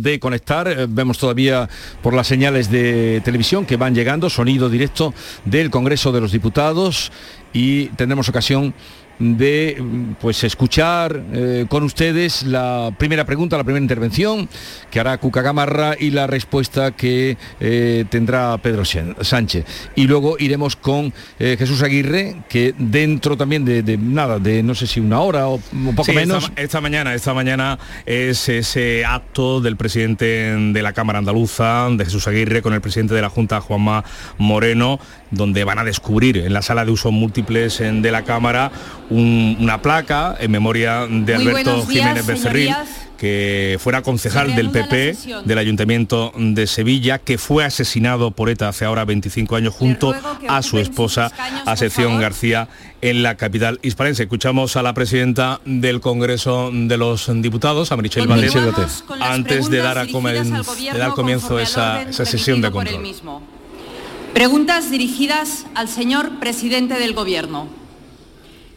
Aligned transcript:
de 0.00 0.18
conectar, 0.18 0.68
eh, 0.68 0.86
vemos 0.88 1.18
todavía 1.18 1.68
por 2.02 2.14
las 2.14 2.28
señales 2.28 2.70
de 2.70 3.20
televisión 3.24 3.66
que 3.66 3.76
van 3.76 3.94
llegando, 3.94 4.30
sonido 4.30 4.70
directo 4.70 5.12
del 5.44 5.70
Congreso 5.70 6.12
de 6.12 6.20
los 6.20 6.32
Diputados 6.32 7.12
y 7.52 7.86
tendremos 7.88 8.28
ocasión 8.28 8.72
de 9.18 9.82
pues 10.20 10.42
escuchar 10.44 11.22
eh, 11.32 11.66
con 11.68 11.82
ustedes 11.84 12.42
la 12.42 12.92
primera 12.98 13.24
pregunta, 13.24 13.56
la 13.56 13.64
primera 13.64 13.82
intervención 13.82 14.48
que 14.90 15.00
hará 15.00 15.18
Cuca 15.18 15.42
Gamarra 15.42 15.94
y 15.98 16.10
la 16.10 16.26
respuesta 16.26 16.92
que 16.92 17.36
eh, 17.60 18.04
tendrá 18.10 18.58
Pedro 18.58 18.84
Sánchez. 18.84 19.64
Y 19.94 20.06
luego 20.06 20.36
iremos 20.38 20.76
con 20.76 21.12
eh, 21.38 21.56
Jesús 21.58 21.82
Aguirre, 21.82 22.42
que 22.48 22.74
dentro 22.78 23.36
también 23.36 23.64
de, 23.64 23.82
nada, 23.98 24.38
de 24.38 24.62
no 24.62 24.74
sé 24.74 24.86
si 24.86 25.00
una 25.00 25.20
hora 25.20 25.48
o 25.48 25.60
un 25.72 25.94
poco 25.94 26.12
menos. 26.12 26.44
Esta, 26.44 26.62
esta, 26.62 26.80
mañana, 26.80 27.14
esta 27.14 27.34
mañana 27.34 27.78
es 28.06 28.48
ese 28.48 29.04
acto 29.04 29.60
del 29.60 29.76
presidente 29.76 30.24
de 30.24 30.82
la 30.82 30.92
Cámara 30.92 31.18
Andaluza, 31.18 31.88
de 31.90 32.04
Jesús 32.04 32.26
Aguirre, 32.28 32.62
con 32.62 32.74
el 32.74 32.80
presidente 32.80 33.14
de 33.14 33.22
la 33.22 33.28
Junta, 33.28 33.60
Juanma 33.60 34.04
Moreno, 34.38 34.98
donde 35.30 35.64
van 35.64 35.78
a 35.78 35.84
descubrir 35.84 36.38
en 36.38 36.52
la 36.52 36.62
sala 36.62 36.84
de 36.84 36.90
usos 36.90 37.12
múltiples 37.12 37.78
de 37.78 38.10
la 38.10 38.22
Cámara 38.22 38.70
una 39.12 39.82
placa 39.82 40.36
en 40.40 40.50
memoria 40.50 41.06
de 41.08 41.34
Alberto 41.34 41.86
Jiménez 41.86 42.26
Becerril 42.26 42.74
que 43.22 43.78
fuera 43.78 44.02
concejal 44.02 44.56
del 44.56 44.70
PP 44.70 45.16
del 45.44 45.58
Ayuntamiento 45.58 46.32
de 46.36 46.66
Sevilla, 46.66 47.20
que 47.20 47.38
fue 47.38 47.64
asesinado 47.64 48.32
por 48.32 48.50
ETA 48.50 48.70
hace 48.70 48.84
ahora 48.84 49.04
25 49.04 49.54
años 49.54 49.74
junto 49.74 50.12
a 50.48 50.60
su 50.62 50.80
esposa, 50.80 51.30
Acepción 51.64 52.18
García, 52.18 52.66
en 53.00 53.22
la 53.22 53.36
capital 53.36 53.78
hispalense. 53.82 54.24
Escuchamos 54.24 54.74
a 54.74 54.82
la 54.82 54.92
presidenta 54.92 55.60
del 55.64 56.00
Congreso 56.00 56.70
de 56.72 56.96
los 56.96 57.30
Diputados, 57.40 57.92
a 57.92 57.96
Marichel 57.96 58.26
Valdés, 58.26 58.56
antes 59.20 59.70
de 59.70 59.78
dar, 59.78 59.98
a 59.98 60.04
de 60.06 60.98
dar 60.98 61.12
comienzo 61.12 61.58
a 61.58 61.62
esa, 61.62 62.02
esa 62.02 62.24
sesión 62.24 62.60
de 62.60 62.72
control. 62.72 63.04
Preguntas 64.34 64.90
dirigidas 64.90 65.66
al 65.76 65.88
señor 65.88 66.40
presidente 66.40 66.94
del 66.94 67.14
Gobierno. 67.14 67.81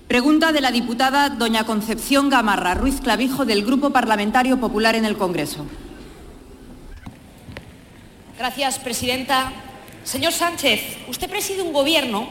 Pregunta 0.08 0.52
de 0.52 0.61
la 0.61 0.70
diputada 0.70 1.30
doña 1.30 1.66
Concepción 1.66 2.30
Gamarra 2.30 2.75
Ruiz 2.75 3.02
Clavijo 3.02 3.44
del 3.44 3.66
Grupo 3.66 3.89
Parlamentario 3.89 4.59
Popular 4.59 4.94
en 4.94 5.03
el 5.03 5.17
Congreso. 5.17 5.66
Gracias, 8.38 8.78
presidenta. 8.78 9.52
Señor 10.03 10.31
Sánchez, 10.31 11.00
usted 11.09 11.28
preside 11.28 11.64
un 11.64 11.73
gobierno 11.73 12.28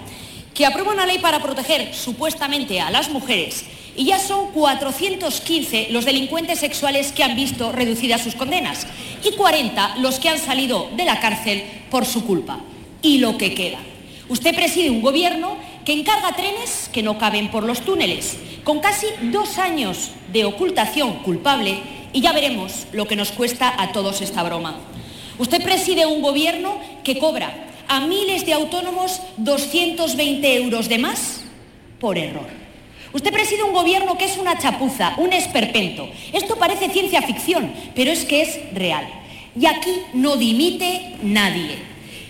que 0.54 0.66
aprueba 0.66 0.92
una 0.92 1.04
ley 1.04 1.18
para 1.18 1.40
proteger 1.40 1.92
supuestamente 1.92 2.80
a 2.80 2.92
las 2.92 3.10
mujeres 3.10 3.64
y 3.96 4.04
ya 4.04 4.20
son 4.20 4.52
415 4.52 5.88
los 5.90 6.04
delincuentes 6.04 6.60
sexuales 6.60 7.10
que 7.10 7.24
han 7.24 7.34
visto 7.34 7.72
reducidas 7.72 8.22
sus 8.22 8.36
condenas 8.36 8.86
y 9.24 9.32
40 9.32 9.96
los 9.96 10.20
que 10.20 10.28
han 10.28 10.38
salido 10.38 10.90
de 10.96 11.04
la 11.04 11.18
cárcel 11.18 11.64
por 11.90 12.06
su 12.06 12.24
culpa 12.24 12.60
y 13.02 13.18
lo 13.18 13.36
que 13.36 13.52
queda. 13.52 13.78
Usted 14.28 14.54
preside 14.54 14.90
un 14.90 15.02
gobierno 15.02 15.58
que 15.84 15.92
encarga 15.92 16.34
trenes 16.34 16.88
que 16.92 17.02
no 17.02 17.18
caben 17.18 17.50
por 17.50 17.64
los 17.64 17.82
túneles, 17.82 18.38
con 18.64 18.80
casi 18.80 19.06
dos 19.30 19.58
años 19.58 20.10
de 20.32 20.44
ocultación 20.44 21.22
culpable 21.22 21.78
y 22.12 22.20
ya 22.20 22.32
veremos 22.32 22.86
lo 22.92 23.06
que 23.06 23.16
nos 23.16 23.32
cuesta 23.32 23.74
a 23.76 23.92
todos 23.92 24.20
esta 24.22 24.42
broma. 24.42 24.78
Usted 25.38 25.62
preside 25.62 26.06
un 26.06 26.22
gobierno 26.22 26.78
que 27.02 27.18
cobra 27.18 27.68
a 27.88 28.00
miles 28.00 28.46
de 28.46 28.54
autónomos 28.54 29.20
220 29.36 30.56
euros 30.56 30.88
de 30.88 30.98
más 30.98 31.42
por 32.00 32.16
error. 32.16 32.48
Usted 33.12 33.32
preside 33.32 33.62
un 33.62 33.72
gobierno 33.72 34.16
que 34.16 34.24
es 34.24 34.38
una 34.38 34.58
chapuza, 34.58 35.14
un 35.18 35.32
esperpento. 35.32 36.08
Esto 36.32 36.56
parece 36.56 36.88
ciencia 36.88 37.22
ficción, 37.22 37.72
pero 37.94 38.10
es 38.10 38.24
que 38.24 38.42
es 38.42 38.58
real. 38.72 39.06
Y 39.58 39.66
aquí 39.66 39.94
no 40.14 40.36
dimite 40.36 41.16
nadie. 41.22 41.78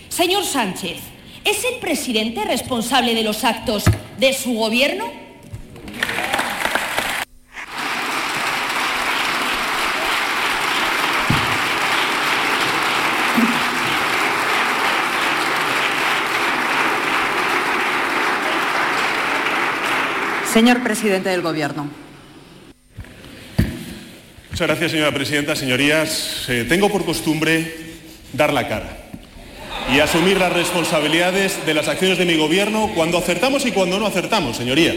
Señor 0.09 0.45
Sánchez, 0.45 0.97
¿es 1.45 1.63
el 1.63 1.79
presidente 1.79 2.43
responsable 2.43 3.13
de 3.13 3.23
los 3.23 3.43
actos 3.43 3.85
de 4.17 4.33
su 4.33 4.53
gobierno? 4.55 5.05
Señor 20.51 20.83
presidente 20.83 21.27
del 21.27 21.41
Gobierno. 21.41 21.89
Muchas 24.51 24.67
gracias, 24.67 24.91
señora 24.91 25.11
presidenta. 25.11 25.53
Señorías, 25.53 26.45
eh, 26.47 26.65
tengo 26.67 26.89
por 26.89 27.03
costumbre 27.03 27.75
dar 28.31 28.53
la 28.53 28.65
cara 28.69 29.04
y 29.93 29.99
asumir 29.99 30.37
las 30.37 30.51
responsabilidades 30.51 31.65
de 31.65 31.73
las 31.73 31.87
acciones 31.87 32.17
de 32.17 32.25
mi 32.25 32.35
gobierno 32.35 32.91
cuando 32.95 33.17
acertamos 33.17 33.65
y 33.65 33.71
cuando 33.71 33.99
no 33.99 34.07
acertamos, 34.07 34.57
señoría. 34.57 34.95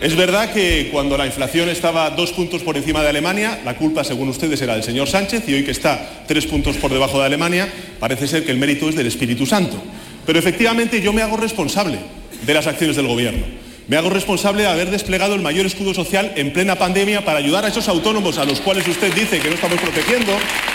Es 0.00 0.16
verdad 0.16 0.52
que 0.52 0.90
cuando 0.92 1.16
la 1.16 1.26
inflación 1.26 1.68
estaba 1.68 2.10
dos 2.10 2.32
puntos 2.32 2.62
por 2.62 2.76
encima 2.76 3.02
de 3.02 3.08
Alemania, 3.08 3.60
la 3.64 3.76
culpa, 3.76 4.04
según 4.04 4.28
ustedes, 4.28 4.60
era 4.60 4.74
del 4.74 4.82
señor 4.82 5.08
Sánchez 5.08 5.48
y 5.48 5.54
hoy 5.54 5.64
que 5.64 5.70
está 5.70 6.24
tres 6.26 6.46
puntos 6.46 6.76
por 6.76 6.92
debajo 6.92 7.18
de 7.20 7.26
Alemania, 7.26 7.72
parece 8.00 8.26
ser 8.26 8.44
que 8.44 8.50
el 8.50 8.58
mérito 8.58 8.88
es 8.88 8.96
del 8.96 9.06
Espíritu 9.06 9.46
Santo. 9.46 9.80
Pero 10.26 10.38
efectivamente 10.38 11.00
yo 11.00 11.12
me 11.12 11.22
hago 11.22 11.36
responsable 11.36 11.98
de 12.44 12.54
las 12.54 12.66
acciones 12.66 12.96
del 12.96 13.06
gobierno. 13.06 13.44
Me 13.86 13.96
hago 13.96 14.08
responsable 14.08 14.62
de 14.62 14.68
haber 14.68 14.90
desplegado 14.90 15.34
el 15.34 15.42
mayor 15.42 15.66
escudo 15.66 15.92
social 15.92 16.32
en 16.36 16.52
plena 16.52 16.74
pandemia 16.74 17.24
para 17.24 17.38
ayudar 17.38 17.64
a 17.64 17.68
esos 17.68 17.88
autónomos 17.88 18.38
a 18.38 18.46
los 18.46 18.60
cuales 18.60 18.88
usted 18.88 19.12
dice 19.14 19.40
que 19.40 19.48
no 19.48 19.54
estamos 19.54 19.78
protegiendo, 19.78 20.32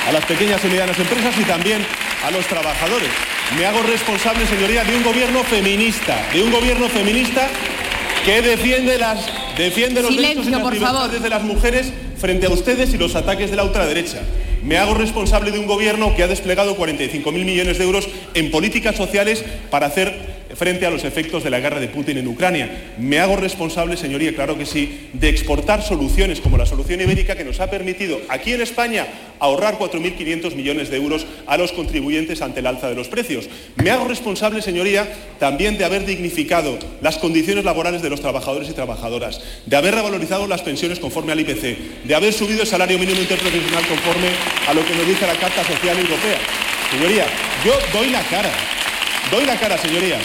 a 0.08 0.12
las 0.12 0.26
pequeñas 0.26 0.64
y 0.64 0.68
medianas 0.68 0.98
empresas 0.98 1.34
y 1.40 1.44
también 1.44 1.86
a 2.24 2.32
los 2.32 2.46
trabajadores. 2.46 3.10
Me 3.58 3.66
hago 3.66 3.82
responsable, 3.82 4.46
señoría, 4.46 4.84
de 4.84 4.96
un 4.96 5.04
gobierno 5.04 5.44
feminista, 5.44 6.16
de 6.34 6.44
un 6.44 6.52
gobierno 6.52 6.88
feminista 6.88 7.48
que 8.24 8.42
defiende, 8.44 8.98
las, 9.00 9.26
defiende 9.58 10.02
los 10.02 10.16
derechos 10.16 10.48
y 10.48 10.52
las 10.52 10.72
libertades 10.72 11.24
de 11.24 11.30
las 11.30 11.44
mujeres 11.44 11.92
frente 12.18 12.46
a 12.46 12.50
ustedes 12.50 12.94
y 12.94 12.98
los 12.98 13.16
ataques 13.16 13.50
de 13.50 13.56
la 13.56 13.64
ultraderecha. 13.64 14.22
Me 14.64 14.78
hago 14.78 14.94
responsable 14.94 15.52
de 15.52 15.58
un 15.58 15.66
gobierno 15.66 16.16
que 16.16 16.24
ha 16.24 16.28
desplegado 16.28 16.78
45.000 16.78 17.32
millones 17.32 17.78
de 17.80 17.84
euros 17.84 18.08
en 18.36 18.52
políticas 18.52 18.96
sociales 18.96 19.44
para 19.72 19.88
hacer 19.88 20.39
frente 20.56 20.86
a 20.86 20.90
los 20.90 21.04
efectos 21.04 21.44
de 21.44 21.50
la 21.50 21.60
guerra 21.60 21.80
de 21.80 21.88
Putin 21.88 22.18
en 22.18 22.28
Ucrania. 22.28 22.94
Me 22.98 23.20
hago 23.20 23.36
responsable, 23.36 23.98
señoría, 23.98 24.34
claro 24.34 24.58
que 24.58 24.66
sí, 24.66 25.10
de 25.14 25.30
exportar 25.30 25.84
soluciones 25.84 26.42
como 26.42 26.58
la 26.58 26.66
solución 26.66 27.02
ibérica 27.02 27.36
que 27.36 27.44
nos 27.44 27.60
ha 27.60 27.70
permitido 27.70 28.20
aquí 28.30 28.54
en 28.54 28.62
España 28.62 29.08
ahorrar 29.40 29.78
4.500 29.78 30.56
millones 30.56 30.90
de 30.90 30.98
euros 30.98 31.26
a 31.48 31.58
los 31.58 31.72
contribuyentes 31.72 32.42
ante 32.42 32.60
el 32.60 32.68
alza 32.68 32.90
de 32.90 32.96
los 32.96 33.08
precios. 33.08 33.50
Me 33.76 33.92
hago 33.92 34.08
responsable, 34.08 34.62
señoría, 34.62 35.08
también 35.40 35.78
de 35.78 35.86
haber 35.86 36.06
dignificado 36.06 36.78
las 37.02 37.18
condiciones 37.18 37.64
laborales 37.64 38.02
de 38.02 38.10
los 38.10 38.22
trabajadores 38.22 38.70
y 38.70 38.74
trabajadoras, 38.74 39.42
de 39.66 39.76
haber 39.76 39.96
revalorizado 39.96 40.48
las 40.48 40.62
pensiones 40.62 41.00
conforme 41.00 41.32
al 41.32 41.40
IPC, 41.40 42.06
de 42.06 42.16
haber 42.16 42.34
subido 42.34 42.62
el 42.62 42.68
salario 42.68 43.00
mínimo 43.00 43.22
interprofesional 43.22 43.86
conforme 43.88 44.28
a 44.68 44.74
lo 44.74 44.86
que 44.86 44.96
nos 44.96 45.08
dice 45.08 45.26
la 45.26 45.36
Carta 45.36 45.64
Social 45.64 45.98
Europea. 45.98 46.40
Señoría, 46.92 47.26
yo 47.64 47.74
doy 47.94 48.10
la 48.10 48.24
cara 48.24 48.50
Doy 49.32 49.46
la 49.46 49.56
cara, 49.60 49.78
señoría. 49.78 50.18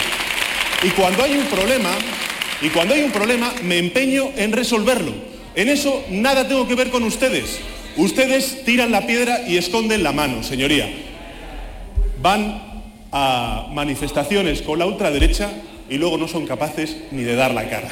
Y 0.85 0.91
cuando 0.91 1.23
hay 1.23 1.35
un 1.35 1.45
problema, 1.47 1.89
y 2.61 2.69
cuando 2.69 2.93
hay 2.93 3.01
un 3.01 3.09
problema, 3.09 3.51
me 3.63 3.79
empeño 3.79 4.29
en 4.35 4.51
resolverlo. 4.51 5.13
En 5.55 5.67
eso 5.67 6.05
nada 6.11 6.47
tengo 6.47 6.67
que 6.67 6.75
ver 6.75 6.91
con 6.91 7.01
ustedes. 7.01 7.59
Ustedes 7.97 8.63
tiran 8.65 8.91
la 8.91 9.07
piedra 9.07 9.47
y 9.47 9.57
esconden 9.57 10.03
la 10.03 10.11
mano, 10.11 10.43
señoría. 10.43 10.87
Van 12.21 12.61
a 13.11 13.65
manifestaciones 13.73 14.61
con 14.61 14.77
la 14.77 14.85
ultraderecha 14.85 15.49
y 15.89 15.97
luego 15.97 16.19
no 16.19 16.27
son 16.27 16.45
capaces 16.45 16.95
ni 17.09 17.23
de 17.23 17.35
dar 17.35 17.51
la 17.51 17.67
cara. 17.67 17.89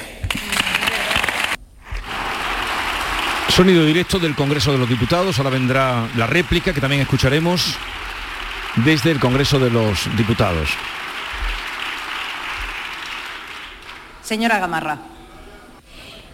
Sonido 3.50 3.88
directo 3.88 4.20
del 4.20 4.36
Congreso 4.36 4.72
de 4.72 4.78
los 4.78 4.88
Diputados. 4.88 5.40
Ahora 5.40 5.50
vendrá 5.50 6.10
la 6.16 6.28
réplica 6.28 6.76
que 6.76 6.82
también 6.82 7.02
escucharemos 7.02 7.76
desde 8.86 9.10
el 9.10 9.20
Congreso 9.20 9.58
de 9.58 9.72
los 9.72 10.16
Diputados. 10.16 10.70
Señora 14.24 14.60
Gamarra. 14.60 15.00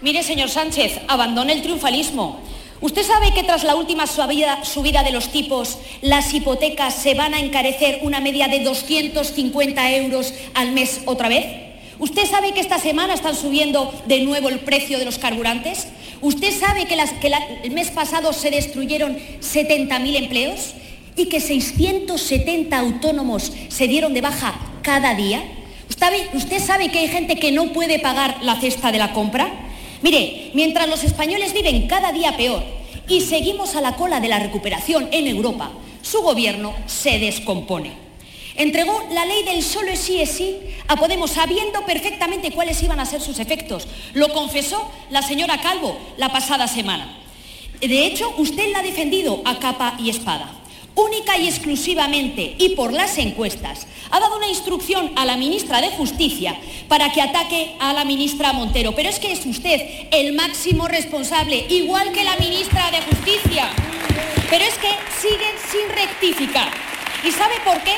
Mire, 0.02 0.24
señor 0.24 0.50
Sánchez, 0.50 1.00
abandone 1.08 1.54
el 1.54 1.62
triunfalismo. 1.62 2.40
¿Usted 2.82 3.04
sabe 3.04 3.34
que 3.34 3.44
tras 3.44 3.66
la 3.66 3.76
última 3.76 4.08
subida, 4.08 5.04
de 5.04 5.12
los 5.12 5.30
tipos, 5.30 5.78
las 6.02 6.34
hipotecas 6.34 6.94
se 6.94 7.14
van 7.14 7.34
a 7.34 7.40
encarecer 7.40 8.00
una 8.04 8.22
media 8.22 8.48
de 8.48 8.62
250 8.62 9.92
euros 9.96 10.34
al 10.54 10.72
mes 10.72 11.02
otra 11.06 11.28
vez? 11.28 11.46
¿Usted 11.98 12.26
sabe 12.26 12.54
que 12.54 12.62
esta 12.62 12.80
semana 12.80 13.14
están 13.14 13.36
subiendo 13.36 13.94
de 14.06 14.22
nuevo 14.22 14.48
el 14.48 14.60
precio 14.60 14.98
de 14.98 15.04
los 15.04 15.18
carburantes? 15.18 15.88
¿Usted 16.22 16.58
sabe 16.58 16.86
que, 16.86 16.98
el 17.64 17.72
mes 17.72 17.92
pasado 17.92 18.32
se 18.32 18.52
destruyeron 18.52 19.18
70.000 19.42 20.16
empleos 20.16 20.74
y 21.18 21.26
que 21.26 21.42
670 21.42 22.78
autónomos 22.78 23.52
se 23.68 23.88
dieron 23.90 24.14
de 24.14 24.22
baja 24.22 24.54
cada 24.84 25.16
día? 25.16 25.44
¿Usted 26.34 26.60
sabe 26.64 26.90
que 26.90 27.00
hay 27.00 27.08
gente 27.10 27.36
que 27.36 27.52
no 27.52 27.74
puede 27.74 28.00
pagar 28.00 28.38
la 28.42 28.60
cesta 28.60 28.92
de 28.92 28.98
la 28.98 29.12
compra? 29.12 29.52
Mire, 30.02 30.52
mientras 30.54 30.88
los 30.88 31.04
españoles 31.04 31.54
viven 31.54 31.88
cada 31.88 32.12
día 32.14 32.38
peor 32.38 32.64
y 33.08 33.22
seguimos 33.22 33.76
a 33.76 33.82
la 33.82 33.96
cola 33.96 34.20
de 34.20 34.30
la 34.30 34.40
recuperación 34.40 35.10
en 35.12 35.28
Europa, 35.28 35.72
su 36.02 36.22
gobierno 36.22 36.74
se 36.86 37.20
descompone. 37.20 37.92
Entregó 38.56 39.04
la 39.12 39.26
ley 39.26 39.44
del 39.44 39.62
solo 39.62 39.96
sí 39.96 40.22
es 40.22 40.32
sí 40.32 40.58
a 40.88 40.96
Podemos 40.96 41.32
sabiendo 41.32 41.86
perfectamente 41.86 42.52
cuáles 42.52 42.82
iban 42.82 43.00
a 43.00 43.06
ser 43.06 43.22
sus 43.22 43.40
efectos. 43.40 43.88
Lo 44.14 44.30
confesó 44.30 44.90
la 45.10 45.22
señora 45.22 45.62
Calvo 45.62 45.98
la 46.18 46.30
pasada 46.30 46.68
semana. 46.68 47.18
De 47.82 48.06
hecho, 48.06 48.34
usted 48.38 48.72
la 48.72 48.80
ha 48.80 48.84
defendido 48.84 49.42
a 49.46 49.60
capa 49.60 49.96
y 50.00 50.10
espada 50.10 50.59
única 51.00 51.38
y 51.38 51.48
exclusivamente 51.48 52.56
y 52.58 52.76
por 52.76 52.94
las 52.94 53.18
encuestas, 53.18 53.88
ha 54.12 54.20
dado 54.20 54.38
una 54.38 54.48
instrucción 54.48 55.12
a 55.16 55.26
la 55.26 55.38
ministra 55.38 55.82
de 55.82 55.90
Justicia 55.90 56.60
para 56.88 57.12
que 57.12 57.22
ataque 57.22 57.76
a 57.80 57.94
la 57.94 58.06
ministra 58.06 58.54
Montero. 58.54 58.94
Pero 58.96 59.10
es 59.10 59.20
que 59.20 59.32
es 59.32 59.46
usted 59.46 60.08
el 60.12 60.34
máximo 60.34 60.88
responsable, 60.88 61.66
igual 61.70 62.12
que 62.12 62.24
la 62.24 62.36
ministra 62.38 62.92
de 62.92 63.02
Justicia. 63.02 63.70
Pero 64.50 64.66
es 64.66 64.78
que 64.78 64.90
siguen 65.22 65.56
sin 65.72 65.90
rectificar. 65.90 66.72
¿Y 67.24 67.32
sabe 67.32 67.56
por 67.64 67.82
qué? 67.84 67.96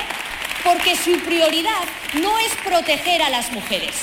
Porque 0.64 0.96
su 0.96 1.18
prioridad 1.26 1.84
no 2.22 2.38
es 2.40 2.52
proteger 2.64 3.22
a 3.22 3.30
las 3.30 3.52
mujeres. 3.52 3.96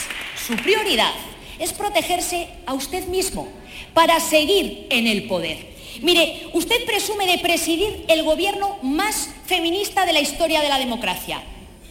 Su 0.47 0.57
prioridad 0.57 1.13
es 1.59 1.73
protegerse 1.73 2.49
a 2.67 2.75
usted 2.75 3.07
mismo 3.09 3.49
para 3.95 4.19
seguir 4.21 4.87
en 4.91 5.07
el 5.07 5.25
poder. 5.25 5.78
Mire, 6.03 6.49
usted 6.53 6.85
presume 6.85 7.27
de 7.27 7.39
presidir 7.39 8.05
el 8.09 8.23
gobierno 8.23 8.79
más 8.83 9.31
feminista 9.47 10.07
de 10.07 10.13
la 10.13 10.21
historia 10.21 10.61
de 10.61 10.69
la 10.69 10.79
democracia. 10.79 11.43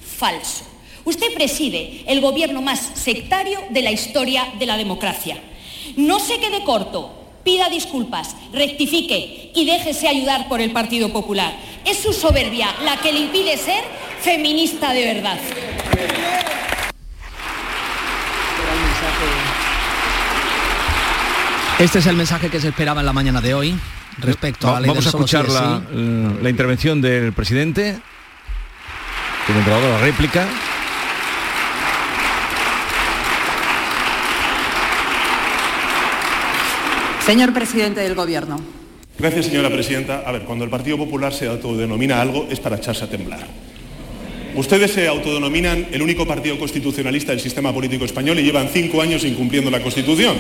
Falso. 0.02 0.66
Usted 1.06 1.34
preside 1.34 2.04
el 2.08 2.20
gobierno 2.22 2.62
más 2.62 2.92
sectario 2.96 3.60
de 3.70 3.82
la 3.82 3.92
historia 3.92 4.54
de 4.60 4.66
la 4.66 4.78
democracia. 4.78 5.38
No 5.96 6.20
se 6.20 6.38
quede 6.40 6.64
corto, 6.64 7.14
pida 7.44 7.70
disculpas, 7.70 8.36
rectifique 8.52 9.52
y 9.56 9.66
déjese 9.66 10.08
ayudar 10.08 10.50
por 10.50 10.60
el 10.60 10.72
Partido 10.72 11.14
Popular. 11.14 11.56
Es 11.86 12.00
su 12.00 12.12
soberbia 12.12 12.76
la 12.84 12.98
que 12.98 13.14
le 13.14 13.20
impide 13.20 13.58
ser 13.58 13.84
feminista 14.22 14.92
de 14.92 15.06
verdad. 15.06 15.40
Este 21.80 22.00
es 22.00 22.08
el 22.08 22.16
mensaje 22.16 22.50
que 22.50 22.60
se 22.60 22.70
esperaba 22.70 23.02
en 23.02 23.06
la 23.06 23.14
mañana 23.14 23.40
de 23.40 23.54
hoy 23.54 23.76
respecto 24.18 24.68
a 24.68 24.74
la 24.74 24.80
ley 24.80 24.90
Vamos 24.90 25.06
a 25.06 25.10
escuchar 25.10 25.48
la, 25.48 25.80
la, 26.42 26.50
intervención 26.50 27.00
del 27.02 27.34
presidente, 27.34 28.00
que 29.46 29.54
me 29.54 29.62
dado 29.62 29.88
la 29.88 30.00
réplica. 30.00 30.48
Señor 37.24 37.54
presidente 37.54 38.00
del 38.00 38.16
Gobierno. 38.16 38.60
Gracias, 39.20 39.46
señora 39.46 39.70
presidenta. 39.70 40.24
A 40.26 40.32
ver, 40.32 40.46
cuando 40.46 40.64
el 40.66 40.72
Partido 40.72 40.98
Popular 40.98 41.32
se 41.32 41.48
autodenomina 41.48 42.20
algo 42.20 42.48
es 42.50 42.60
para 42.60 42.78
echarse 42.78 43.04
a 43.04 43.08
temblar. 43.08 43.67
Ustedes 44.58 44.92
se 44.92 45.08
autodenominan 45.08 45.86
el 45.92 46.02
único 46.02 46.26
partido 46.26 46.58
constitucionalista 46.58 47.32
del 47.32 47.40
sistema 47.40 47.72
político 47.72 48.06
español 48.06 48.40
y 48.40 48.42
llevan 48.42 48.70
cinco 48.74 49.04
años 49.04 49.24
incumpliendo 49.24 49.70
la 49.70 49.82
Constitución. 49.82 50.36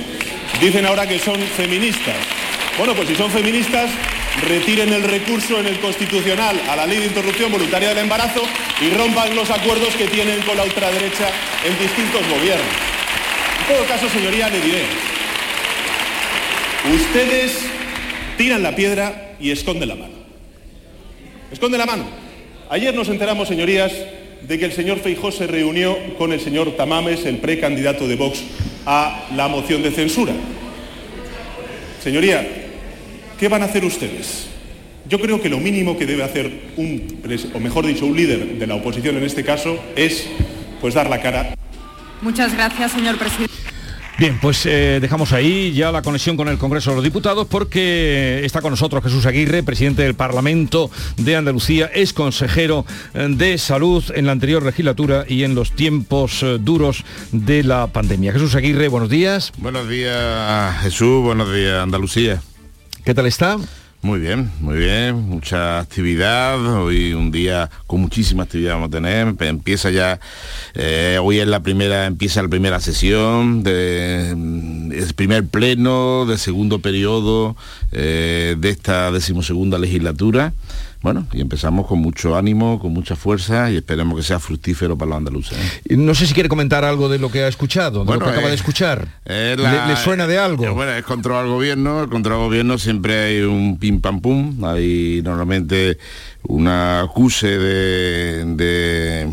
Dicen 0.59 0.87
ahora 0.87 1.07
que 1.07 1.19
son 1.19 1.39
feministas. 1.39 2.15
Bueno, 2.79 2.95
pues 2.95 3.09
si 3.09 3.15
son 3.15 3.29
feministas, 3.29 3.91
retiren 4.41 4.91
el 4.91 5.03
recurso 5.03 5.59
en 5.59 5.67
el 5.67 5.79
Constitucional 5.79 6.59
a 6.67 6.75
la 6.75 6.87
ley 6.87 6.97
de 6.97 7.05
interrupción 7.05 7.51
voluntaria 7.51 7.89
del 7.89 7.99
embarazo 7.99 8.41
y 8.81 8.89
rompan 8.89 9.35
los 9.35 9.51
acuerdos 9.51 9.95
que 9.95 10.07
tienen 10.07 10.41
con 10.41 10.57
la 10.57 10.63
ultraderecha 10.63 11.29
en 11.63 11.77
distintos 11.77 12.27
gobiernos. 12.27 12.65
En 13.61 13.75
todo 13.75 13.85
caso, 13.85 14.09
señoría, 14.09 14.49
le 14.49 14.61
diré, 14.61 14.83
ustedes 16.91 17.51
tiran 18.35 18.63
la 18.63 18.75
piedra 18.75 19.35
y 19.39 19.51
esconden 19.51 19.89
la 19.89 19.95
mano. 19.95 20.15
Esconden 21.51 21.77
la 21.77 21.85
mano. 21.85 22.26
Ayer 22.69 22.93
nos 22.93 23.07
enteramos, 23.07 23.47
señorías, 23.47 23.93
de 24.41 24.59
que 24.59 24.65
el 24.65 24.73
señor 24.73 24.99
Feijó 24.99 25.31
se 25.31 25.47
reunió 25.47 25.95
con 26.17 26.33
el 26.33 26.41
señor 26.41 26.75
Tamames, 26.75 27.25
el 27.25 27.37
precandidato 27.37 28.07
de 28.07 28.17
Vox, 28.17 28.43
a 28.85 29.27
la 29.35 29.47
moción 29.47 29.81
de 29.81 29.91
censura. 29.91 30.33
Señoría, 32.03 32.45
¿qué 33.39 33.47
van 33.47 33.61
a 33.61 33.65
hacer 33.65 33.85
ustedes? 33.85 34.47
Yo 35.07 35.19
creo 35.19 35.41
que 35.41 35.47
lo 35.47 35.59
mínimo 35.59 35.97
que 35.97 36.05
debe 36.05 36.23
hacer 36.23 36.51
un, 36.75 37.21
o 37.53 37.59
mejor 37.59 37.85
dicho, 37.85 38.05
un 38.05 38.17
líder 38.17 38.59
de 38.59 38.67
la 38.67 38.75
oposición 38.75 39.15
en 39.15 39.23
este 39.23 39.45
caso, 39.45 39.79
es 39.95 40.27
pues 40.81 40.93
dar 40.93 41.09
la 41.09 41.21
cara. 41.21 41.55
Muchas 42.21 42.53
gracias, 42.53 42.91
señor 42.91 43.17
presidente. 43.17 43.53
Bien, 44.17 44.39
pues 44.41 44.65
eh, 44.65 44.97
dejamos 44.99 45.31
ahí 45.31 45.73
ya 45.73 45.91
la 45.91 46.01
conexión 46.01 46.37
con 46.37 46.47
el 46.47 46.57
Congreso 46.57 46.89
de 46.89 46.95
los 46.95 47.03
Diputados 47.03 47.45
porque 47.45 48.43
está 48.43 48.61
con 48.61 48.71
nosotros 48.71 49.03
Jesús 49.03 49.27
Aguirre, 49.27 49.61
presidente 49.61 50.01
del 50.01 50.15
Parlamento 50.15 50.89
de 51.17 51.35
Andalucía, 51.35 51.85
es 51.93 52.13
consejero 52.13 52.83
eh, 53.13 53.27
de 53.29 53.59
salud 53.59 54.03
en 54.15 54.25
la 54.25 54.31
anterior 54.31 54.63
legislatura 54.63 55.23
y 55.27 55.43
en 55.43 55.53
los 55.53 55.71
tiempos 55.73 56.41
eh, 56.41 56.57
duros 56.59 57.05
de 57.31 57.63
la 57.63 57.85
pandemia. 57.87 58.33
Jesús 58.33 58.55
Aguirre, 58.55 58.87
buenos 58.87 59.09
días. 59.09 59.53
Buenos 59.57 59.87
días 59.87 60.81
Jesús, 60.81 61.21
buenos 61.21 61.53
días 61.53 61.83
Andalucía. 61.83 62.41
¿Qué 63.05 63.13
tal 63.13 63.27
está? 63.27 63.57
Muy 64.03 64.19
bien, 64.19 64.51
muy 64.61 64.77
bien, 64.77 65.15
mucha 65.15 65.79
actividad, 65.79 66.63
hoy 66.83 67.13
un 67.13 67.31
día 67.31 67.71
con 67.87 67.99
muchísima 67.99 68.43
actividad 68.43 68.73
vamos 68.73 68.89
a 68.89 68.91
tener, 68.91 69.35
empieza 69.39 69.89
ya, 69.89 70.19
eh, 70.75 71.17
hoy 71.21 71.39
es 71.39 71.47
la 71.47 71.61
primera, 71.61 72.05
empieza 72.05 72.43
la 72.43 72.47
primera 72.47 72.79
sesión, 72.79 73.63
de, 73.63 74.35
mm, 74.37 74.91
el 74.91 75.13
primer 75.15 75.47
pleno 75.47 76.27
de 76.27 76.37
segundo 76.37 76.77
periodo 76.77 77.55
eh, 77.91 78.55
de 78.59 78.69
esta 78.69 79.11
decimosegunda 79.11 79.79
legislatura 79.79 80.53
bueno, 81.07 81.25
y 81.31 81.39
empezamos 81.39 81.87
con 81.87 81.99
mucho 81.99 82.35
ánimo, 82.35 82.79
con 82.79 82.91
mucha 82.91 83.15
fuerza 83.15 83.71
y 83.71 83.77
esperemos 83.77 84.17
que 84.17 84.23
sea 84.23 84.39
fructífero 84.39 84.97
para 84.97 85.07
los 85.07 85.17
andaluces. 85.19 85.57
¿eh? 85.85 85.95
No 85.95 86.13
sé 86.13 86.27
si 86.27 86.33
quiere 86.33 86.49
comentar 86.49 86.83
algo 86.83 87.07
de 87.07 87.17
lo 87.17 87.31
que 87.31 87.43
ha 87.43 87.47
escuchado, 87.47 88.03
de 88.03 88.11
lo 88.11 88.19
que 88.19 88.29
acaba 88.29 88.49
de 88.49 88.55
escuchar. 88.55 89.07
¿Le, 89.25 89.95
suena 89.95 90.27
de 90.27 90.37
algo? 90.37 90.73
bueno, 90.73 90.91
es 90.91 91.05
control 91.05 91.45
al 91.45 91.47
gobierno, 91.47 92.03
el 92.03 92.09
control 92.09 92.33
al 92.33 92.41
gobierno 92.41 92.77
siempre 92.77 93.19
hay 93.19 93.39
un 93.39 93.77
pim 93.77 94.01
pam 94.01 94.19
pum, 94.19 94.65
hay 94.65 95.21
normalmente 95.23 95.97
una 96.43 96.99
acuse 96.99 97.57
de, 97.57 99.29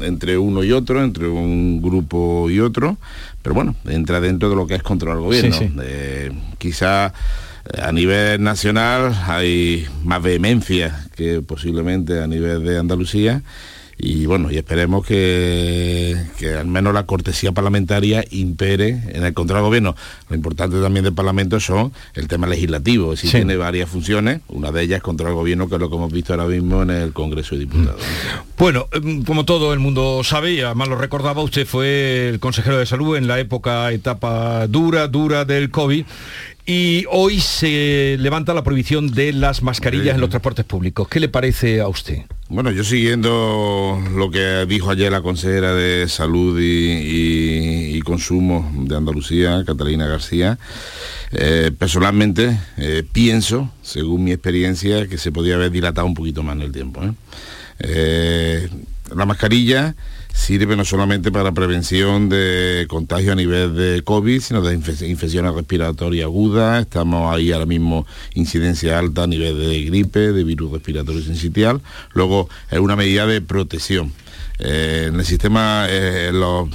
entre 0.00 0.38
uno 0.38 0.64
y 0.64 0.72
otro, 0.72 1.04
entre 1.04 1.28
un 1.28 1.82
grupo 1.82 2.48
y 2.48 2.60
otro, 2.60 2.96
pero 3.42 3.54
bueno, 3.54 3.76
entra 3.84 4.22
dentro 4.22 4.48
de 4.48 4.56
lo 4.56 4.66
que 4.66 4.76
es 4.76 4.82
control 4.82 5.18
al 5.18 5.22
gobierno. 5.22 5.54
Eh, 5.82 6.32
quizá 6.56 7.12
a 7.78 7.92
nivel 7.92 8.42
nacional 8.42 9.14
hay 9.26 9.86
más 10.04 10.22
vehemencia 10.22 11.06
que 11.14 11.42
posiblemente 11.42 12.22
a 12.22 12.26
nivel 12.26 12.64
de 12.64 12.78
Andalucía 12.78 13.42
y 14.02 14.24
bueno, 14.26 14.50
y 14.50 14.56
esperemos 14.56 15.06
que, 15.06 16.16
que, 16.38 16.54
al 16.54 16.66
menos 16.66 16.94
la 16.94 17.04
cortesía 17.04 17.52
parlamentaria 17.52 18.24
impere 18.30 19.02
en 19.08 19.24
el 19.24 19.34
control 19.34 19.58
del 19.58 19.64
gobierno. 19.64 19.96
Lo 20.28 20.36
importante 20.36 20.80
también 20.80 21.04
del 21.04 21.12
Parlamento 21.12 21.60
son 21.60 21.92
el 22.14 22.26
tema 22.26 22.46
legislativo, 22.46 23.14
si 23.16 23.28
tiene 23.28 23.56
varias 23.56 23.90
funciones, 23.90 24.40
una 24.48 24.72
de 24.72 24.82
ellas 24.82 24.98
es 24.98 25.02
control 25.02 25.28
del 25.28 25.36
gobierno, 25.36 25.68
que 25.68 25.74
es 25.74 25.80
lo 25.80 25.90
que 25.90 25.96
hemos 25.96 26.12
visto 26.12 26.32
ahora 26.32 26.46
mismo 26.46 26.82
en 26.82 26.90
el 26.90 27.12
Congreso 27.12 27.54
de 27.54 27.60
Diputados. 27.60 28.00
Bueno, 28.58 28.88
em, 28.92 29.22
como 29.24 29.44
todo 29.44 29.72
el 29.74 29.80
mundo 29.80 30.22
sabe, 30.24 30.52
y 30.52 30.60
además 30.60 30.88
lo 30.88 30.96
recordaba, 30.96 31.42
usted 31.42 31.66
fue 31.66 32.30
el 32.30 32.40
consejero 32.40 32.78
de 32.78 32.86
salud 32.86 33.16
en 33.16 33.26
la 33.26 33.38
época, 33.38 33.92
etapa 33.92 34.66
dura, 34.66 35.08
dura 35.08 35.44
del 35.44 35.70
COVID 35.70 36.04
y 36.64 37.04
hoy 37.10 37.40
se 37.40 38.16
levanta 38.18 38.54
la 38.54 38.62
prohibición 38.62 39.12
de 39.12 39.32
las 39.32 39.62
mascarillas 39.62 40.14
en 40.14 40.20
los 40.20 40.30
transportes 40.30 40.64
públicos. 40.64 41.08
¿Qué 41.08 41.20
le 41.20 41.28
parece 41.28 41.80
a 41.80 41.88
usted? 41.88 42.22
Bueno, 42.52 42.72
yo 42.72 42.82
siguiendo 42.82 44.02
lo 44.16 44.28
que 44.32 44.66
dijo 44.66 44.90
ayer 44.90 45.12
la 45.12 45.22
consejera 45.22 45.72
de 45.72 46.08
Salud 46.08 46.58
y, 46.60 48.00
Consumo 48.00 48.68
de 48.74 48.96
Andalucía, 48.96 49.62
Catalina 49.64 50.08
García, 50.08 50.58
eh, 51.30 51.70
personalmente 51.78 52.58
eh, 52.76 53.04
pienso, 53.12 53.70
según 53.82 54.24
mi 54.24 54.32
experiencia, 54.32 55.06
que 55.06 55.16
se 55.16 55.30
podría 55.30 55.54
haber 55.54 55.70
dilatado 55.70 56.08
un 56.08 56.14
poquito 56.14 56.42
más 56.42 56.56
en 56.56 56.62
el 56.62 56.72
tiempo. 56.72 57.02
¿eh? 57.78 58.68
la 59.14 59.26
mascarilla 59.26 59.94
sirve 60.32 60.76
no 60.76 60.84
solamente 60.84 61.30
para 61.30 61.52
prevención 61.52 62.28
de 62.28 62.86
contagio 62.88 63.32
a 63.32 63.36
nivel 63.36 63.74
de 63.74 64.02
COVID, 64.02 64.40
sino 64.40 64.62
de 64.62 64.74
infecciones 64.74 65.54
respiratorias 65.54 66.24
agudas. 66.24 66.82
Estamos 66.82 67.34
ahí 67.34 67.52
ahora 67.52 67.66
mismo 67.66 68.06
incidencia 68.34 68.98
alta 68.98 69.24
a 69.24 69.26
nivel 69.26 69.58
de 69.58 69.84
gripe, 69.84 70.32
de 70.32 70.44
virus 70.44 70.72
respiratorio 70.72 71.22
sincitial. 71.22 71.80
Luego 72.14 72.48
es 72.70 72.78
una 72.78 72.96
medida 72.96 73.26
de 73.26 73.40
protección. 73.40 74.12
Eh, 74.58 75.06
en 75.08 75.16
el 75.16 75.24
sistema, 75.24 75.86
eh, 75.88 76.30
los 76.32 76.68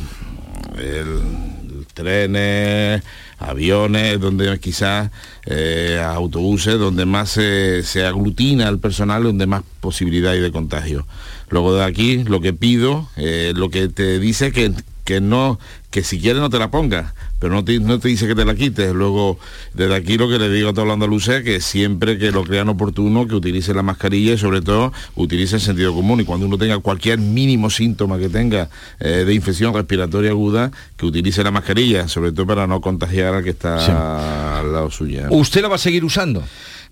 trenes, 1.93 3.01
aviones, 3.37 4.19
donde 4.19 4.59
quizás 4.59 5.11
eh, 5.45 6.01
autobuses, 6.03 6.77
donde 6.79 7.05
más 7.05 7.29
se, 7.31 8.05
aglutina 8.05 8.67
el 8.69 8.79
personal, 8.79 9.23
donde 9.23 9.45
más 9.45 9.63
posibilidad 9.79 10.31
hay 10.31 10.39
de 10.39 10.51
contagio. 10.51 11.05
Luego 11.49 11.75
de 11.75 11.83
aquí 11.83 12.23
lo 12.23 12.41
que 12.41 12.53
pido, 12.53 13.09
eh, 13.17 13.53
lo 13.55 13.69
que 13.69 13.87
te 13.87 14.19
dice 14.19 14.51
que 14.51 14.73
que 15.05 15.21
no, 15.21 15.59
que 15.95 16.03
si 16.03 16.19
quieres 16.19 16.41
no 16.41 16.49
te 16.49 16.59
la 16.59 16.69
pongas, 16.69 17.13
pero 17.39 17.53
no 17.53 17.63
te, 17.63 17.79
no 17.79 17.99
te 17.99 18.09
dice 18.09 18.27
que 18.27 18.35
te 18.35 18.43
la 18.43 18.53
quites. 18.53 18.93
Luego, 18.93 19.39
desde 19.73 19.95
aquí 19.95 20.17
lo 20.17 20.27
que 20.27 20.37
le 20.37 20.49
digo 20.49 20.71
a 20.71 20.73
todos 20.73 20.85
los 20.85 20.93
andaluces 20.93 21.35
es 21.35 21.43
que 21.45 21.61
siempre 21.61 22.17
que 22.17 22.31
lo 22.31 22.43
crean 22.43 22.67
oportuno, 22.67 23.25
que 23.29 23.33
utilice 23.33 23.73
la 23.73 23.81
mascarilla 23.81 24.33
y 24.33 24.37
sobre 24.37 24.61
todo 24.61 24.91
utilice 25.15 25.55
el 25.55 25.61
sentido 25.61 25.93
común. 25.93 26.19
Y 26.19 26.25
cuando 26.25 26.47
uno 26.47 26.57
tenga 26.57 26.79
cualquier 26.79 27.19
mínimo 27.19 27.69
síntoma 27.69 28.19
que 28.19 28.27
tenga 28.27 28.69
eh, 28.99 29.23
de 29.25 29.33
infección 29.33 29.73
respiratoria 29.73 30.31
aguda, 30.31 30.69
que 30.97 31.05
utilice 31.05 31.45
la 31.45 31.51
mascarilla, 31.51 32.09
sobre 32.09 32.33
todo 32.33 32.45
para 32.45 32.67
no 32.67 32.81
contagiar 32.81 33.33
al 33.33 33.45
que 33.45 33.51
está 33.51 34.59
al 34.59 34.73
lado 34.73 34.91
suya. 34.91 35.29
¿Usted 35.29 35.61
la 35.61 35.69
va 35.69 35.75
a 35.75 35.77
seguir 35.77 36.03
usando? 36.03 36.43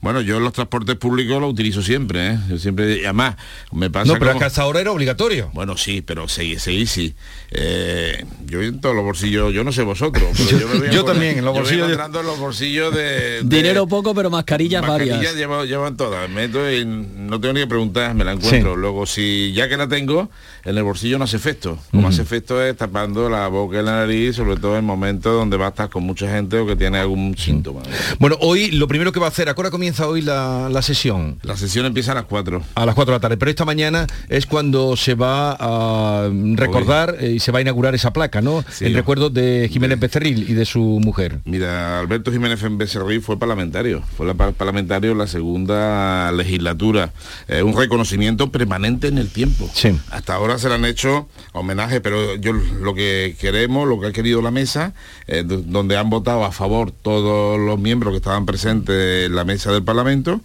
Bueno, 0.04 0.20
yo 0.22 0.40
los 0.42 0.52
transportes 0.54 0.98
públicos 0.98 1.40
lo 1.40 1.48
utilizo 1.48 1.82
siempre, 1.82 2.32
¿eh? 2.34 2.40
Yo 2.50 2.58
siempre, 2.60 2.98
y 2.98 3.04
además, 3.06 3.38
me 3.72 3.90
pasa 3.90 4.12
No, 4.14 4.20
pero 4.20 4.34
como- 4.34 4.46
hasta 4.46 4.62
ahora 4.62 4.82
era 4.82 4.92
obligatorio. 4.92 5.50
Bueno, 5.54 5.78
sí, 5.78 6.02
pero 6.02 6.28
seguí, 6.28 6.60
seguí, 6.60 6.86
sí. 6.86 7.16
Eh, 7.52 8.26
yo 8.46 8.62
en 8.62 8.82
todos 8.82 8.94
los 8.96 9.06
bolsillos, 9.06 9.54
yo 9.54 9.64
no 9.64 9.72
sé 9.72 9.82
vosotros, 9.84 10.26
pero 10.38 10.50
Yo- 10.50 10.60
yo, 10.60 10.68
me 10.68 10.80
voy 10.80 10.90
yo 10.94 11.06
también, 11.06 11.38
en 11.40 11.46
los 11.46 11.54
yo 11.56 11.62
voy 11.62 11.62
bolsillos 11.62 11.88
de- 11.88 11.94
encontrando 11.94 12.20
en 12.20 12.26
los 12.26 12.38
bolsillos 12.40 12.94
de... 12.94 13.02
de- 13.04 13.42
Dinero 13.44 13.88
poco, 13.88 14.14
pero 14.14 14.30
mascarillas, 14.30 14.82
mascarillas 14.82 15.18
varias. 15.20 15.36
llevo, 15.36 15.64
llevan 15.64 15.96
todas, 15.96 16.30
meto 16.30 16.70
y 16.70 16.84
no 16.86 17.40
tengo 17.40 17.54
ni 17.54 17.62
que 17.62 17.68
preguntar, 17.68 18.14
me 18.14 18.26
la 18.26 18.34
encuentro. 18.34 18.74
Sí. 18.74 18.80
Luego, 18.82 19.06
si 19.06 19.54
ya 19.54 19.70
que 19.70 19.78
la 19.78 19.88
tengo, 19.88 20.30
en 20.66 20.78
el 20.78 20.84
bolsillo 20.84 21.18
no 21.18 21.26
hace 21.26 21.38
efecto. 21.38 21.78
Como 21.92 22.08
hace 22.08 22.22
efecto 22.22 22.62
es 22.64 22.76
tapando 22.78 23.30
la 23.30 23.48
boca 23.48 23.80
y 23.80 23.84
la 23.84 23.92
nariz, 23.98 24.36
sobre 24.36 24.56
todo 24.58 24.78
en 24.78 24.86
momentos 24.86 25.34
donde 25.34 25.58
va 25.58 25.66
a 25.68 25.70
estar 25.70 25.90
con 25.90 26.04
mucha 26.04 26.30
gente 26.30 26.58
o 26.58 26.66
que 26.66 26.76
tiene 26.76 27.00
algún 27.00 27.36
síntoma. 27.38 27.82
Bueno, 28.20 28.38
hoy 28.40 28.72
lo 28.72 28.88
primero 28.88 29.12
que 29.12 29.20
va 29.20 29.26
a 29.28 29.30
hacer, 29.30 29.50
¿a 29.50 29.54
qué 29.56 29.62
hora 29.62 29.72
comienza 29.72 30.08
hoy 30.08 30.22
la, 30.22 30.70
la 30.72 30.82
sesión? 30.82 31.38
La 31.44 31.58
sesión 31.58 31.86
empieza 31.86 32.14
a 32.14 32.16
las 32.16 32.26
4. 32.26 32.62
A 32.76 32.86
las 32.86 32.96
4 32.96 33.12
de 33.12 33.18
la 33.18 33.22
tarde, 33.22 33.38
pero 33.38 33.50
esta 33.52 33.66
mañana 33.66 34.08
es 34.30 34.46
cuando 34.46 34.96
se 34.96 35.16
va 35.16 35.58
a 35.60 36.30
recordar 36.56 37.18
eh, 37.20 37.32
y 37.32 37.40
se 37.40 37.52
va 37.52 37.60
a 37.60 37.62
inaugurar 37.62 37.94
esa 37.96 38.14
placa, 38.14 38.42
¿no? 38.42 38.64
Sí. 38.72 38.86
en 38.86 38.94
recuerdo 38.94 39.30
de 39.30 39.70
Jiménez 39.72 40.00
Becerril 40.00 40.50
y 40.50 40.54
de 40.54 40.66
su 40.66 40.80
mujer. 41.04 41.40
Mira, 41.46 42.00
Alberto 42.00 42.32
Jiménez 42.32 42.60
Becerril 42.78 43.22
fue 43.22 43.38
parlamentario, 43.38 44.02
fue 44.18 44.26
la 44.26 44.34
par- 44.34 44.54
parlamentario 44.54 45.12
en 45.12 45.18
la 45.18 45.28
segunda 45.28 46.32
legislatura. 46.32 47.12
Eh, 47.48 47.62
un 47.64 47.76
reconocimiento 47.78 48.52
permanente 48.52 49.08
en 49.08 49.18
el 49.18 49.30
tiempo. 49.30 49.70
Sí. 49.74 49.98
Hasta 50.12 50.36
ahora 50.36 50.53
se 50.58 50.70
le 50.70 50.76
han 50.76 50.86
hecho 50.86 51.28
homenaje, 51.54 52.02
pero 52.02 52.36
yo 52.36 52.54
lo 52.54 52.94
que 52.94 53.36
queremos, 53.40 53.88
lo 53.88 54.00
que 54.00 54.08
ha 54.08 54.12
querido 54.12 54.42
la 54.42 54.52
mesa, 54.52 54.94
eh, 55.28 55.44
do- 55.46 55.62
donde 55.62 55.98
han 55.98 56.10
votado 56.10 56.44
a 56.46 56.52
favor 56.52 56.92
todos 56.92 57.60
los 57.60 57.80
miembros 57.80 58.12
que 58.12 58.18
estaban 58.18 58.46
presentes 58.46 59.26
en 59.28 59.36
la 59.36 59.44
mesa 59.44 59.72
del 59.72 59.84
Parlamento, 59.84 60.42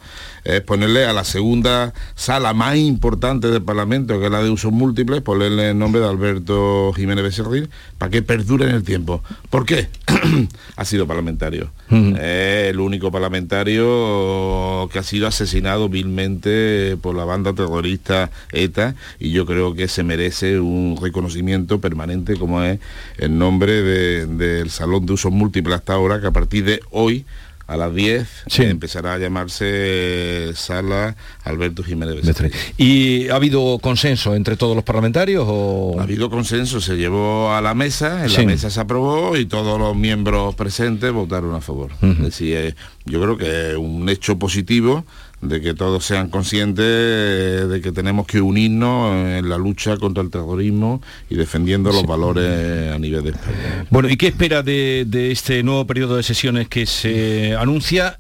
es 0.49 0.63
ponerle 0.63 1.05
a 1.05 1.13
la 1.13 1.25
segunda 1.25 1.93
sala 2.15 2.55
más 2.55 2.77
importante 2.77 3.49
del 3.49 3.63
Parlamento, 3.63 4.19
que 4.19 4.27
es 4.27 4.33
la 4.33 4.43
de 4.43 4.49
usos 4.51 4.73
múltiples, 4.73 5.21
ponerle 5.21 5.71
el 5.71 5.79
nombre 5.79 6.01
de 6.01 6.09
Alberto 6.09 6.93
Jiménez 6.97 7.23
Becerril, 7.23 7.69
para 7.99 8.11
que 8.11 8.23
perdure 8.23 8.65
en 8.65 8.75
el 8.75 8.83
tiempo. 8.83 9.23
¿Por 9.51 9.67
qué? 9.67 9.89
ha 10.77 10.85
sido 10.85 11.07
parlamentario. 11.07 11.71
Es 11.91 12.71
el 12.71 12.81
único 12.81 13.11
parlamentario 13.13 14.89
que 14.93 14.99
ha 14.99 15.03
sido 15.03 15.27
asesinado 15.27 15.89
vilmente 15.89 16.97
por 17.01 17.15
la 17.15 17.25
banda 17.25 17.53
terrorista 17.53 18.31
ETA 18.53 18.95
y 19.19 19.31
yo 19.31 19.47
creo 19.47 19.75
que 19.75 19.89
se 19.89 20.03
merece 20.03 20.61
un 20.61 20.99
reconocimiento 21.01 21.81
permanente 21.81 22.37
como 22.37 22.63
es 22.63 22.79
el 23.19 23.37
nombre 23.39 23.83
de- 23.83 24.27
del 24.27 24.71
Salón 24.71 25.07
de 25.07 25.13
Usos 25.13 25.33
Múltiples 25.33 25.77
hasta 25.77 25.95
ahora, 25.95 26.21
que 26.21 26.27
a 26.27 26.31
partir 26.33 26.65
de 26.65 26.81
hoy 26.91 27.25
a 27.69 27.77
las 27.77 27.95
10 27.95 28.27
Sí. 28.49 28.63
eh, 28.63 28.71
empezará 28.71 29.13
a 29.15 29.19
llamarse 29.19 30.53
Sala 30.55 31.15
Alberto 31.45 31.83
Jiménez 31.85 32.17
Becerril. 32.17 32.53
¿Y 32.79 33.29
ha 33.29 33.37
habido 33.37 33.79
consenso 33.79 34.35
entre 34.35 34.57
todos 34.57 34.75
los 34.75 34.85
parlamentarios 34.85 35.45
o...? 35.47 35.97
Ha 35.99 36.03
habido 36.03 36.31
consenso, 36.31 36.81
se 36.81 36.97
llevó 36.97 37.53
a 37.53 37.61
la 37.61 37.75
mesa, 37.75 38.25
en 38.25 38.31
Sí. 38.31 38.39
la 38.39 38.47
mesa 38.47 38.71
se 38.71 38.81
aprobó 38.81 39.37
y 39.37 39.47
todos 39.47 39.79
los 39.79 39.95
miembros 39.95 40.55
presentes 40.55 41.13
votaron 41.13 41.55
a 41.55 41.61
favor. 41.61 41.91
Es 42.03 42.19
decir, 42.19 42.57
eh, 42.57 42.75
yo 43.05 43.21
creo 43.21 43.37
que 43.37 43.71
es 43.73 43.77
un 43.77 44.09
hecho 44.09 44.39
positivo 44.39 45.05
de 45.41 45.61
que 45.61 45.75
todos 45.75 46.05
sean 46.05 46.31
conscientes 46.31 46.85
eh, 46.87 47.67
de 47.69 47.81
que 47.81 47.93
tenemos 47.93 48.27
que 48.27 48.41
unirnos 48.41 49.15
en 49.15 49.49
la 49.49 49.57
lucha 49.57 49.97
contra 49.97 50.23
el 50.23 50.31
terrorismo 50.31 51.01
y 51.31 51.37
defendiendo 51.37 51.93
los 51.93 52.05
valores 52.07 52.93
a 52.93 52.99
nivel 52.99 53.23
de 53.23 53.31
España. 53.31 53.87
Bueno, 53.91 54.09
¿y 54.09 54.17
qué 54.17 54.29
espera 54.29 54.63
de, 54.63 55.05
de 55.07 55.31
este 55.31 55.63
nuevo 55.63 55.87
periodo 55.87 56.17
de 56.17 56.23
sesiones 56.23 56.69
que 56.69 56.87
se 56.87 57.55
anuncia 57.55 58.19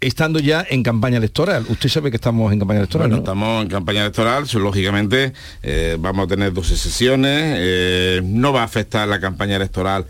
estando 0.00 0.38
ya 0.38 0.64
en 0.68 0.82
campaña 0.82 1.18
electoral? 1.18 1.66
Usted 1.68 1.88
sabe 1.88 2.10
que 2.10 2.16
estamos 2.16 2.52
en 2.52 2.58
campaña 2.60 2.80
electoral, 2.80 3.08
Bueno, 3.08 3.16
¿no? 3.16 3.22
estamos 3.22 3.62
en 3.62 3.68
campaña 3.68 4.00
electoral, 4.02 4.44
lógicamente 4.54 5.32
eh, 5.62 5.96
vamos 5.98 6.26
a 6.26 6.28
tener 6.28 6.52
12 6.52 6.76
sesiones, 6.76 7.56
eh, 7.58 8.20
no 8.24 8.52
va 8.52 8.62
a 8.62 8.64
afectar 8.64 9.06
la 9.08 9.20
campaña 9.20 9.56
electoral 9.56 10.06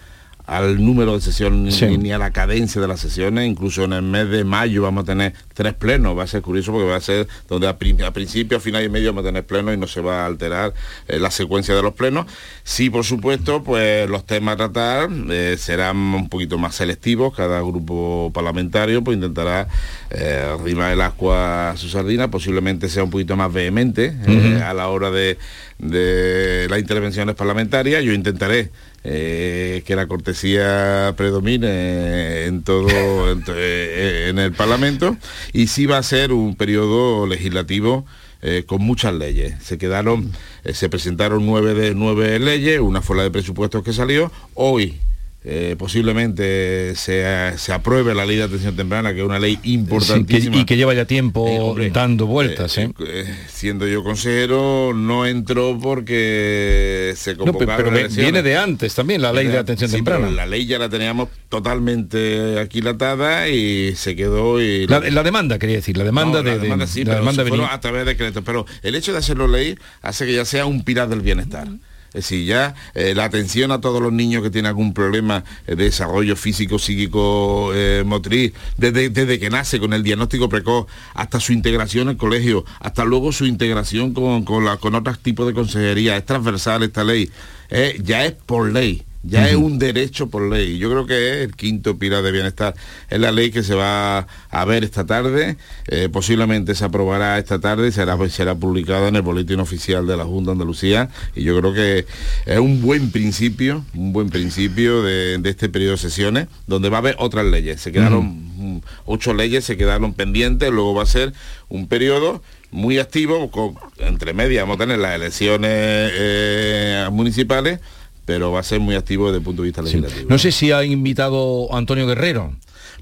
al 0.48 0.82
número 0.84 1.14
de 1.14 1.20
sesiones 1.20 1.74
Sí. 1.76 1.84
ni, 1.86 1.98
ni 1.98 2.12
a 2.12 2.18
la 2.18 2.30
cadencia 2.32 2.80
de 2.80 2.88
las 2.88 3.00
sesiones, 3.00 3.46
incluso 3.46 3.84
en 3.84 3.92
el 3.92 4.02
mes 4.02 4.28
de 4.30 4.44
mayo 4.44 4.82
vamos 4.82 5.02
a 5.04 5.06
tener 5.06 5.34
tres 5.54 5.74
plenos, 5.74 6.16
va 6.16 6.22
a 6.22 6.26
ser 6.26 6.40
curioso 6.42 6.72
porque 6.72 6.88
va 6.88 6.96
a 6.96 7.00
ser 7.00 7.28
donde 7.48 7.66
a, 7.68 7.70
a 8.06 8.12
principio, 8.12 8.56
a 8.56 8.60
final 8.60 8.82
y 8.82 8.88
medio 8.88 9.10
vamos 9.12 9.24
a 9.24 9.28
tener 9.28 9.44
plenos 9.44 9.74
y 9.74 9.76
no 9.76 9.86
se 9.86 10.00
va 10.00 10.22
a 10.22 10.26
alterar 10.26 10.72
eh, 11.06 11.18
la 11.18 11.30
secuencia 11.30 11.74
de 11.74 11.82
los 11.82 11.92
plenos. 11.94 12.26
Sí, 12.64 12.88
por 12.90 13.04
supuesto, 13.04 13.62
pues 13.62 14.08
los 14.08 14.24
temas 14.24 14.54
a 14.54 14.56
tratar 14.56 15.10
eh, 15.30 15.56
serán 15.58 15.96
un 15.98 16.28
poquito 16.30 16.56
más 16.58 16.74
selectivos, 16.74 17.34
cada 17.34 17.60
grupo 17.60 18.30
parlamentario 18.32 19.04
pues 19.04 19.16
intentará 19.16 19.68
eh, 20.10 20.48
arrimar 20.58 20.92
el 20.92 21.00
agua 21.02 21.70
a 21.72 21.76
su 21.76 21.88
sardina, 21.90 22.30
posiblemente 22.30 22.88
sea 22.88 23.04
un 23.04 23.10
poquito 23.10 23.36
más 23.36 23.52
vehemente 23.52 24.14
eh, 24.26 24.62
a 24.64 24.72
la 24.72 24.88
hora 24.88 25.10
de, 25.10 25.36
de 25.78 26.66
las 26.70 26.78
intervenciones 26.78 27.34
parlamentarias. 27.34 28.02
Yo 28.02 28.12
intentaré 28.12 28.70
eh, 29.04 29.82
que 29.86 29.96
la 29.96 30.06
cortesía 30.06 31.14
predomine 31.16 32.46
en 32.46 32.62
todo 32.62 32.88
en, 33.30 33.44
eh, 33.48 34.26
en 34.28 34.38
el 34.38 34.52
Parlamento 34.52 35.16
y 35.52 35.68
sí 35.68 35.86
va 35.86 35.98
a 35.98 36.02
ser 36.02 36.32
un 36.32 36.56
periodo 36.56 37.26
legislativo 37.26 38.04
eh, 38.40 38.62
con 38.66 38.80
muchas 38.82 39.14
leyes. 39.14 39.60
Se 39.60 39.78
quedaron, 39.78 40.30
eh, 40.62 40.72
se 40.72 40.88
presentaron 40.88 41.44
nueve 41.44 41.74
de 41.74 41.96
nueve 41.96 42.38
leyes, 42.38 42.78
una 42.78 43.02
fue 43.02 43.16
la 43.16 43.24
de 43.24 43.32
presupuestos 43.32 43.82
que 43.82 43.92
salió. 43.92 44.30
Hoy 44.54 45.00
eh, 45.44 45.76
posiblemente 45.78 46.94
se, 46.96 47.24
se 47.58 47.72
apruebe 47.72 48.14
la 48.14 48.26
ley 48.26 48.36
de 48.36 48.42
atención 48.42 48.74
temprana, 48.76 49.12
que 49.14 49.20
es 49.20 49.24
una 49.26 49.38
ley 49.38 49.54
Sí, 49.56 49.60
que- 49.62 49.68
importantísima. 49.70 50.56
y 50.56 50.64
que 50.64 50.76
lleva 50.76 50.94
ya 50.94 51.04
tiempo 51.04 51.46
Eh, 51.48 51.58
hombre, 51.60 51.90
dando 51.90 52.26
vueltas, 52.26 52.76
¿eh? 52.78 52.90
eh, 53.06 53.24
siendo 53.48 53.86
yo 53.86 54.02
consejero, 54.02 54.92
no 54.94 55.26
entró 55.26 55.78
porque 55.80 57.14
se 57.16 57.34
No, 57.36 57.44
convocaron 57.44 57.94
pero 57.94 58.08
viene 58.08 58.42
de 58.42 58.56
antes 58.56 58.94
también 58.94 59.22
la 59.22 59.32
ley 59.32 59.46
de 59.46 59.58
atención 59.58 59.88
Sí, 59.88 59.96
temprana. 59.96 60.26
pero 60.26 60.36
La 60.36 60.46
ley 60.46 60.66
ya 60.66 60.78
la 60.78 60.88
teníamos 60.88 61.28
totalmente 61.48 62.58
aquilatada 62.58 63.48
y 63.48 63.94
se 63.94 64.16
quedó 64.16 64.60
y 64.60 64.86
La, 64.86 65.00
la 65.00 65.22
demanda, 65.22 65.58
quería 65.58 65.76
decir, 65.76 65.96
la 65.96 66.04
demanda 66.04 66.38
no, 66.38 66.42
de, 66.44 66.50
la 66.50 66.56
de- 66.56 66.62
demanda 66.62 66.86
sí, 66.86 67.04
la 67.04 67.14
demanda 67.16 67.42
venía- 67.44 67.72
a 67.72 67.80
través 67.80 68.04
de 68.04 68.12
decretos. 68.12 68.42
Pero 68.44 68.66
el 68.82 68.94
hecho 68.94 69.12
de 69.12 69.18
hacerlo 69.18 69.46
ley 69.46 69.76
hace 70.02 70.26
que 70.26 70.34
ya 70.34 70.44
sea 70.44 70.66
un 70.66 70.82
pilar 70.84 71.08
del 71.08 71.20
bienestar. 71.20 71.68
Es 71.68 71.87
decir, 72.12 72.46
ya 72.46 72.74
eh, 72.94 73.14
la 73.14 73.24
atención 73.24 73.70
a 73.72 73.80
todos 73.80 74.00
los 74.02 74.12
niños 74.12 74.42
que 74.42 74.50
tienen 74.50 74.68
algún 74.68 74.94
problema 74.94 75.44
de 75.66 75.76
desarrollo 75.76 76.36
físico, 76.36 76.78
psíquico, 76.78 77.70
eh, 77.74 78.02
motriz, 78.04 78.52
desde, 78.76 79.10
desde 79.10 79.38
que 79.38 79.50
nace 79.50 79.78
con 79.78 79.92
el 79.92 80.02
diagnóstico 80.02 80.48
precoz 80.48 80.86
hasta 81.14 81.40
su 81.40 81.52
integración 81.52 82.08
en 82.08 82.08
el 82.10 82.16
colegio, 82.16 82.64
hasta 82.80 83.04
luego 83.04 83.32
su 83.32 83.46
integración 83.46 84.14
con, 84.14 84.44
con, 84.44 84.76
con 84.78 84.94
otros 84.94 85.18
tipos 85.20 85.46
de 85.46 85.54
consejería. 85.54 86.16
Es 86.16 86.24
transversal 86.24 86.82
esta 86.82 87.04
ley. 87.04 87.30
Eh, 87.70 88.00
ya 88.02 88.24
es 88.24 88.32
por 88.32 88.72
ley. 88.72 89.07
Ya 89.28 89.48
es 89.48 89.56
un 89.56 89.78
derecho 89.78 90.28
por 90.28 90.42
ley. 90.48 90.78
Yo 90.78 90.90
creo 90.90 91.06
que 91.06 91.14
es 91.42 91.44
el 91.46 91.54
quinto 91.54 91.98
pilar 91.98 92.22
de 92.22 92.32
bienestar. 92.32 92.74
Es 93.10 93.18
la 93.20 93.30
ley 93.32 93.50
que 93.50 93.62
se 93.62 93.74
va 93.74 94.26
a 94.50 94.64
ver 94.64 94.84
esta 94.84 95.04
tarde. 95.06 95.56
eh, 95.88 96.08
posiblemente 96.10 96.74
se 96.74 96.84
aprobará 96.84 97.38
esta 97.38 97.58
tarde 97.60 97.88
y 97.88 97.92
será, 97.92 98.16
será 98.28 98.54
publicada 98.54 99.08
en 99.08 99.16
el 99.16 99.22
boletín 99.22 99.60
oficial 99.60 100.06
de 100.06 100.16
la 100.16 100.24
Junta 100.24 100.50
de 100.50 100.52
Andalucía. 100.52 101.10
Y 101.36 101.42
yo 101.44 101.58
creo 101.60 101.74
que 101.74 102.06
es 102.46 102.58
un 102.58 102.80
buen 102.82 103.10
principio, 103.10 103.84
un 103.94 104.12
buen 104.12 104.30
principio 104.30 105.02
de, 105.02 105.38
de 105.38 105.50
este 105.50 105.68
periodo 105.68 105.92
de 105.92 105.98
sesiones, 105.98 106.46
donde 106.66 106.88
va 106.88 106.96
a 106.98 107.00
haber 107.00 107.16
otras 107.18 107.44
leyes. 107.44 107.80
Se 107.80 107.92
quedaron 107.92 108.82
ocho 109.04 109.34
leyes, 109.34 109.64
se 109.64 109.76
quedaron 109.76 110.14
pendientes. 110.14 110.70
Luego 110.70 110.94
va 110.94 111.02
a 111.02 111.06
ser 111.06 111.32
un 111.68 111.86
periodo 111.88 112.42
muy 112.70 112.98
activo, 112.98 113.50
con- 113.50 113.74
entre 113.98 114.32
medias 114.34 114.62
vamos 114.64 114.76
a 114.76 114.80
tener 114.80 114.98
las 114.98 115.14
elecciones 115.14 115.70
eh, 115.72 117.08
municipales, 117.10 117.80
pero 118.28 118.52
va 118.52 118.60
a 118.60 118.62
ser 118.62 118.78
muy 118.78 118.94
activo 118.94 119.28
desde 119.28 119.38
el 119.38 119.42
punto 119.42 119.62
de 119.62 119.68
vista 119.68 119.80
Sí. 119.82 119.96
legislativo. 119.96 120.28
No 120.28 120.36
sé 120.36 120.52
si 120.52 120.70
ha 120.70 120.84
invitado 120.84 121.72
a 121.72 121.78
Antonio 121.78 122.06
Guerrero. 122.06 122.54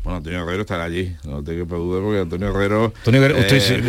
Bueno, 0.05 0.19
Antonio 0.19 0.45
Guerrero 0.45 0.61
estará 0.63 0.85
allí, 0.85 1.17
no 1.25 1.43
tengo 1.43 1.67
que 1.67 1.75
duda 1.75 2.01
porque 2.01 2.21
Antonio 2.21 2.53
Guerrero... 2.53 2.93
Antonio 2.99 3.21
Guerrero, 3.21 3.41
eh, 3.41 3.49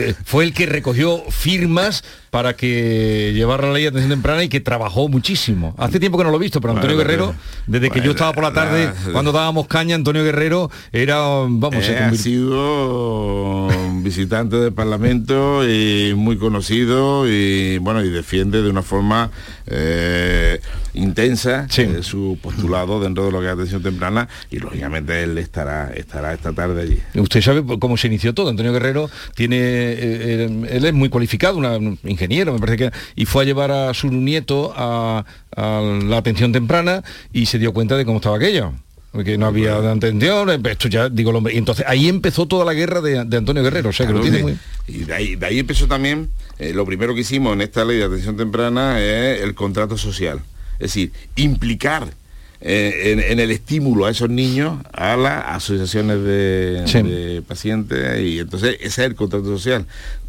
eh, 0.09 0.15
fue 0.25 0.45
el 0.45 0.53
que 0.55 0.65
recogió 0.65 1.23
firmas 1.29 2.03
para 2.37 2.55
que 2.55 3.31
llevara 3.33 3.65
la 3.65 3.73
ley 3.73 3.81
de 3.81 3.89
atención 3.89 4.11
temprana 4.11 4.43
y 4.43 4.47
que 4.47 4.59
trabajó 4.59 5.09
muchísimo. 5.09 5.73
Hace 5.75 5.99
tiempo 5.99 6.19
que 6.19 6.23
no 6.23 6.29
lo 6.29 6.37
he 6.37 6.39
visto, 6.39 6.61
pero 6.61 6.73
Antonio 6.73 6.95
Bueno, 6.95 7.09
Guerrero, 7.09 7.35
desde 7.65 7.89
que 7.89 7.99
yo 8.01 8.11
estaba 8.11 8.31
por 8.31 8.43
la 8.43 8.53
tarde, 8.53 8.91
la- 9.07 9.11
cuando 9.11 9.31
dábamos 9.31 9.65
caña, 9.65 9.95
Antonio 9.95 10.23
Guerrero 10.23 10.69
era, 10.91 11.17
vamos, 11.49 11.83
se 11.83 11.93
Eh, 11.93 11.97
ha 11.97 12.09
convirtió- 12.09 12.21
sido 12.21 13.67
visitante 14.03 14.57
del 14.57 14.71
Parlamento 14.71 15.67
y 15.67 16.13
muy 16.15 16.37
conocido 16.37 17.27
y 17.27 17.79
bueno 17.79 18.03
y 18.03 18.09
defiende 18.11 18.61
de 18.61 18.69
una 18.69 18.83
forma 18.83 19.31
eh, 19.65 20.61
intensa 20.93 21.65
Sí. 21.69 21.81
eh, 21.81 21.97
su 22.03 22.37
postulado 22.41 22.99
dentro 23.01 23.25
de 23.25 23.31
lo 23.31 23.39
que 23.41 23.47
es 23.47 23.51
atención 23.53 23.81
temprana 23.83 24.27
y 24.51 24.59
lógicamente 24.59 25.23
él 25.23 25.37
estará 25.39 25.91
estará 25.95 26.33
esta 26.33 26.53
tarde 26.53 26.83
allí. 26.83 26.99
Usted 27.19 27.41
sabe 27.41 27.63
cómo 27.79 27.97
se 27.97 28.07
inició 28.07 28.33
todo. 28.33 28.49
Antonio 28.49 28.71
Guerrero 28.71 29.09
tiene, 29.35 29.57
eh, 29.59 30.67
él 30.69 30.85
es 30.85 30.93
muy 30.93 31.09
cualificado, 31.09 31.57
una- 31.57 31.77
un 31.77 31.97
ingeniero, 32.27 32.53
me 32.53 32.59
parece 32.59 32.77
que, 32.77 32.91
y 33.15 33.25
fue 33.25 33.43
a 33.43 33.45
llevar 33.45 33.71
a 33.71 33.93
su 33.93 34.09
nieto 34.11 34.73
a, 34.75 35.25
a 35.55 35.81
la 36.03 36.17
atención 36.17 36.51
temprana 36.51 37.03
y 37.33 37.45
se 37.47 37.57
dio 37.59 37.73
cuenta 37.73 37.95
de 37.97 38.05
cómo 38.05 38.17
estaba 38.17 38.35
aquello. 38.37 38.73
Porque 39.11 39.37
no 39.37 39.47
había 39.47 39.77
atención, 39.77 40.49
esto 40.67 40.89
ya 40.89 41.09
digo, 41.09 41.31
lo- 41.31 41.49
y 41.49 41.57
entonces 41.57 41.85
ahí 41.87 42.07
empezó 42.07 42.45
toda 42.45 42.65
la 42.65 42.73
guerra 42.73 43.01
de, 43.01 43.23
de 43.25 43.37
Antonio 43.37 43.63
Guerrero, 43.63 43.89
o 43.89 43.93
sea 43.93 44.05
que 44.05 44.13
lo 44.13 44.19
tiene 44.21 44.41
muy... 44.43 44.57
Y 44.87 45.05
de 45.05 45.13
ahí, 45.13 45.35
de 45.35 45.45
ahí 45.45 45.59
empezó 45.59 45.87
también, 45.87 46.29
eh, 46.59 46.71
lo 46.73 46.85
primero 46.85 47.15
que 47.15 47.21
hicimos 47.21 47.53
en 47.53 47.61
esta 47.61 47.83
ley 47.83 47.97
de 47.97 48.03
atención 48.03 48.37
temprana 48.37 48.99
es 49.01 49.41
el 49.41 49.55
contrato 49.55 49.97
social. 49.97 50.39
Es 50.73 50.79
decir, 50.93 51.11
implicar 51.35 52.07
eh, 52.61 53.13
en, 53.13 53.19
en 53.19 53.39
el 53.39 53.49
estímulo 53.49 54.05
a 54.05 54.11
esos 54.11 54.29
niños 54.29 54.77
a 54.93 55.15
las 55.15 55.45
asociaciones 55.47 56.21
de, 56.23 56.83
Sí. 56.85 57.01
de 57.01 57.41
pacientes 57.47 58.21
y 58.21 58.39
entonces 58.39 58.75
ese 58.81 58.87
es 58.87 58.97
el 58.99 59.15
contrato 59.15 59.45
social. 59.45 59.85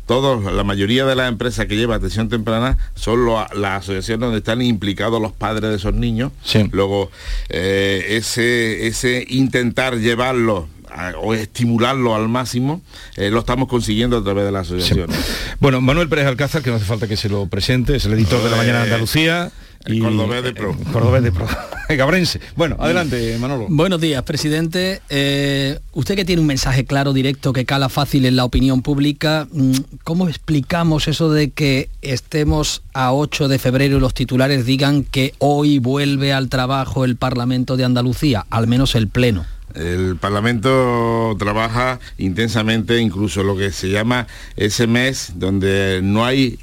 Todos, 0.08 0.42
la 0.52 0.64
mayoría 0.64 1.04
de 1.04 1.14
las 1.14 1.28
empresas 1.28 1.66
que 1.66 1.76
llevan 1.76 1.98
atención 1.98 2.28
temprana 2.30 2.78
son 2.94 3.26
lo- 3.26 3.46
las 3.54 3.82
asociaciones 3.82 4.20
donde 4.22 4.38
están 4.38 4.62
implicados 4.62 5.20
los 5.22 5.32
padres 5.32 5.68
de 5.70 5.76
esos 5.76 5.92
niños. 5.94 6.32
Sí. 6.42 6.66
Luego, 6.72 7.10
eh, 7.50 8.04
ese, 8.16 8.86
ese 8.86 9.26
intentar 9.28 9.98
llevarlo 9.98 10.66
a- 10.90 11.12
o 11.20 11.34
estimularlo 11.34 12.14
al 12.16 12.26
máximo, 12.28 12.80
eh, 13.16 13.28
lo 13.30 13.40
estamos 13.40 13.68
consiguiendo 13.68 14.16
a 14.16 14.24
través 14.24 14.46
de 14.46 14.52
las 14.52 14.66
Sí. 14.66 14.74
asociaciones. 14.76 15.16
Bueno, 15.60 15.82
Manuel 15.82 16.08
Pérez 16.08 16.26
Alcázar, 16.26 16.62
que 16.62 16.70
no 16.70 16.76
hace 16.76 16.86
falta 16.86 17.06
que 17.06 17.18
se 17.18 17.28
lo 17.28 17.46
presente, 17.46 17.94
es 17.96 18.06
el 18.06 18.14
editor 18.14 18.42
de 18.42 18.48
La 18.50 18.56
Mañana 18.56 18.78
de 18.78 18.84
Andalucía. 18.84 19.52
El 19.84 20.00
cordobés 20.00 20.42
de 20.42 20.52
pro. 20.52 20.72
eh, 20.72 20.92
cordobés 20.92 21.22
de 21.22 21.32
pro. 21.32 21.46
Gabrense. 21.88 22.40
Bueno, 22.54 22.76
adelante, 22.78 23.36
Manolo. 23.40 23.66
Buenos 23.68 24.00
días, 24.00 24.22
presidente. 24.22 25.00
Eh, 25.08 25.78
usted 25.92 26.16
que 26.16 26.24
tiene 26.24 26.42
un 26.42 26.46
mensaje 26.46 26.84
claro, 26.84 27.12
directo, 27.12 27.52
que 27.52 27.64
cala 27.64 27.88
fácil 27.88 28.26
en 28.26 28.36
la 28.36 28.44
opinión 28.44 28.82
pública, 28.82 29.48
mm, 29.50 29.72
¿cómo 30.04 30.28
explicamos 30.28 31.08
eso 31.08 31.30
de 31.30 31.50
que 31.50 31.88
estemos 32.02 32.82
a 32.92 33.12
8 33.14 33.48
de 33.48 33.58
febrero 33.58 33.96
y 33.96 34.00
los 34.00 34.12
titulares 34.12 34.66
digan 34.66 35.04
que 35.04 35.34
hoy 35.38 35.78
vuelve 35.78 36.32
al 36.32 36.48
trabajo 36.50 37.04
el 37.04 37.16
Parlamento 37.16 37.76
de 37.76 37.84
Andalucía, 37.84 38.44
al 38.50 38.66
menos 38.66 38.94
el 38.94 39.08
Pleno? 39.08 39.46
El 39.74 40.16
Parlamento 40.16 41.36
trabaja 41.38 42.00
intensamente, 42.18 42.98
incluso 42.98 43.42
lo 43.42 43.56
que 43.56 43.70
se 43.70 43.88
llama 43.90 44.26
ese 44.56 44.86
mes 44.86 45.32
donde 45.36 46.00
no 46.02 46.24
hay, 46.24 46.58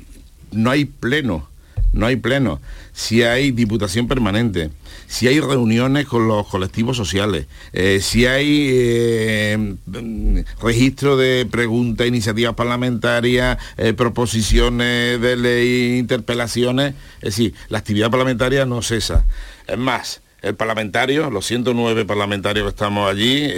no 0.51 0.69
hay 0.69 0.85
pleno, 0.85 1.47
no 1.93 2.07
hay 2.07 2.15
pleno, 2.17 2.59
si 2.95 3.23
hay 3.23 3.51
diputación 3.51 4.07
permanente, 4.07 4.71
si 5.05 5.27
hay 5.27 5.41
reuniones 5.41 6.05
con 6.05 6.29
los 6.29 6.47
colectivos 6.47 6.95
sociales, 6.95 7.45
eh, 7.73 7.99
si 8.01 8.25
hay 8.25 8.69
eh, 8.71 9.75
mm, 9.85 10.39
registro 10.61 11.17
de 11.17 11.45
preguntas, 11.45 12.07
iniciativas 12.07 12.55
parlamentarias, 12.55 13.57
eh, 13.75 13.91
proposiciones 13.91 15.19
de 15.19 15.35
ley, 15.35 15.97
interpelaciones, 15.99 16.95
es 17.17 17.35
decir, 17.35 17.53
la 17.67 17.79
actividad 17.79 18.09
parlamentaria 18.09 18.65
no 18.65 18.81
cesa. 18.81 19.25
Es 19.67 19.77
más, 19.77 20.21
el 20.41 20.55
parlamentario, 20.55 21.29
los 21.29 21.45
109 21.45 22.05
parlamentarios 22.05 22.63
que 22.63 22.69
estamos 22.69 23.11
allí, 23.11 23.51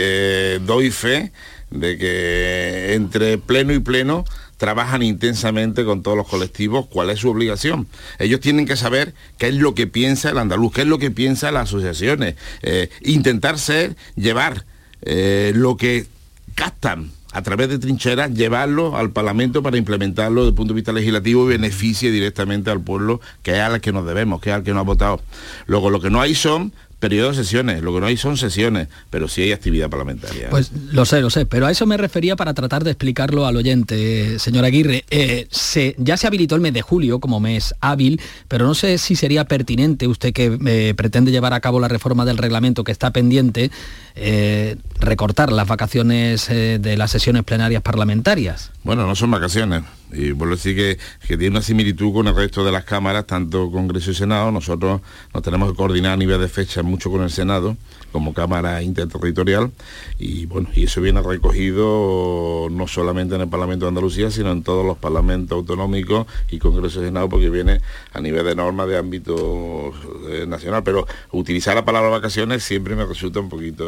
doy 0.66 0.90
fe 0.90 1.32
de 1.70 1.98
que 1.98 2.94
entre 2.94 3.38
pleno 3.38 3.74
y 3.74 3.80
pleno 3.80 4.24
trabajan 4.58 5.04
intensamente 5.04 5.86
con 5.86 6.04
todos 6.04 6.18
los 6.18 6.28
colectivos, 6.28 6.88
cuál 6.88 7.10
es 7.10 7.20
su 7.20 7.30
obligación. 7.30 7.88
Ellos 8.20 8.40
tienen 8.40 8.66
que 8.66 8.76
saber 8.76 9.14
qué 9.38 9.48
es 9.48 9.56
lo 9.56 9.74
que 9.74 9.88
piensa 9.88 10.32
el 10.32 10.38
andaluz, 10.38 10.74
qué 10.74 10.82
es 10.82 10.88
lo 10.88 11.00
que 11.00 11.12
piensa 11.12 11.52
las 11.52 11.70
asociaciones, 11.70 12.36
eh, 12.64 12.90
intentar 13.02 13.60
ser, 13.60 13.96
llevar 14.16 14.66
eh, 15.04 15.52
lo 15.56 15.78
que 15.78 16.08
captan 16.56 17.12
a 17.34 17.42
través 17.44 17.70
de 17.70 17.78
trincheras, 17.78 18.34
llevarlo 18.34 18.98
al 18.98 19.12
Parlamento 19.12 19.62
para 19.62 19.78
implementarlo 19.78 20.42
desde 20.42 20.50
el 20.50 20.56
punto 20.56 20.74
de 20.74 20.78
vista 20.78 20.92
legislativo 20.92 21.46
y 21.46 21.50
beneficie 21.50 22.10
directamente 22.10 22.72
al 22.72 22.82
pueblo, 22.82 23.22
que 23.44 23.52
es 23.52 23.60
al 23.60 23.80
que 23.80 23.92
nos 23.92 24.08
debemos, 24.08 24.42
que 24.42 24.50
es 24.50 24.56
al 24.56 24.64
que 24.64 24.72
nos 24.72 24.80
ha 24.80 24.84
votado. 24.84 25.22
Luego, 25.68 25.92
lo 25.92 26.02
que 26.02 26.10
no 26.10 26.20
hay 26.20 26.34
son 26.34 26.74
periodos 27.00 27.38
de 27.38 27.44
sesiones, 27.44 27.84
lo 27.84 27.94
que 27.94 28.00
no 28.00 28.06
hay 28.08 28.18
son 28.18 28.38
sesiones, 28.38 28.88
pero 29.12 29.28
sí 29.28 29.44
hay 29.44 29.52
actividad 29.52 29.90
parlamentaria. 29.90 30.50
Pues 30.50 30.72
lo 30.92 31.06
sé, 31.06 31.22
lo 31.22 31.30
sé, 31.30 31.46
pero 31.46 31.68
a 31.68 31.72
eso 31.72 31.86
me 31.86 31.96
refería 31.98 32.36
para 32.36 32.54
tratar 32.56 32.84
de 32.84 32.92
explicarlo 32.92 33.46
al 33.46 33.56
oyente, 33.56 34.36
eh, 34.36 34.40
señor 34.40 34.66
Aguirre. 34.66 35.06
Eh, 35.12 35.48
se- 35.52 35.96
ya 36.00 36.18
se 36.18 36.26
habilitó 36.28 36.56
el 36.56 36.62
mes 36.62 36.74
de 36.74 36.82
julio 36.82 37.20
como 37.20 37.40
mes 37.40 37.76
hábil, 37.82 38.20
pero 38.48 38.66
no 38.66 38.74
sé 38.74 38.98
si 38.98 39.16
sería 39.16 39.46
pertinente, 39.46 40.08
usted 40.08 40.34
que 40.34 40.58
eh, 40.66 40.94
pretende 40.98 41.32
llevar 41.32 41.54
a 41.54 41.60
cabo 41.60 41.80
la 41.80 41.88
reforma 41.88 42.26
del 42.26 42.38
reglamento 42.38 42.84
que 42.84 42.92
está 42.92 43.12
pendiente, 43.12 43.70
eh, 44.16 44.78
recortar 45.00 45.52
las 45.52 45.68
vacaciones 45.68 46.48
de 46.48 46.98
las 46.98 47.12
sesiones 47.12 47.44
plenarias 47.44 47.82
parlamentarias. 47.84 48.72
Bueno, 48.84 49.06
no 49.06 49.16
son 49.16 49.30
vacaciones. 49.32 49.84
Y 50.12 50.32
vuelvo 50.32 50.54
a 50.54 50.56
decir 50.56 50.76
que, 50.76 50.98
que 51.28 51.38
tiene 51.38 51.58
una 51.58 51.62
similitud 51.62 52.14
con 52.14 52.28
el 52.28 52.36
resto 52.36 52.64
de 52.64 52.72
las 52.72 52.86
cámaras, 52.86 53.28
tanto 53.28 53.70
Congreso 53.72 54.12
y 54.12 54.16
Senado. 54.16 54.52
Nosotros 54.52 55.02
nos 55.34 55.44
tenemos 55.44 55.72
que 55.72 55.78
coordinar 55.78 56.14
a 56.14 56.18
nivel 56.18 56.40
de 56.40 56.48
fecha 56.48 56.82
mucho 56.82 57.12
con 57.12 57.24
el 57.24 57.30
Senado, 57.30 57.76
como 58.12 58.34
Cámara 58.34 58.82
Interterritorial. 58.82 59.72
Y 60.18 60.46
bueno, 60.46 60.70
y 60.74 60.86
eso 60.86 61.02
viene 61.02 61.22
recogido 61.22 62.68
no 62.72 62.88
solamente 62.88 63.36
en 63.36 63.42
el 63.42 63.50
Parlamento 63.50 63.86
de 63.86 63.90
Andalucía, 63.90 64.32
sino 64.32 64.52
en 64.52 64.64
todos 64.64 64.86
los 64.86 64.98
parlamentos 64.98 65.58
autonómicos 65.58 66.26
y 66.50 66.58
Congreso 66.58 67.02
y 67.02 67.06
Senado, 67.06 67.28
porque 67.28 67.50
viene 67.50 67.82
a 68.14 68.22
nivel 68.22 68.46
de 68.46 68.56
normas 68.56 68.88
de 68.88 68.98
ámbito 68.98 69.92
eh, 70.30 70.46
nacional. 70.48 70.84
Pero 70.84 71.06
utilizar 71.32 71.76
la 71.76 71.84
palabra 71.84 72.10
vacaciones 72.10 72.64
siempre 72.64 72.96
me 72.96 73.06
resulta 73.06 73.42
un 73.42 73.50
poquito 73.50 73.86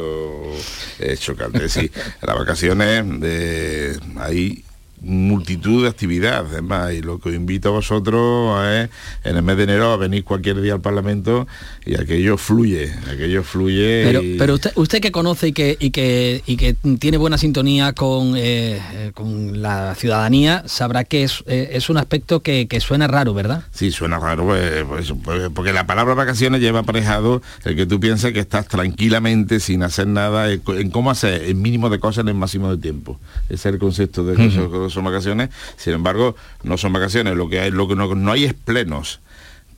eh, 0.99 1.15
chocante. 1.17 1.65
Es 1.65 1.75
decir, 1.75 1.91
las 2.21 2.37
vacaciones 2.37 3.19
de 3.21 3.97
ahí 4.17 4.63
multitud 5.01 5.83
de 5.83 5.89
actividades, 5.89 6.51
además, 6.51 6.93
y 6.93 7.01
lo 7.01 7.19
que 7.19 7.29
os 7.29 7.35
invito 7.35 7.69
a 7.69 7.71
vosotros 7.71 8.59
es 8.65 8.89
en 9.23 9.35
el 9.37 9.43
mes 9.43 9.57
de 9.57 9.63
enero 9.63 9.91
a 9.91 9.97
venir 9.97 10.23
cualquier 10.23 10.61
día 10.61 10.73
al 10.73 10.81
Parlamento 10.81 11.47
y 11.85 11.95
aquello 11.99 12.37
fluye, 12.37 12.91
aquello 13.11 13.43
fluye. 13.43 14.03
Pero, 14.05 14.21
y- 14.21 14.37
pero 14.37 14.53
usted, 14.55 14.71
usted 14.75 15.01
que 15.01 15.11
conoce 15.11 15.49
y 15.49 15.53
que, 15.53 15.77
y 15.79 15.91
que, 15.91 16.41
y 16.45 16.57
que 16.57 16.75
tiene 16.99 17.17
buena 17.17 17.37
sintonía 17.37 17.93
con, 17.93 18.35
eh, 18.35 18.79
eh, 18.93 19.11
con 19.13 19.61
la 19.61 19.95
ciudadanía, 19.95 20.63
sabrá 20.67 21.03
que 21.03 21.23
es, 21.23 21.43
eh, 21.47 21.69
es 21.73 21.89
un 21.89 21.97
aspecto 21.97 22.41
que, 22.41 22.67
que 22.67 22.79
suena 22.79 23.07
raro, 23.07 23.33
¿verdad? 23.33 23.63
Sí, 23.71 23.91
suena 23.91 24.19
raro, 24.19 24.45
pues, 24.45 24.83
pues, 24.87 25.13
pues, 25.23 25.49
porque 25.53 25.73
la 25.73 25.87
palabra 25.87 26.13
vacaciones 26.13 26.61
lleva 26.61 26.79
aparejado 26.79 27.41
el 27.63 27.75
que 27.75 27.85
tú 27.85 27.99
piensas 27.99 28.31
que 28.33 28.39
estás 28.39 28.67
tranquilamente 28.67 29.59
sin 29.59 29.83
hacer 29.83 30.07
nada, 30.07 30.51
en, 30.51 30.89
cómo 30.91 31.11
hacer 31.11 31.43
el 31.43 31.55
mínimo 31.55 31.89
de 31.89 31.99
cosas 31.99 32.23
en 32.23 32.29
el 32.29 32.35
máximo 32.35 32.69
de 32.75 32.81
tiempo. 32.81 33.19
Ese 33.49 33.69
es 33.69 33.73
el 33.73 33.79
concepto 33.79 34.23
de 34.25 34.47
eso- 34.47 34.88
que 34.89 34.93
son 34.93 35.05
vacaciones. 35.05 35.49
Sin 35.77 35.93
embargo, 35.93 36.35
no 36.63 36.77
son 36.77 36.93
vacaciones, 36.93 37.35
lo 37.35 37.49
que 37.49 37.59
hay, 37.59 37.71
lo 37.71 37.87
que 37.87 37.95
no, 37.95 38.13
no 38.15 38.31
hay 38.31 38.45
es 38.45 38.53
plenos. 38.53 39.21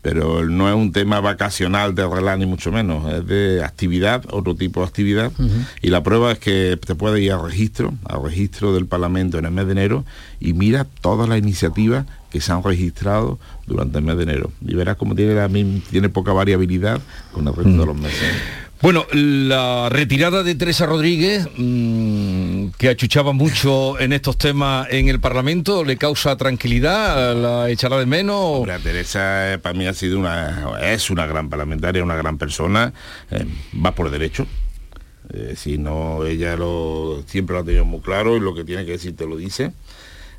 Pero 0.01 0.49
no 0.49 0.67
es 0.67 0.73
un 0.73 0.91
tema 0.91 1.19
vacacional 1.19 1.93
de 1.93 2.07
relax 2.07 2.39
ni 2.39 2.47
mucho 2.47 2.71
menos, 2.71 3.07
es 3.13 3.27
de 3.27 3.63
actividad, 3.63 4.23
otro 4.31 4.55
tipo 4.55 4.79
de 4.79 4.87
actividad. 4.87 5.31
Y 5.83 5.89
la 5.89 6.01
prueba 6.01 6.31
es 6.31 6.39
que 6.39 6.79
te 6.83 6.95
puedes 6.95 7.21
ir 7.21 7.31
al 7.33 7.43
registro, 7.43 7.93
al 8.05 8.23
registro 8.23 8.73
del 8.73 8.87
Parlamento 8.87 9.37
en 9.37 9.45
el 9.45 9.51
mes 9.51 9.67
de 9.67 9.73
enero 9.73 10.03
y 10.39 10.53
mira 10.53 10.87
todas 11.01 11.29
las 11.29 11.37
iniciativas 11.37 12.07
que 12.31 12.41
se 12.41 12.51
han 12.51 12.63
registrado 12.63 13.37
durante 13.67 13.99
el 13.99 14.03
mes 14.03 14.17
de 14.17 14.23
enero. 14.23 14.51
Y 14.65 14.73
verás 14.73 14.97
cómo 14.97 15.13
tiene, 15.13 15.35
la, 15.35 15.47
tiene 15.47 16.09
poca 16.09 16.33
variabilidad 16.33 16.99
con 17.31 17.47
el 17.47 17.53
resto 17.53 17.69
de 17.69 17.85
los 17.85 17.95
meses. 17.95 18.33
Bueno, 18.81 19.05
la 19.11 19.89
retirada 19.89 20.41
de 20.41 20.55
Teresa 20.55 20.87
Rodríguez, 20.87 21.47
mm, 21.55 22.69
que 22.79 22.89
achuchaba 22.89 23.31
mucho 23.31 23.99
en 23.99 24.11
estos 24.11 24.39
temas 24.39 24.87
en 24.89 25.07
el 25.07 25.19
Parlamento, 25.19 25.83
¿le 25.83 25.97
causa 25.97 26.35
tranquilidad? 26.35 27.35
¿La 27.35 27.69
echará 27.69 27.97
de 27.99 28.07
menos? 28.07 28.35
Hombre, 28.39 28.79
Teresa 28.79 29.53
eh, 29.53 29.57
para 29.59 29.77
mí 29.77 29.85
ha 29.85 29.93
sido 29.93 30.17
una, 30.17 30.65
es 30.81 31.11
una 31.11 31.27
gran 31.27 31.47
parlamentaria, 31.47 32.03
una 32.03 32.15
gran 32.15 32.39
persona, 32.39 32.91
eh, 33.29 33.45
va 33.85 33.93
por 33.93 34.09
derecho. 34.09 34.47
Eh, 35.31 35.53
si 35.55 35.77
no, 35.77 36.25
ella 36.25 36.55
lo, 36.57 37.23
siempre 37.27 37.53
lo 37.53 37.61
ha 37.61 37.63
tenido 37.63 37.85
muy 37.85 37.99
claro 38.01 38.35
y 38.35 38.39
lo 38.39 38.55
que 38.55 38.63
tiene 38.63 38.83
que 38.83 38.93
decir 38.93 39.15
te 39.15 39.27
lo 39.27 39.37
dice. 39.37 39.73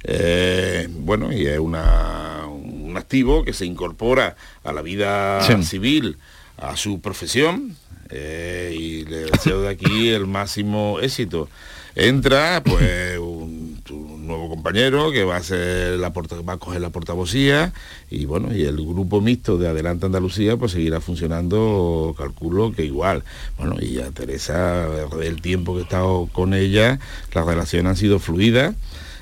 Eh, 0.03 0.89
bueno, 0.91 1.33
y 1.33 1.47
es 1.47 1.61
una- 1.61 2.41
un 2.49 2.97
activo 2.97 3.45
que 3.45 3.53
se 3.53 3.67
incorpora 3.67 4.35
a 4.65 4.73
la 4.73 4.83
vida 4.83 5.41
Sí. 5.43 5.63
civil, 5.63 6.17
a 6.59 6.77
su 6.77 7.01
profesión. 7.01 7.77
Eh, 8.13 8.77
y 8.79 9.05
le 9.05 9.25
deseo 9.25 9.63
de 9.63 9.71
aquí 9.71 10.11
el 10.11 10.27
máximo 10.27 10.99
éxito. 11.01 11.49
Entra, 11.95 12.63
pues, 12.65 13.19
un, 13.19 13.83
nuevo 14.27 14.49
compañero 14.49 15.11
que 15.11 15.25
va 15.25 15.37
a 15.37 15.43
ser 15.43 15.99
la 15.99 16.09
va 16.11 16.53
a 16.55 16.57
coger 16.57 16.81
la 16.81 16.91
portavocía 16.91 17.73
y 18.09 18.25
bueno, 18.25 18.55
y 18.55 18.63
el 18.63 18.77
grupo 18.77 19.21
mixto 19.21 19.59
de 19.59 19.69
Adelante 19.69 20.07
Andalucía 20.07 20.57
pues 20.57 20.73
seguirá 20.73 21.01
funcionando, 21.01 22.15
calculo 22.17 22.73
que 22.73 22.85
igual. 22.85 23.25
Bueno, 23.59 23.77
y 23.81 23.99
a 24.01 24.11
Teresa, 24.11 24.87
el 25.21 25.43
tiempo 25.43 25.75
que 25.75 25.81
he 25.81 25.83
estado 25.83 26.29
con 26.33 26.55
ella, 26.55 26.99
las 27.35 27.45
relaciones 27.45 27.91
han 27.91 27.97
sido 27.97 28.19
fluidas 28.21 28.75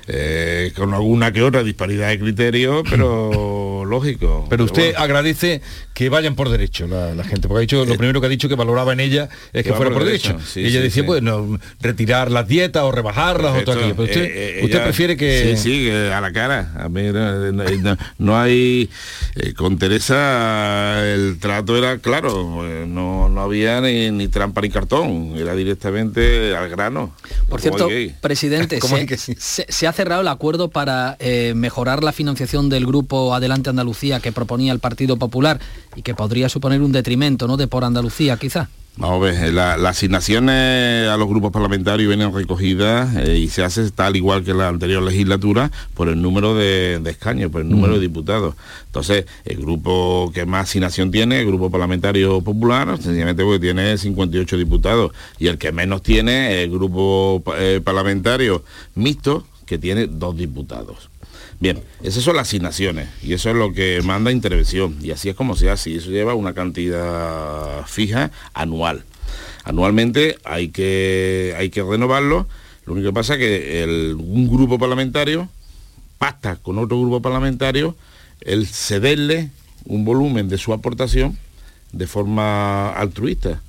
eh, 0.07 0.71
con 0.75 0.93
alguna 0.93 1.31
que 1.31 1.41
otra 1.43 1.63
disparidad 1.63 2.09
de 2.09 2.19
criterio, 2.19 2.83
pero 2.89 3.83
lógico. 3.87 4.47
Pero 4.49 4.65
usted 4.65 4.95
agradece 4.97 5.61
que 5.93 6.09
vayan 6.09 6.35
por 6.35 6.49
derecho 6.49 6.87
la, 6.87 7.23
gente, 7.23 7.47
porque 7.47 7.59
ha 7.59 7.61
dicho, 7.61 7.85
lo 7.85 7.93
eh, 7.93 7.97
primero 7.97 8.19
que 8.19 8.27
ha 8.27 8.29
dicho 8.29 8.49
que 8.49 8.55
valoraba 8.55 8.93
en 8.93 8.99
ella 8.99 9.29
es 9.53 9.63
que, 9.63 9.73
fuera 9.73 9.91
por, 9.91 10.03
derecho. 10.03 10.37
ella 10.55 10.81
decía, 10.81 11.05
pues, 11.05 11.21
no, 11.21 11.59
retirar 11.79 12.31
las 12.31 12.47
dietas 12.47 12.83
o 12.83 12.91
rebajarlas 12.91 13.57
o 13.57 13.63
todo 13.63 13.75
aquello. 13.75 13.95
Pero 13.95 14.03
usted, 14.03 14.31
eh, 14.33 14.61
usted 14.63 14.83
prefiere 14.83 15.17
que... 15.17 15.55
Sí, 15.55 15.87
sí, 15.87 15.89
a 15.89 16.19
la 16.21 16.31
cara. 16.31 16.73
A 16.77 16.89
mí 16.89 17.03
no, 18.17 18.39
hay... 18.39 18.89
con 19.55 19.77
Teresa 19.77 21.03
el 21.13 21.37
trato 21.39 21.77
era 21.77 21.97
claro, 21.99 22.63
no, 22.87 23.29
no 23.29 23.41
había 23.41 23.81
ni, 23.81 24.27
trampa 24.27 24.61
ni 24.61 24.69
cartón, 24.69 25.33
era 25.37 25.55
directamente 25.55 26.55
al 26.55 26.69
grano. 26.69 27.13
Por 27.49 27.61
cierto, 27.61 27.89
presidente, 28.21 28.79
se, 29.17 29.65
se, 29.67 29.87
ha 29.87 29.90
cerrado 29.93 30.21
el 30.21 30.27
acuerdo 30.27 30.69
para 30.69 31.17
eh, 31.19 31.53
mejorar 31.55 32.03
la 32.03 32.11
financiación 32.11 32.69
del 32.69 32.85
grupo 32.85 33.33
Adelante 33.33 33.69
Andalucía 33.69 34.19
que 34.19 34.31
proponía 34.31 34.73
el 34.73 34.79
Partido 34.79 35.17
Popular 35.17 35.59
y 35.95 36.01
que 36.01 36.15
podría 36.15 36.49
suponer 36.49 36.81
un 36.81 36.91
detrimento 36.91 37.47
¿no? 37.47 37.57
de 37.57 37.67
por 37.67 37.83
Andalucía 37.83 38.37
quizá. 38.37 38.69
Vamos 38.97 39.15
a 39.15 39.31
ver, 39.31 39.43
eh, 39.45 39.51
las 39.53 39.79
asignaciones 39.85 41.07
a 41.07 41.15
los 41.15 41.29
grupos 41.29 41.51
parlamentarios 41.51 42.09
vienen 42.09 42.33
recogidas 42.33 43.15
eh, 43.15 43.37
y 43.37 43.47
se 43.47 43.63
hace 43.63 43.89
tal 43.89 44.17
igual 44.17 44.43
que 44.43 44.53
la 44.53 44.67
anterior 44.67 45.01
legislatura 45.01 45.71
por 45.93 46.09
el 46.09 46.21
número 46.21 46.55
de, 46.55 47.01
escaños, 47.05 47.51
por 47.51 47.61
el 47.61 47.69
número 47.69 47.93
de 47.93 48.01
diputados. 48.01 48.55
Entonces, 48.87 49.25
el 49.45 49.57
grupo 49.57 50.29
que 50.33 50.45
más 50.45 50.63
asignación 50.63 51.09
tiene, 51.09 51.39
el 51.39 51.47
Grupo 51.47 51.71
Parlamentario 51.71 52.41
Popular, 52.41 52.97
sencillamente 53.01 53.43
porque 53.43 53.59
tiene 53.59 53.97
58 53.97 54.57
diputados, 54.57 55.13
y 55.39 55.47
el 55.47 55.57
que 55.57 55.71
menos 55.71 56.03
tiene, 56.03 56.61
el 56.61 56.69
Grupo 56.69 57.41
Parlamentario 57.85 58.63
Mixto, 58.95 59.45
que 59.71 59.77
tiene 59.77 60.07
dos 60.07 60.35
diputados. 60.35 61.09
Bien, 61.61 61.81
esas 62.03 62.25
son 62.25 62.35
las 62.35 62.49
asignaciones 62.49 63.07
y 63.23 63.31
eso 63.31 63.51
es 63.51 63.55
lo 63.55 63.71
que 63.71 64.01
manda 64.03 64.29
intervención 64.29 64.97
y 65.01 65.11
así 65.11 65.29
es 65.29 65.35
como 65.35 65.55
se 65.55 65.69
hace 65.69 65.91
y 65.91 65.95
eso 65.95 66.11
lleva 66.11 66.33
una 66.33 66.53
cantidad 66.53 67.85
fija 67.87 68.31
anual. 68.53 69.05
Anualmente 69.63 70.35
hay 70.43 70.71
que, 70.71 71.55
hay 71.57 71.69
que 71.69 71.83
renovarlo, 71.83 72.47
lo 72.85 72.91
único 72.91 73.11
que 73.11 73.13
pasa 73.13 73.35
es 73.35 73.39
que 73.39 74.13
un 74.19 74.49
grupo 74.49 74.77
parlamentario 74.77 75.47
pacta 76.17 76.57
con 76.57 76.77
otro 76.77 76.99
grupo 76.99 77.21
parlamentario 77.21 77.95
el 78.41 78.67
cederle 78.67 79.51
un 79.85 80.03
volumen 80.03 80.49
de 80.49 80.57
su 80.57 80.73
aportación 80.73 81.37
de 81.93 82.07
forma 82.07 82.91
altruista. 82.91 83.61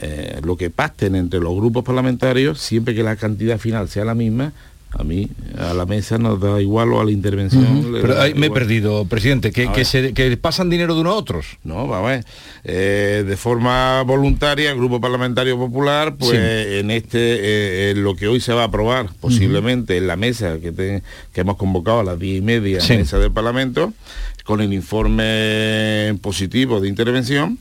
Eh, 0.00 0.40
lo 0.42 0.56
que 0.56 0.70
pacten 0.70 1.14
entre 1.14 1.38
los 1.38 1.54
grupos 1.54 1.84
parlamentarios, 1.84 2.58
siempre 2.58 2.94
que 2.94 3.04
la 3.04 3.14
cantidad 3.14 3.58
final 3.58 3.88
sea 3.88 4.04
la 4.04 4.14
misma, 4.14 4.52
a 4.98 5.04
mí 5.04 5.28
a 5.58 5.72
la 5.74 5.86
mesa 5.86 6.18
nos 6.18 6.40
da 6.40 6.60
igual 6.60 6.92
o 6.92 7.00
a 7.00 7.04
la 7.04 7.10
intervención. 7.10 7.92
Pero 7.92 8.14
me 8.36 8.46
he 8.46 8.50
perdido, 8.50 9.04
presidente, 9.06 9.50
que, 9.52 9.84
se, 9.84 10.12
que, 10.12 10.36
pasan 10.36 10.70
dinero 10.70 10.94
de 10.94 11.00
unos 11.00 11.14
a 11.14 11.16
otros. 11.16 11.46
No, 11.64 11.86
vamos 11.86 11.96
a 11.96 12.10
ver. 12.10 12.24
Eh, 12.64 13.24
de 13.26 13.36
forma 13.36 14.02
voluntaria, 14.02 14.70
el 14.70 14.76
Grupo 14.76 15.00
Parlamentario 15.00 15.56
Popular, 15.56 16.16
pues 16.16 16.38
en 16.38 16.90
este, 16.90 17.90
eh, 17.90 17.94
lo 17.94 18.14
que 18.16 18.28
hoy 18.28 18.40
se 18.40 18.52
va 18.52 18.62
a 18.62 18.66
aprobar, 18.66 19.10
posiblemente 19.20 19.96
en 19.96 20.06
la 20.06 20.16
mesa 20.16 20.58
que, 20.60 20.72
que 21.32 21.40
hemos 21.40 21.56
convocado 21.56 22.00
a 22.00 22.04
las 22.04 22.18
diez 22.18 22.38
y 22.38 22.42
media, 22.42 22.78
mesa 22.88 23.18
del 23.18 23.32
Parlamento, 23.32 23.92
con 24.44 24.60
el 24.60 24.72
informe 24.72 26.16
positivo 26.20 26.80
de 26.80 26.88
intervención, 26.88 27.58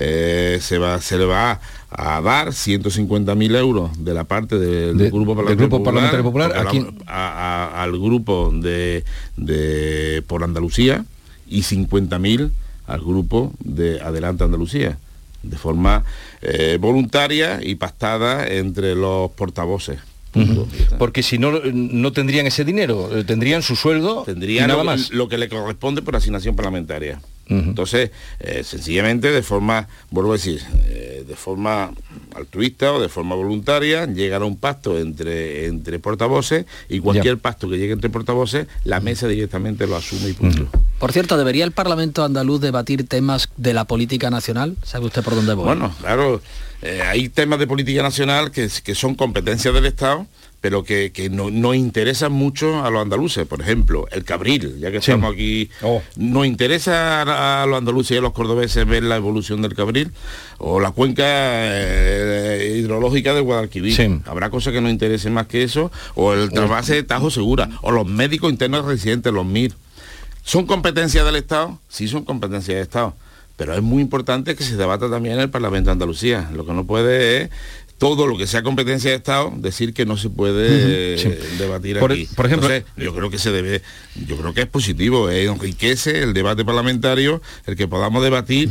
eh, 0.00 0.58
se, 0.60 0.78
va, 0.78 1.00
se 1.00 1.18
le 1.18 1.24
va 1.24 1.60
a 1.90 2.20
dar 2.20 2.48
150.000 2.48 3.56
euros 3.56 4.04
de 4.04 4.14
la 4.14 4.24
parte 4.24 4.58
del, 4.58 5.10
Grupo 5.10 5.34
Parlamentario 5.34 6.22
Popular, 6.22 6.52
al 7.06 7.92
grupo 7.92 8.52
de, 8.54 9.04
de, 9.36 10.22
por 10.26 10.44
Andalucía 10.44 11.04
y 11.48 11.62
50.000 11.62 12.50
al 12.86 13.00
grupo 13.00 13.52
de 13.58 14.00
Adelante 14.00 14.44
Andalucía 14.44 14.98
de 15.42 15.56
forma 15.56 16.04
eh, 16.42 16.78
voluntaria 16.80 17.60
y 17.62 17.74
pactada 17.74 18.46
entre 18.46 18.94
los 18.94 19.30
portavoces. 19.32 19.98
Porque 20.98 21.22
si 21.24 21.38
no, 21.38 21.52
no 21.72 22.12
tendrían 22.12 22.46
ese 22.46 22.64
dinero, 22.64 23.16
eh, 23.16 23.24
tendrían 23.24 23.62
su 23.62 23.74
sueldo 23.74 24.22
tendrían 24.24 24.68
nada 24.68 24.84
más. 24.84 25.10
Lo 25.10 25.28
que 25.28 25.38
le 25.38 25.48
corresponde 25.48 26.02
por 26.02 26.14
asignación 26.14 26.54
parlamentaria. 26.54 27.20
Entonces, 27.48 28.10
eh, 28.40 28.62
sencillamente, 28.64 29.30
de 29.30 29.42
forma, 29.42 29.88
vuelvo 30.10 30.32
a 30.32 30.36
decir, 30.36 30.60
eh, 30.86 31.24
de 31.26 31.36
forma 31.36 31.92
altruista 32.34 32.92
o 32.92 33.00
de 33.00 33.08
forma 33.08 33.34
voluntaria, 33.34 34.06
llegar 34.06 34.42
a 34.42 34.44
un 34.44 34.56
pacto 34.56 34.98
entre, 34.98 35.66
entre 35.66 35.98
portavoces 35.98 36.66
y 36.88 37.00
cualquier 37.00 37.38
pacto 37.38 37.68
que 37.68 37.78
llegue 37.78 37.92
entre 37.92 38.10
portavoces, 38.10 38.66
la 38.84 39.00
mesa 39.00 39.28
directamente 39.28 39.86
lo 39.86 39.96
asume 39.96 40.30
y 40.30 40.32
punto. 40.34 40.68
Por 40.98 41.12
cierto, 41.12 41.36
¿debería 41.36 41.64
el 41.64 41.72
Parlamento 41.72 42.24
andaluz 42.24 42.60
debatir 42.60 43.06
temas 43.06 43.48
de 43.56 43.72
la 43.72 43.84
política 43.84 44.30
nacional? 44.30 44.76
¿Sabe 44.82 45.06
usted 45.06 45.22
por 45.22 45.34
dónde 45.34 45.54
voy? 45.54 45.64
Bueno, 45.64 45.94
claro, 46.00 46.42
eh, 46.82 47.02
hay 47.02 47.28
temas 47.28 47.58
de 47.58 47.66
política 47.66 48.02
nacional 48.02 48.50
que, 48.50 48.68
que 48.82 48.94
son 48.94 49.14
competencias 49.14 49.72
del 49.74 49.86
Estado 49.86 50.26
pero 50.60 50.82
que, 50.82 51.28
no, 51.30 51.50
no, 51.50 51.72
interesan 51.72 52.32
mucho 52.32 52.84
a 52.84 52.90
los 52.90 53.02
andaluces. 53.02 53.46
Por 53.46 53.60
ejemplo, 53.60 54.06
el 54.10 54.24
cabril, 54.24 54.78
ya 54.80 54.90
que 54.90 54.96
estamos 54.96 55.32
aquí, 55.32 55.70
oh. 55.82 56.02
¿nos 56.16 56.46
interesa 56.46 57.62
a, 57.62 57.66
los 57.66 57.78
andaluces 57.78 58.12
y 58.12 58.18
a 58.18 58.20
los 58.20 58.32
cordobeses 58.32 58.86
ver 58.86 59.04
la 59.04 59.16
evolución 59.16 59.62
del 59.62 59.74
cabril? 59.74 60.10
O 60.58 60.80
la 60.80 60.90
cuenca 60.90 61.24
eh, 61.26 62.76
hidrológica 62.78 63.34
de 63.34 63.40
Guadalquivir. 63.40 64.20
Habrá 64.26 64.50
cosas 64.50 64.72
que 64.72 64.80
nos 64.80 64.90
interesen 64.90 65.32
más 65.32 65.46
que 65.46 65.62
eso, 65.62 65.92
o 66.16 66.32
el 66.32 66.50
trasvase 66.50 66.94
de 66.94 67.02
Tajo 67.04 67.30
Segura, 67.30 67.68
o 67.82 67.92
los 67.92 68.06
médicos 68.06 68.50
internos 68.50 68.84
residentes, 68.84 69.32
los 69.32 69.46
MIR. 69.46 69.74
¿Son 70.42 70.66
competencias 70.66 71.24
del 71.24 71.36
Estado? 71.36 71.78
Sí, 71.88 72.08
son 72.08 72.24
competencias 72.24 72.74
del 72.74 72.82
Estado 72.82 73.14
pero 73.58 73.74
es 73.74 73.82
muy 73.82 74.00
importante 74.00 74.54
que 74.54 74.62
se 74.62 74.76
debata 74.76 75.10
también 75.10 75.34
en 75.34 75.40
el 75.40 75.50
Parlamento 75.50 75.88
de 75.88 75.92
Andalucía. 75.94 76.48
Lo 76.54 76.64
que 76.64 76.72
no 76.72 76.86
puede 76.86 77.42
es 77.42 77.50
todo 77.98 78.26
lo 78.26 78.38
que 78.38 78.46
sea 78.46 78.62
competencia 78.62 79.10
de 79.10 79.16
Estado, 79.16 79.52
decir 79.56 79.92
que 79.92 80.06
no 80.06 80.16
se 80.16 80.30
puede 80.30 81.16
debatir 81.58 81.98
aquí. 81.98 82.28
Por 82.34 82.46
ejemplo, 82.46 82.68
yo 82.96 83.14
creo 83.14 83.28
que 83.28 83.38
se 83.38 83.50
debe, 83.50 83.82
yo 84.26 84.36
creo 84.36 84.54
que 84.54 84.62
es 84.62 84.66
positivo, 84.68 85.28
eh, 85.28 85.44
enriquece 85.44 86.22
el 86.22 86.32
debate 86.32 86.64
parlamentario, 86.64 87.42
el 87.66 87.76
que 87.76 87.88
podamos 87.88 88.22
debatir 88.22 88.70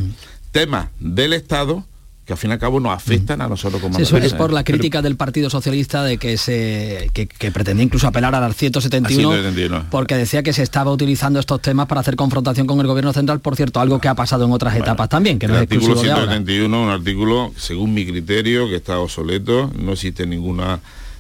temas 0.52 0.90
del 1.00 1.34
Estado 1.34 1.86
que 2.28 2.34
al 2.34 2.38
fin 2.38 2.50
y 2.50 2.54
al 2.54 2.60
cabo 2.60 2.82
nos 2.82 2.92
afectan 2.92 3.40
a 3.40 3.48
nosotros 3.48 3.82
como 3.82 3.96
sí, 3.96 4.02
Eso 4.02 4.18
es 4.18 4.34
por 4.34 4.52
la 4.52 4.66
crítica 4.66 5.02
del 5.02 5.16
Partido 5.16 5.50
Socialista 5.50 6.04
de 6.04 6.18
que 6.18 6.38
se 6.38 7.10
que, 7.14 7.52
pretendía 7.52 7.86
incluso 7.86 8.06
apelar 8.06 8.36
al 8.36 8.54
171, 8.54 9.86
porque 9.90 10.18
decía 10.18 10.44
que 10.44 10.52
se 10.52 10.62
estaba 10.62 10.92
utilizando 10.92 11.40
estos 11.40 11.62
temas 11.62 11.88
para 11.88 12.02
hacer 12.02 12.18
confrontación 12.18 12.68
con 12.68 12.82
el 12.82 12.88
gobierno 12.88 13.14
central, 13.14 13.40
por 13.40 13.56
cierto, 13.56 13.80
algo 13.80 14.02
que 14.02 14.10
ha 14.10 14.16
pasado 14.16 14.44
en 14.44 14.52
otras 14.52 14.76
etapas 14.76 15.08
también, 15.08 15.40
que 15.40 15.48
no 15.48 15.54
el 15.54 15.62
artículo 15.62 15.96
171, 15.96 16.84
un 16.84 16.90
artículo, 16.90 17.54
según 17.56 17.94
mi 17.94 18.06
criterio, 18.06 18.68
que 18.68 18.76
está 18.76 19.00
obsoleto, 19.00 19.72
no 19.80 19.94
existe 19.94 20.28
ningún 20.28 20.62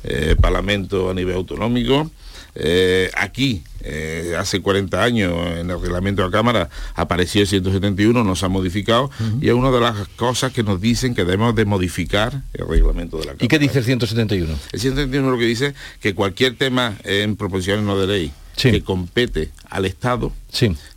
eh, 0.03 0.35
parlamento 0.41 1.09
a 1.09 1.13
nivel 1.13 1.37
autonómico 1.37 2.11
eh, 2.59 3.11
aquí, 3.15 3.63
eh, 3.81 4.35
hace 4.37 4.61
40 4.61 5.03
años, 5.03 5.31
en 5.57 5.69
el 5.69 5.79
reglamento 5.79 6.23
de 6.23 6.29
la 6.29 6.31
Cámara, 6.31 6.69
apareció 6.95 7.41
el 7.41 7.47
171, 7.47 8.23
nos 8.23 8.41
ha 8.43 8.49
modificado, 8.49 9.11
y 9.39 9.49
es 9.49 9.53
una 9.53 9.69
de 9.69 9.79
las 9.79 10.07
cosas 10.15 10.51
que 10.51 10.63
nos 10.63 10.81
dicen 10.81 11.13
que 11.13 11.23
debemos 11.23 11.55
de 11.55 11.65
modificar 11.65 12.41
el 12.53 12.67
reglamento 12.67 13.17
de 13.17 13.25
la 13.25 13.31
Cámara. 13.33 13.45
¿Y 13.45 13.47
qué 13.47 13.59
dice 13.59 13.77
el 13.79 13.85
171? 13.85 14.55
El 14.71 14.79
171 14.79 15.29
lo 15.29 15.37
que 15.37 15.45
dice 15.45 15.75
que 16.01 16.15
cualquier 16.15 16.55
tema 16.55 16.97
en 17.03 17.35
proposiciones 17.35 17.85
no 17.85 17.97
de 17.99 18.07
ley 18.07 18.31
que 18.55 18.81
compete 18.81 19.51
al 19.69 19.85
Estado, 19.85 20.33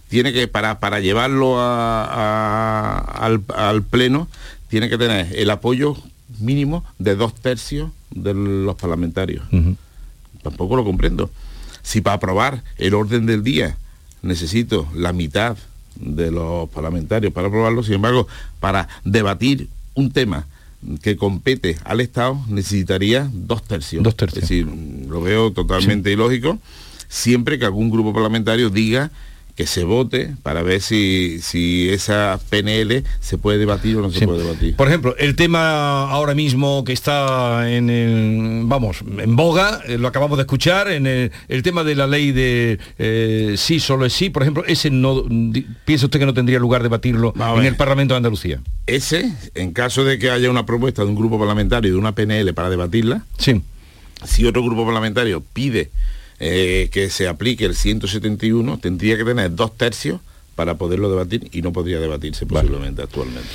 tiene 0.08 0.32
que, 0.32 0.48
para, 0.48 0.80
para 0.80 1.00
llevarlo 1.00 1.56
al, 1.60 3.42
Pleno, 3.90 4.28
tiene 4.68 4.88
que 4.88 4.96
tener 4.96 5.28
el 5.36 5.50
apoyo 5.50 5.94
mínimo 6.38 6.84
de 6.98 7.16
dos 7.16 7.34
tercios 7.34 7.90
de 8.10 8.32
los 8.32 8.76
parlamentarios. 8.76 9.44
Tampoco 10.42 10.76
lo 10.76 10.84
comprendo. 10.84 11.30
Si 11.82 12.00
para 12.00 12.16
aprobar 12.16 12.62
el 12.78 12.94
orden 12.94 13.26
del 13.26 13.42
día 13.42 13.76
necesito 14.22 14.86
la 14.94 15.12
mitad 15.12 15.56
de 15.96 16.30
los 16.30 16.68
parlamentarios 16.70 17.32
para 17.32 17.48
aprobarlo, 17.48 17.82
sin 17.82 17.94
embargo, 17.94 18.26
para 18.60 18.88
debatir 19.04 19.68
un 19.94 20.10
tema 20.10 20.46
que 21.02 21.16
compete 21.16 21.76
al 21.84 22.00
Estado 22.00 22.40
necesitaría 22.48 23.28
dos 23.32 23.62
tercios. 23.62 24.02
Dos 24.02 24.16
tercios. 24.16 24.44
Es 24.44 24.48
decir, 24.48 24.66
lo 25.08 25.20
veo 25.20 25.52
totalmente 25.52 26.10
ilógico, 26.10 26.58
siempre 27.08 27.58
que 27.58 27.66
algún 27.66 27.90
grupo 27.90 28.12
parlamentario 28.12 28.70
diga 28.70 29.10
que 29.60 29.66
se 29.66 29.84
vote 29.84 30.34
para 30.42 30.62
ver 30.62 30.80
si, 30.80 31.38
si 31.42 31.90
esa 31.90 32.40
PNL 32.48 33.04
se 33.20 33.36
puede 33.36 33.58
debatir 33.58 33.94
o 33.98 34.00
no 34.00 34.10
se 34.10 34.26
puede 34.26 34.42
debatir. 34.42 34.74
Por 34.74 34.88
ejemplo, 34.88 35.14
el 35.18 35.36
tema 35.36 36.10
ahora 36.10 36.34
mismo 36.34 36.82
que 36.82 36.94
está 36.94 37.70
en 37.70 37.90
el, 37.90 38.62
vamos, 38.64 39.04
en 39.18 39.36
boga, 39.36 39.82
eh, 39.86 39.98
lo 39.98 40.08
acabamos 40.08 40.38
de 40.38 40.44
escuchar, 40.44 40.90
en 40.90 41.06
el, 41.06 41.62
tema 41.62 41.84
de 41.84 41.94
la 41.94 42.06
ley 42.06 42.32
de 42.32 42.78
eh, 42.98 43.56
sí, 43.58 43.80
solo 43.80 44.06
es 44.06 44.14
sí, 44.14 44.30
por 44.30 44.44
ejemplo, 44.44 44.64
ese 44.66 44.88
no, 44.88 45.24
¿piensa 45.84 46.06
usted 46.06 46.18
que 46.18 46.24
no 46.24 46.32
tendría 46.32 46.58
lugar 46.58 46.82
debatirlo 46.82 47.34
en 47.58 47.66
el 47.66 47.76
Parlamento 47.76 48.14
de 48.14 48.16
Andalucía? 48.16 48.62
Ese, 48.86 49.30
en 49.54 49.74
caso 49.74 50.04
de 50.04 50.18
que 50.18 50.30
haya 50.30 50.48
una 50.48 50.64
propuesta 50.64 51.02
de 51.02 51.08
un 51.08 51.16
grupo 51.16 51.38
parlamentario 51.38 51.90
y 51.90 51.92
de 51.92 51.98
una 51.98 52.14
PNL 52.14 52.54
para 52.54 52.70
debatirla, 52.70 53.26
sí. 53.36 53.60
si 54.24 54.46
otro 54.46 54.64
grupo 54.64 54.86
parlamentario 54.86 55.42
pide 55.52 55.90
eh, 56.40 56.88
que 56.90 57.10
se 57.10 57.28
aplique 57.28 57.66
el 57.66 57.74
171 57.74 58.78
tendría 58.78 59.18
que 59.18 59.24
tener 59.24 59.54
dos 59.54 59.76
tercios 59.76 60.20
para 60.54 60.76
poderlo 60.76 61.10
debatir 61.10 61.48
y 61.52 61.62
no 61.62 61.72
podría 61.72 62.00
debatirse 62.00 62.46
posiblemente 62.46 63.02
actualmente. 63.02 63.50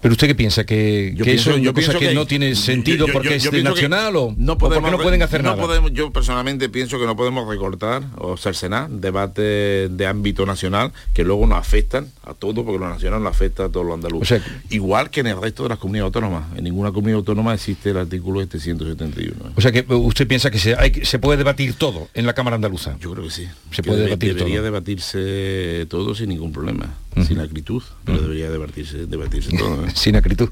¿Pero 0.00 0.12
usted 0.12 0.28
qué 0.28 0.34
piensa? 0.34 0.64
¿Que, 0.64 1.12
yo 1.16 1.24
eso 1.24 1.56
yo 1.56 1.74
cosa 1.74 1.98
que, 1.98 2.14
no 2.14 2.26
tiene 2.26 2.54
sentido 2.54 3.06
porque 3.12 3.36
es 3.36 3.52
nacional 3.64 4.14
o, 4.16 4.34
no 4.36 4.56
podemos, 4.56 4.92
no 4.92 4.98
pueden 4.98 5.22
hacer 5.22 5.42
nada? 5.42 5.56
Podemos, 5.56 5.92
yo 5.92 6.12
personalmente 6.12 6.68
pienso 6.68 7.00
que 7.00 7.06
no 7.06 7.16
podemos 7.16 7.48
recortar 7.48 8.04
o 8.18 8.36
cercenar 8.36 8.88
debates 8.90 9.96
de 9.96 10.06
ámbito 10.06 10.46
nacional 10.46 10.92
que 11.14 11.24
luego 11.24 11.46
nos 11.46 11.58
afectan 11.58 12.12
a 12.28 12.34
todos 12.34 12.64
porque 12.64 12.78
lo 12.78 12.88
nacional 12.88 13.22
nos 13.22 13.32
afecta 13.32 13.64
a 13.64 13.68
todos 13.68 13.86
los 13.86 13.94
andaluces. 13.94 14.42
Igual 14.70 15.10
que 15.10 15.20
en 15.20 15.28
el 15.28 15.40
resto 15.40 15.62
de 15.62 15.70
las 15.70 15.78
comunidades 15.78 16.08
autónomas. 16.08 16.44
En 16.56 16.64
ninguna 16.64 16.92
comunidad 16.92 17.18
autónoma 17.18 17.54
existe 17.54 17.90
el 17.90 17.98
artículo 17.98 18.42
este 18.42 18.60
171. 18.60 19.52
O 19.56 19.60
sea 19.60 19.72
que 19.72 19.84
usted 19.88 20.26
piensa 20.26 20.50
que 20.50 20.58
se, 20.58 20.74
hay, 20.74 20.92
se 21.04 21.18
puede 21.18 21.38
debatir 21.38 21.74
todo 21.74 22.08
en 22.14 22.26
la 22.26 22.34
Cámara 22.34 22.56
Andaluza. 22.56 22.96
Yo 23.00 23.12
creo 23.12 23.24
que 23.24 23.30
sí. 23.30 23.48
Se 23.70 23.82
puede 23.82 24.04
debatir 24.04 24.34
debería 24.34 24.62
debatirse 24.62 25.86
todo 25.88 26.14
sin 26.14 26.28
ningún 26.28 26.52
problema 26.52 26.94
sin 27.24 27.40
acritud, 27.40 27.82
pero 28.04 28.20
debería 28.20 28.50
debatirse, 28.50 29.06
debatirse 29.06 29.56
todo. 29.56 29.86
¿eh? 29.86 29.90
sin 29.94 30.16
acritud. 30.16 30.50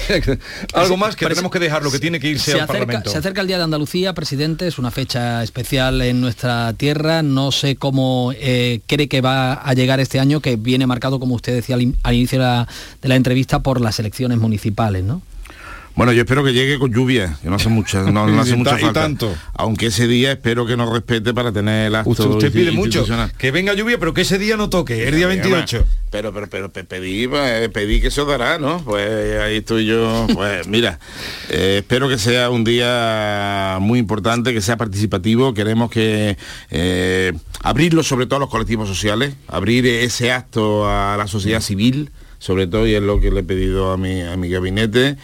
Algo 0.74 0.96
más 0.96 1.16
que 1.16 1.26
tenemos 1.26 1.50
que 1.50 1.58
dejar, 1.58 1.82
lo 1.82 1.90
que 1.90 1.98
tiene 1.98 2.20
que 2.20 2.28
irse 2.28 2.52
se 2.52 2.60
al 2.60 2.66
Parlamento. 2.66 3.10
Se 3.10 3.18
acerca 3.18 3.40
el 3.40 3.46
Día 3.46 3.58
de 3.58 3.64
Andalucía, 3.64 4.14
presidente, 4.14 4.66
es 4.66 4.78
una 4.78 4.90
fecha 4.90 5.42
especial 5.42 6.00
en 6.02 6.20
nuestra 6.20 6.72
tierra. 6.74 7.22
No 7.22 7.52
sé 7.52 7.76
cómo 7.76 8.32
eh, 8.36 8.80
cree 8.86 9.08
que 9.08 9.20
va 9.20 9.54
a 9.54 9.74
llegar 9.74 10.00
este 10.00 10.18
año, 10.18 10.40
que 10.40 10.56
viene 10.56 10.86
marcado, 10.86 10.99
como 11.00 11.34
usted 11.34 11.54
decía 11.54 11.76
al, 11.76 12.14
inicio 12.14 12.38
de 12.38 12.44
la, 12.44 12.68
de 13.00 13.08
la 13.08 13.16
entrevista, 13.16 13.60
por 13.60 13.80
las 13.80 13.98
elecciones 13.98 14.38
municipales, 14.38 15.02
¿no? 15.04 15.22
Bueno, 15.96 16.12
yo 16.12 16.22
espero 16.22 16.44
que 16.44 16.52
llegue 16.52 16.78
con 16.78 16.92
lluvia, 16.92 17.36
que 17.42 17.48
no 17.48 17.56
hace 17.56 17.68
mucha, 17.68 18.02
no, 18.02 18.24
hace 18.40 18.56
mucha 18.56 18.78
falta. 18.78 19.02
tanto. 19.02 19.34
Aunque 19.54 19.86
ese 19.86 20.06
día 20.06 20.32
espero 20.32 20.66
que 20.66 20.76
nos 20.76 20.92
respete 20.92 21.34
para 21.34 21.52
tener 21.52 21.88
el 21.88 21.94
acto 21.94 22.10
Usted, 22.10 22.52
pide 22.52 22.70
mucho, 22.70 23.04
que 23.36 23.50
venga 23.50 23.74
lluvia, 23.74 23.98
pero 23.98 24.14
que 24.14 24.22
ese 24.22 24.38
día 24.38 24.56
no 24.56 24.70
toque, 24.70 25.08
el 25.08 25.16
día 25.16 25.26
28. 25.26 25.86
Pero, 26.10 26.32
pero, 26.32 26.48
pero, 26.48 26.70
pedí, 26.72 27.28
pues, 27.28 27.68
pedí 27.68 28.00
que 28.00 28.08
eso 28.08 28.24
dará, 28.24 28.58
¿no? 28.58 28.82
Pues 28.84 29.40
ahí 29.40 29.58
estoy 29.58 29.86
yo. 29.86 30.26
Pues 30.34 30.66
mira, 30.68 30.98
eh, 31.48 31.76
espero 31.78 32.08
que 32.08 32.18
sea 32.18 32.50
un 32.50 32.64
día 32.64 33.78
muy 33.80 33.98
importante, 33.98 34.52
que 34.52 34.60
sea 34.60 34.76
participativo. 34.76 35.54
Queremos 35.54 35.90
que 35.90 36.36
eh, 36.70 37.32
abrirlo 37.62 38.02
sobre 38.02 38.26
todo 38.26 38.36
a 38.36 38.40
los 38.40 38.50
colectivos 38.50 38.88
sociales, 38.88 39.34
abrir 39.46 39.86
ese 39.86 40.32
acto 40.32 40.88
a 40.88 41.16
la 41.16 41.28
sociedad 41.28 41.60
civil, 41.60 42.10
sobre 42.38 42.66
todo, 42.66 42.86
y 42.86 42.94
es 42.94 43.02
lo 43.02 43.20
que 43.20 43.30
le 43.30 43.40
he 43.40 43.44
pedido 43.44 43.92
a 43.92 43.96
mi, 43.96 44.22
a 44.22 44.36
mi 44.36 44.48
gabinete. 44.48 45.16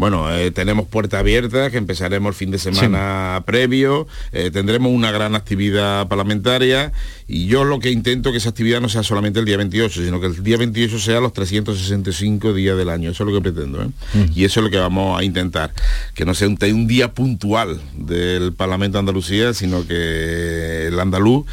Bueno, 0.00 0.34
eh, 0.34 0.50
tenemos 0.50 0.88
puerta 0.88 1.18
abierta, 1.18 1.70
que 1.70 1.76
empezaremos 1.76 2.30
el 2.30 2.34
fin 2.34 2.50
de 2.50 2.58
semana 2.58 3.42
previo, 3.44 4.08
eh, 4.32 4.50
tendremos 4.50 4.90
una 4.90 5.10
gran 5.10 5.34
actividad 5.34 6.08
parlamentaria 6.08 6.90
y 7.28 7.48
yo 7.48 7.64
lo 7.64 7.80
que 7.80 7.90
intento 7.90 8.32
que 8.32 8.38
esa 8.38 8.48
actividad 8.48 8.80
no 8.80 8.88
sea 8.88 9.02
solamente 9.02 9.40
el 9.40 9.44
día 9.44 9.58
28, 9.58 10.02
sino 10.02 10.18
que 10.18 10.28
el 10.28 10.42
día 10.42 10.56
28 10.56 10.98
sea 10.98 11.20
los 11.20 11.34
365 11.34 12.54
días 12.54 12.78
del 12.78 12.88
año, 12.88 13.10
eso 13.10 13.24
es 13.24 13.30
lo 13.30 13.36
que 13.36 13.42
pretendo. 13.42 13.82
¿eh? 13.82 13.88
Mm. 14.14 14.24
Y 14.34 14.44
eso 14.46 14.60
es 14.60 14.64
lo 14.64 14.70
que 14.70 14.78
vamos 14.78 15.20
a 15.20 15.22
intentar, 15.22 15.70
que 16.14 16.24
no 16.24 16.32
sea 16.32 16.48
un, 16.48 16.86
día 16.86 17.12
puntual 17.12 17.78
del 17.94 18.54
Parlamento 18.54 18.96
de 18.96 19.00
Andalucía, 19.00 19.52
sino 19.52 19.86
que 19.86 20.86
el 20.86 20.98
andaluz 20.98 21.44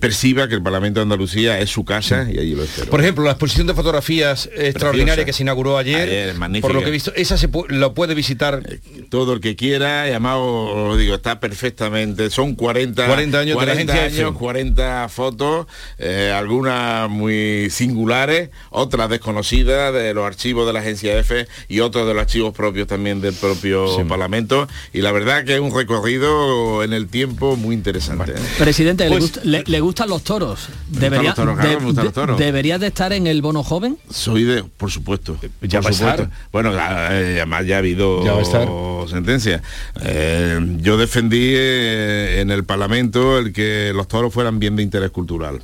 perciba 0.00 0.48
que 0.48 0.54
el 0.54 0.62
Parlamento 0.62 1.00
de 1.00 1.02
Andalucía 1.02 1.60
es 1.60 1.68
su 1.68 1.84
casa 1.84 2.26
y 2.32 2.38
allí 2.38 2.54
lo 2.54 2.62
espero. 2.62 2.90
Por 2.90 3.02
ejemplo, 3.02 3.24
la 3.24 3.32
exposición 3.32 3.66
de 3.66 3.74
fotografías 3.74 4.48
extraordinaria 4.56 5.26
que 5.26 5.34
se 5.34 5.42
inauguró 5.42 5.76
ayer, 5.76 6.34
por 6.62 6.72
lo 6.72 6.80
que 6.80 6.88
he 6.88 6.92
visto, 6.92 7.12
esa 7.14 7.36
se 7.36 7.50
lo 7.68 7.89
puede 7.94 8.14
visitar 8.14 8.62
eh, 8.68 8.80
todo 9.08 9.34
el 9.34 9.40
que 9.40 9.56
quiera, 9.56 10.08
llamado, 10.08 10.96
digo, 10.96 11.14
está 11.14 11.40
perfectamente, 11.40 12.30
son 12.30 12.54
40, 12.54 13.06
40 13.06 13.38
años 13.38 13.56
40 13.56 14.32
40 14.32 15.08
fotos, 15.08 15.66
eh, 15.98 16.32
algunas 16.34 17.08
muy 17.08 17.68
singulares, 17.70 18.50
otras 18.70 19.08
desconocidas 19.08 19.92
de 19.92 20.14
los 20.14 20.26
archivos 20.26 20.66
de 20.66 20.72
la 20.72 20.80
agencia 20.80 21.18
F 21.18 21.46
y 21.68 21.80
otros 21.80 22.06
de 22.06 22.14
los 22.14 22.20
archivos 22.22 22.54
propios 22.54 22.86
también 22.86 23.20
del 23.20 23.34
propio 23.34 23.86
Parlamento. 24.06 24.68
Y 24.92 25.02
la 25.02 25.12
verdad 25.12 25.44
que 25.44 25.54
es 25.54 25.60
un 25.60 25.74
recorrido 25.74 26.82
en 26.82 26.92
el 26.92 27.08
tiempo 27.08 27.56
muy 27.56 27.74
interesante. 27.74 28.32
¿eh? 28.32 28.40
Presidente, 28.58 29.08
pues, 29.08 29.44
¿le, 29.44 29.80
gustan 29.80 30.08
los 30.08 30.22
toros? 30.22 30.68
¿Debería, 30.88 31.34
de, 31.34 32.34
¿Debería 32.36 32.78
de 32.78 32.88
estar 32.88 33.12
en 33.12 33.26
el 33.26 33.42
bono 33.42 33.62
joven? 33.62 33.98
Soy 34.10 34.44
de, 34.44 34.64
por 34.64 34.90
supuesto. 34.90 35.38
Ya 35.60 35.80
por 35.80 35.94
supuesto. 35.94 36.28
Bueno, 36.52 36.70
además 36.70 37.66
ya 37.70 37.76
ha 37.76 37.78
habido 37.78 39.06
sentencia. 39.08 39.62
Eh, 40.02 40.58
yo 40.78 40.96
defendí 40.96 41.52
eh, 41.54 42.40
en 42.40 42.50
el 42.50 42.64
Parlamento 42.64 43.38
el 43.38 43.52
que 43.52 43.92
los 43.94 44.08
toros 44.08 44.32
fueran 44.32 44.58
bien 44.58 44.76
de 44.76 44.82
interés 44.82 45.10
cultural. 45.10 45.60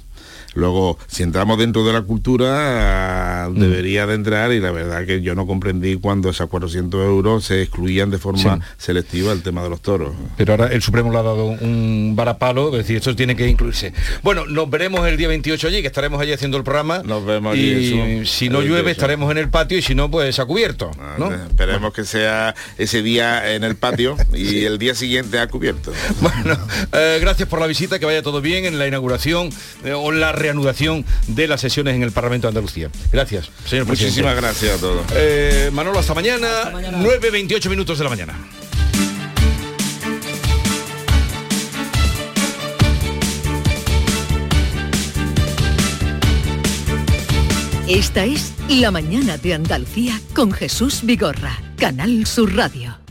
Luego, 0.56 0.98
si 1.06 1.22
entramos 1.22 1.58
dentro 1.58 1.84
de 1.84 1.92
la 1.92 2.02
cultura, 2.02 3.48
mm. 3.50 3.58
debería 3.58 4.06
de 4.06 4.14
entrar 4.14 4.52
y 4.52 4.60
la 4.60 4.70
verdad 4.70 5.06
que 5.06 5.20
yo 5.20 5.34
no 5.34 5.46
comprendí 5.46 5.96
cuando 5.96 6.30
esos 6.30 6.48
400 6.48 7.04
euros 7.04 7.44
se 7.44 7.62
excluían 7.62 8.10
de 8.10 8.18
forma 8.18 8.60
selectiva 8.78 9.32
el 9.32 9.42
tema 9.42 9.62
de 9.62 9.68
los 9.68 9.82
toros. 9.82 10.14
Pero 10.36 10.54
ahora 10.54 10.68
el 10.68 10.80
Supremo 10.80 11.12
le 11.12 11.18
ha 11.18 11.22
dado 11.22 11.44
un 11.46 12.14
varapalo, 12.16 12.70
es 12.70 12.78
decir, 12.78 12.96
esto 12.96 13.14
tiene 13.14 13.36
que 13.36 13.46
incluirse. 13.46 13.92
Bueno, 14.22 14.46
nos 14.46 14.68
veremos 14.70 15.06
el 15.06 15.16
día 15.16 15.28
28 15.28 15.68
allí, 15.68 15.82
que 15.82 15.88
estaremos 15.88 16.20
allí 16.20 16.32
haciendo 16.32 16.56
el 16.56 16.64
programa. 16.64 17.02
Nos 17.04 17.24
vemos 17.26 17.52
allí. 17.52 18.20
Y 18.22 18.26
si 18.26 18.48
no 18.48 18.62
llueve 18.62 18.90
estaremos 18.90 19.30
en 19.30 19.38
el 19.38 19.50
patio 19.50 19.76
y 19.76 19.82
si 19.82 19.94
no, 19.94 20.10
pues 20.10 20.38
a 20.38 20.46
cubierto. 20.46 20.90
¿no? 21.18 21.32
Esperemos 21.32 21.92
que 21.92 22.04
sea 22.04 22.54
ese 22.78 23.02
día 23.02 23.54
en 23.54 23.62
el 23.62 23.76
patio 23.76 24.16
y 24.34 24.64
el 24.64 24.78
día 24.78 24.94
siguiente 24.94 25.38
a 25.38 25.48
cubierto. 25.48 25.92
Bueno, 26.20 26.58
eh, 26.92 27.18
gracias 27.20 27.48
por 27.48 27.60
la 27.60 27.66
visita, 27.66 27.98
que 27.98 28.06
vaya 28.06 28.22
todo 28.22 28.40
bien 28.40 28.64
en 28.64 28.78
la 28.78 28.86
inauguración 28.86 29.50
eh, 29.84 29.92
o 29.92 30.12
la 30.12 30.32
reanudación 30.46 31.04
de 31.26 31.48
las 31.48 31.60
sesiones 31.60 31.94
en 31.96 32.02
el 32.02 32.12
Parlamento 32.12 32.46
de 32.46 32.50
Andalucía. 32.50 32.88
Gracias, 33.12 33.50
señor 33.66 33.86
presidente. 33.86 34.22
Muchísimas 34.22 34.36
gracias 34.36 34.76
a 34.76 34.80
todos. 34.80 35.04
Eh, 35.14 35.70
Manolo, 35.72 35.98
hasta 35.98 36.14
mañana, 36.14 36.46
hasta 36.46 36.70
mañana. 36.70 36.98
9.28 36.98 37.68
minutos 37.68 37.98
de 37.98 38.04
la 38.04 38.10
mañana. 38.10 38.34
Esta 47.88 48.24
es 48.24 48.52
La 48.68 48.90
Mañana 48.90 49.38
de 49.38 49.54
Andalucía 49.54 50.20
con 50.34 50.50
Jesús 50.50 51.02
Vigorra, 51.04 51.56
Canal 51.76 52.26
Sur 52.26 52.56
Radio. 52.56 53.05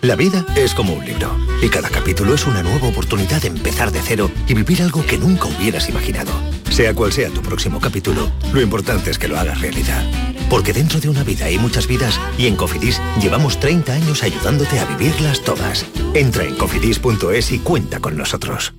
La 0.00 0.14
vida 0.14 0.46
es 0.54 0.74
como 0.74 0.92
un 0.92 1.04
libro 1.04 1.36
y 1.60 1.68
cada 1.68 1.90
capítulo 1.90 2.32
es 2.32 2.46
una 2.46 2.62
nueva 2.62 2.86
oportunidad 2.86 3.42
de 3.42 3.48
empezar 3.48 3.90
de 3.90 4.00
cero 4.00 4.30
y 4.46 4.54
vivir 4.54 4.80
algo 4.80 5.04
que 5.04 5.18
nunca 5.18 5.46
hubieras 5.46 5.88
imaginado. 5.88 6.30
Sea 6.70 6.94
cual 6.94 7.12
sea 7.12 7.30
tu 7.30 7.42
próximo 7.42 7.80
capítulo, 7.80 8.30
lo 8.52 8.60
importante 8.60 9.10
es 9.10 9.18
que 9.18 9.26
lo 9.26 9.36
hagas 9.36 9.60
realidad. 9.60 10.04
Porque 10.48 10.72
dentro 10.72 11.00
de 11.00 11.08
una 11.08 11.24
vida 11.24 11.46
hay 11.46 11.58
muchas 11.58 11.88
vidas 11.88 12.20
y 12.38 12.46
en 12.46 12.54
Cofidis 12.54 13.00
llevamos 13.20 13.58
30 13.58 13.92
años 13.92 14.22
ayudándote 14.22 14.78
a 14.78 14.84
vivirlas 14.84 15.42
todas. 15.42 15.84
Entra 16.14 16.44
en 16.44 16.54
cofidis.es 16.54 17.50
y 17.50 17.58
cuenta 17.58 17.98
con 17.98 18.16
nosotros. 18.16 18.74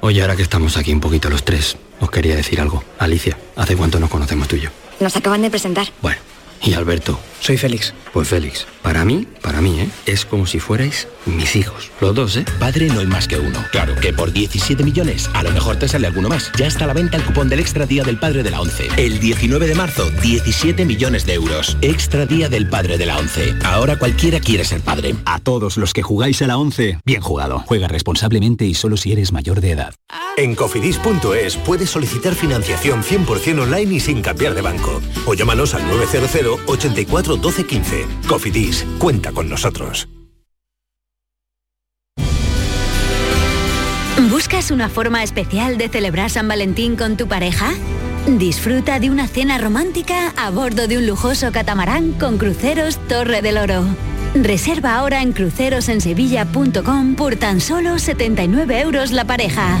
Oye, 0.00 0.20
ahora 0.20 0.34
que 0.34 0.42
estamos 0.42 0.76
aquí 0.76 0.92
un 0.92 1.00
poquito 1.00 1.30
los 1.30 1.44
tres, 1.44 1.76
os 2.00 2.10
quería 2.10 2.34
decir 2.34 2.60
algo. 2.60 2.82
Alicia, 2.98 3.38
¿hace 3.54 3.76
cuánto 3.76 4.00
nos 4.00 4.10
conocemos 4.10 4.48
tú 4.48 4.56
y 4.56 4.62
yo? 4.62 4.70
Nos 4.98 5.14
acaban 5.16 5.42
de 5.42 5.50
presentar. 5.50 5.88
Bueno, 6.02 6.20
¿y 6.62 6.72
Alberto? 6.74 7.20
Soy 7.40 7.56
Félix. 7.56 7.94
Pues 8.12 8.28
Félix, 8.28 8.66
para 8.82 9.04
mí, 9.04 9.26
para 9.42 9.60
mí, 9.60 9.80
¿eh? 9.80 9.88
Es 10.06 10.24
como 10.24 10.46
si 10.46 10.58
fuerais 10.58 11.08
mis 11.26 11.56
hijos. 11.56 11.90
Los 12.00 12.14
dos, 12.14 12.36
¿eh? 12.36 12.44
Padre 12.58 12.88
no 12.88 13.00
hay 13.00 13.06
más 13.06 13.28
que 13.28 13.38
uno. 13.38 13.64
Claro 13.70 13.94
que 13.96 14.12
por 14.12 14.32
17 14.32 14.82
millones, 14.82 15.30
a 15.34 15.42
lo 15.42 15.50
mejor 15.50 15.76
te 15.76 15.88
sale 15.88 16.06
alguno 16.06 16.28
más. 16.28 16.50
Ya 16.56 16.66
está 16.66 16.84
a 16.84 16.86
la 16.88 16.94
venta 16.94 17.16
el 17.16 17.24
cupón 17.24 17.48
del 17.48 17.60
Extra 17.60 17.86
Día 17.86 18.02
del 18.02 18.18
Padre 18.18 18.42
de 18.42 18.50
la 18.50 18.60
ONCE. 18.60 18.88
El 18.96 19.20
19 19.20 19.66
de 19.66 19.74
marzo, 19.74 20.10
17 20.22 20.84
millones 20.84 21.26
de 21.26 21.34
euros. 21.34 21.76
Extra 21.80 22.26
Día 22.26 22.48
del 22.48 22.68
Padre 22.68 22.98
de 22.98 23.06
la 23.06 23.18
ONCE. 23.18 23.54
Ahora 23.64 23.98
cualquiera 23.98 24.40
quiere 24.40 24.64
ser 24.64 24.80
padre. 24.80 25.14
A 25.24 25.38
todos 25.38 25.76
los 25.76 25.92
que 25.92 26.02
jugáis 26.02 26.42
a 26.42 26.46
la 26.46 26.56
ONCE, 26.58 26.98
bien 27.04 27.20
jugado. 27.20 27.62
Juega 27.66 27.88
responsablemente 27.88 28.64
y 28.64 28.74
solo 28.74 28.96
si 28.96 29.12
eres 29.12 29.32
mayor 29.32 29.60
de 29.60 29.72
edad. 29.72 29.94
En 30.36 30.54
cofidis.es 30.54 31.56
puedes 31.56 31.90
solicitar 31.90 32.34
financiación 32.34 33.02
100% 33.02 33.60
online 33.60 33.94
y 33.94 34.00
sin 34.00 34.22
cambiar 34.22 34.54
de 34.54 34.62
banco. 34.62 35.00
O 35.26 35.34
llámanos 35.34 35.74
al 35.74 35.86
900 35.86 36.58
84 36.66 37.27
12 37.36 37.64
15. 37.66 38.06
Cofidis, 38.28 38.86
cuenta 38.98 39.32
con 39.32 39.48
nosotros. 39.48 40.08
Busca 44.16 44.56
¿Buscas 44.58 44.70
una 44.70 44.88
forma 44.88 45.22
especial 45.22 45.78
de 45.78 45.88
celebrar 45.88 46.30
San 46.30 46.48
Valentín 46.48 46.96
con 46.96 47.16
tu 47.16 47.28
pareja? 47.28 47.72
Disfruta 48.26 48.98
de 48.98 49.10
una 49.10 49.28
cena 49.28 49.58
romántica 49.58 50.32
a 50.36 50.50
bordo 50.50 50.88
de 50.88 50.98
un 50.98 51.06
lujoso 51.06 51.52
catamarán 51.52 52.12
con 52.12 52.36
cruceros 52.36 52.98
Torre 53.08 53.42
del 53.42 53.58
Oro. 53.58 53.84
Reserva 54.34 54.96
ahora 54.96 55.22
en 55.22 55.32
crucerosensevilla.com 55.32 57.14
por 57.14 57.36
tan 57.36 57.60
solo 57.60 57.98
79 57.98 58.80
euros 58.80 59.12
la 59.12 59.24
pareja. 59.24 59.80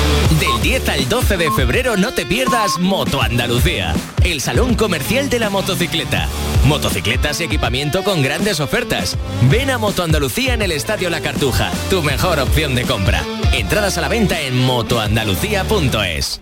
Del 0.39 0.61
10 0.61 0.89
al 0.89 1.09
12 1.09 1.37
de 1.37 1.51
febrero 1.51 1.97
no 1.97 2.13
te 2.13 2.25
pierdas 2.25 2.79
Moto 2.79 3.21
Andalucía, 3.21 3.93
el 4.23 4.39
salón 4.39 4.75
comercial 4.75 5.29
de 5.29 5.39
la 5.39 5.49
motocicleta. 5.49 6.27
Motocicletas 6.65 7.41
y 7.41 7.43
equipamiento 7.43 8.03
con 8.03 8.21
grandes 8.21 8.59
ofertas. 8.59 9.17
Ven 9.49 9.69
a 9.69 9.77
Moto 9.77 10.03
Andalucía 10.03 10.53
en 10.53 10.61
el 10.61 10.71
Estadio 10.71 11.09
La 11.09 11.21
Cartuja, 11.21 11.71
tu 11.89 12.01
mejor 12.01 12.39
opción 12.39 12.75
de 12.75 12.83
compra. 12.83 13.23
Entradas 13.51 13.97
a 13.97 14.01
la 14.01 14.07
venta 14.07 14.39
en 14.39 14.57
motoandalucía.es. 14.57 16.41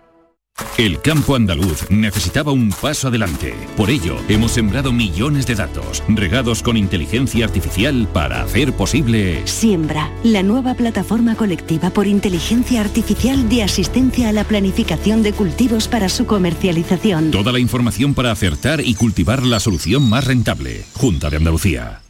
El 0.77 1.01
campo 1.01 1.35
andaluz 1.35 1.89
necesitaba 1.89 2.51
un 2.51 2.71
paso 2.71 3.09
adelante. 3.09 3.53
Por 3.77 3.89
ello, 3.89 4.17
hemos 4.29 4.51
sembrado 4.51 4.91
millones 4.91 5.45
de 5.45 5.55
datos, 5.55 6.01
regados 6.07 6.63
con 6.63 6.77
inteligencia 6.77 7.45
artificial 7.45 8.07
para 8.11 8.41
hacer 8.41 8.73
posible... 8.73 9.41
Siembra, 9.45 10.11
la 10.23 10.43
nueva 10.43 10.73
plataforma 10.73 11.35
colectiva 11.35 11.89
por 11.89 12.07
inteligencia 12.07 12.81
artificial 12.81 13.49
de 13.49 13.63
asistencia 13.63 14.29
a 14.29 14.31
la 14.31 14.43
planificación 14.43 15.23
de 15.23 15.33
cultivos 15.33 15.87
para 15.87 16.09
su 16.09 16.25
comercialización. 16.25 17.31
Toda 17.31 17.51
la 17.51 17.59
información 17.59 18.13
para 18.13 18.31
acertar 18.31 18.81
y 18.81 18.95
cultivar 18.95 19.43
la 19.43 19.59
solución 19.59 20.09
más 20.09 20.25
rentable. 20.25 20.83
Junta 20.93 21.29
de 21.29 21.37
Andalucía. 21.37 22.01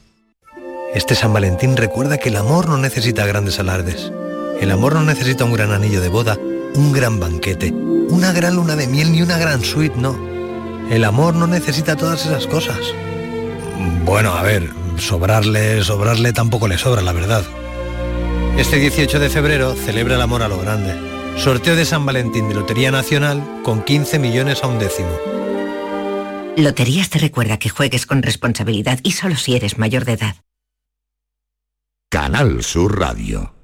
Este 0.93 1.15
San 1.15 1.33
Valentín 1.33 1.77
recuerda 1.77 2.17
que 2.17 2.29
el 2.29 2.35
amor 2.35 2.67
no 2.67 2.77
necesita 2.77 3.25
grandes 3.25 3.59
alardes. 3.59 4.11
El 4.59 4.71
amor 4.71 4.93
no 4.93 5.03
necesita 5.03 5.45
un 5.45 5.53
gran 5.53 5.71
anillo 5.71 6.01
de 6.01 6.09
boda, 6.09 6.37
un 6.75 6.91
gran 6.91 7.19
banquete, 7.19 7.71
una 7.71 8.31
gran 8.31 8.55
luna 8.55 8.75
de 8.75 8.87
miel 8.87 9.11
ni 9.11 9.21
una 9.21 9.37
gran 9.37 9.63
suite, 9.63 9.95
no. 9.97 10.17
El 10.89 11.03
amor 11.03 11.35
no 11.35 11.47
necesita 11.47 11.95
todas 11.95 12.25
esas 12.25 12.47
cosas. 12.47 12.79
Bueno, 14.05 14.33
a 14.33 14.43
ver, 14.43 14.69
sobrarle, 14.97 15.83
sobrarle 15.83 16.33
tampoco 16.33 16.67
le 16.67 16.77
sobra, 16.77 17.01
la 17.01 17.13
verdad. 17.13 17.43
Este 18.57 18.77
18 18.77 19.19
de 19.19 19.29
febrero 19.29 19.73
celebra 19.73 20.15
el 20.15 20.21
amor 20.21 20.43
a 20.43 20.47
lo 20.47 20.59
grande. 20.59 20.93
Sorteo 21.37 21.75
de 21.75 21.85
San 21.85 22.05
Valentín 22.05 22.49
de 22.49 22.55
Lotería 22.55 22.91
Nacional 22.91 23.61
con 23.63 23.83
15 23.83 24.19
millones 24.19 24.63
a 24.63 24.67
un 24.67 24.79
décimo. 24.79 25.09
Loterías 26.57 27.09
te 27.09 27.19
recuerda 27.19 27.57
que 27.57 27.69
juegues 27.69 28.05
con 28.05 28.21
responsabilidad 28.21 28.99
y 29.03 29.13
solo 29.13 29.37
si 29.37 29.55
eres 29.55 29.77
mayor 29.77 30.05
de 30.05 30.13
edad. 30.13 30.35
Canal 32.09 32.61
Sur 32.61 32.99
Radio. 32.99 33.60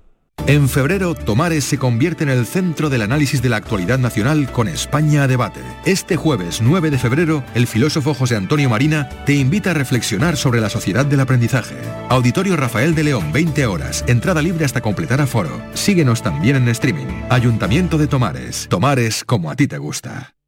En 0.47 0.69
febrero, 0.69 1.13
Tomares 1.13 1.65
se 1.65 1.77
convierte 1.77 2.23
en 2.23 2.29
el 2.29 2.45
centro 2.45 2.89
del 2.89 3.01
análisis 3.01 3.41
de 3.41 3.49
la 3.49 3.57
actualidad 3.57 3.99
nacional 3.99 4.49
con 4.49 4.69
España 4.69 5.23
a 5.23 5.27
debate. 5.27 5.59
Este 5.83 6.15
jueves 6.15 6.61
9 6.61 6.89
de 6.89 6.97
febrero, 6.97 7.43
el 7.53 7.67
filósofo 7.67 8.13
José 8.13 8.37
Antonio 8.37 8.69
Marina 8.69 9.09
te 9.25 9.33
invita 9.33 9.71
a 9.71 9.73
reflexionar 9.73 10.37
sobre 10.37 10.61
la 10.61 10.69
sociedad 10.69 11.05
del 11.05 11.19
aprendizaje. 11.19 11.75
Auditorio 12.07 12.55
Rafael 12.55 12.95
de 12.95 13.03
León, 13.03 13.33
20 13.33 13.65
horas, 13.65 14.05
entrada 14.07 14.41
libre 14.41 14.63
hasta 14.63 14.79
completar 14.79 15.19
aforo. 15.19 15.61
Síguenos 15.73 16.21
también 16.21 16.55
en 16.55 16.69
streaming. 16.69 17.07
Ayuntamiento 17.29 17.97
de 17.97 18.07
Tomares. 18.07 18.67
Tomares 18.69 19.25
como 19.25 19.51
a 19.51 19.55
ti 19.57 19.67
te 19.67 19.77
gusta. 19.77 20.36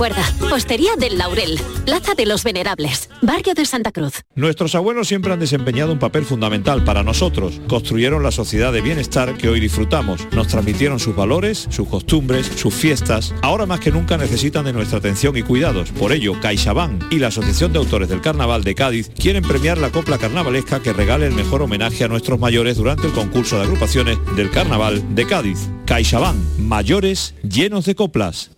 Recuerda, 0.00 0.96
del 0.96 1.18
Laurel, 1.18 1.60
Plaza 1.84 2.14
de 2.14 2.24
los 2.24 2.42
Venerables, 2.42 3.10
Barrio 3.20 3.52
de 3.52 3.66
Santa 3.66 3.92
Cruz. 3.92 4.22
Nuestros 4.34 4.74
abuelos 4.74 5.08
siempre 5.08 5.30
han 5.30 5.40
desempeñado 5.40 5.92
un 5.92 5.98
papel 5.98 6.24
fundamental 6.24 6.82
para 6.84 7.02
nosotros. 7.02 7.60
Construyeron 7.68 8.22
la 8.22 8.30
sociedad 8.30 8.72
de 8.72 8.80
bienestar 8.80 9.36
que 9.36 9.50
hoy 9.50 9.60
disfrutamos. 9.60 10.26
Nos 10.32 10.48
transmitieron 10.48 11.00
sus 11.00 11.14
valores, 11.14 11.66
sus 11.68 11.86
costumbres, 11.86 12.46
sus 12.46 12.72
fiestas. 12.72 13.34
Ahora 13.42 13.66
más 13.66 13.80
que 13.80 13.90
nunca 13.90 14.16
necesitan 14.16 14.64
de 14.64 14.72
nuestra 14.72 15.00
atención 15.00 15.36
y 15.36 15.42
cuidados. 15.42 15.90
Por 15.90 16.12
ello, 16.12 16.32
CaixaBank 16.40 17.12
y 17.12 17.18
la 17.18 17.28
Asociación 17.28 17.74
de 17.74 17.80
Autores 17.80 18.08
del 18.08 18.22
Carnaval 18.22 18.64
de 18.64 18.74
Cádiz 18.74 19.10
quieren 19.10 19.42
premiar 19.42 19.76
la 19.76 19.90
copla 19.90 20.16
carnavalesca 20.16 20.80
que 20.80 20.94
regale 20.94 21.26
el 21.26 21.34
mejor 21.34 21.60
homenaje 21.60 22.04
a 22.04 22.08
nuestros 22.08 22.40
mayores 22.40 22.78
durante 22.78 23.06
el 23.06 23.12
concurso 23.12 23.58
de 23.58 23.64
agrupaciones 23.64 24.18
del 24.34 24.50
Carnaval 24.50 25.14
de 25.14 25.26
Cádiz. 25.26 25.58
CaixaBank, 25.84 26.38
mayores 26.56 27.34
llenos 27.42 27.84
de 27.84 27.94
coplas. 27.94 28.52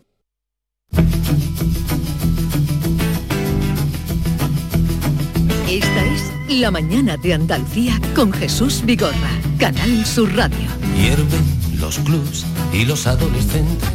Esta 5.69 6.05
es 6.05 6.23
La 6.49 6.71
Mañana 6.71 7.17
de 7.17 7.35
Andalucía 7.35 7.99
con 8.15 8.33
Jesús 8.33 8.83
Vigorra, 8.85 9.31
Canal 9.59 10.05
Sur 10.05 10.35
Radio. 10.37 10.69
Hierven 10.97 11.43
los 11.81 11.99
clubs 12.01 12.45
y 12.73 12.85
los 12.85 13.07
adolescentes 13.07 13.89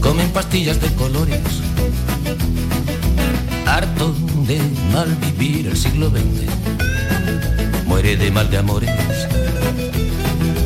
comen 0.00 0.28
pastillas 0.30 0.80
de 0.82 0.88
colores. 0.94 1.40
Harto 3.66 4.14
de 4.46 4.60
mal 4.92 5.08
vivir 5.16 5.68
el 5.68 5.76
siglo 5.76 6.10
XX, 6.10 7.86
muere 7.86 8.18
de 8.18 8.30
mal 8.30 8.50
de 8.50 8.58
amores. 8.58 8.90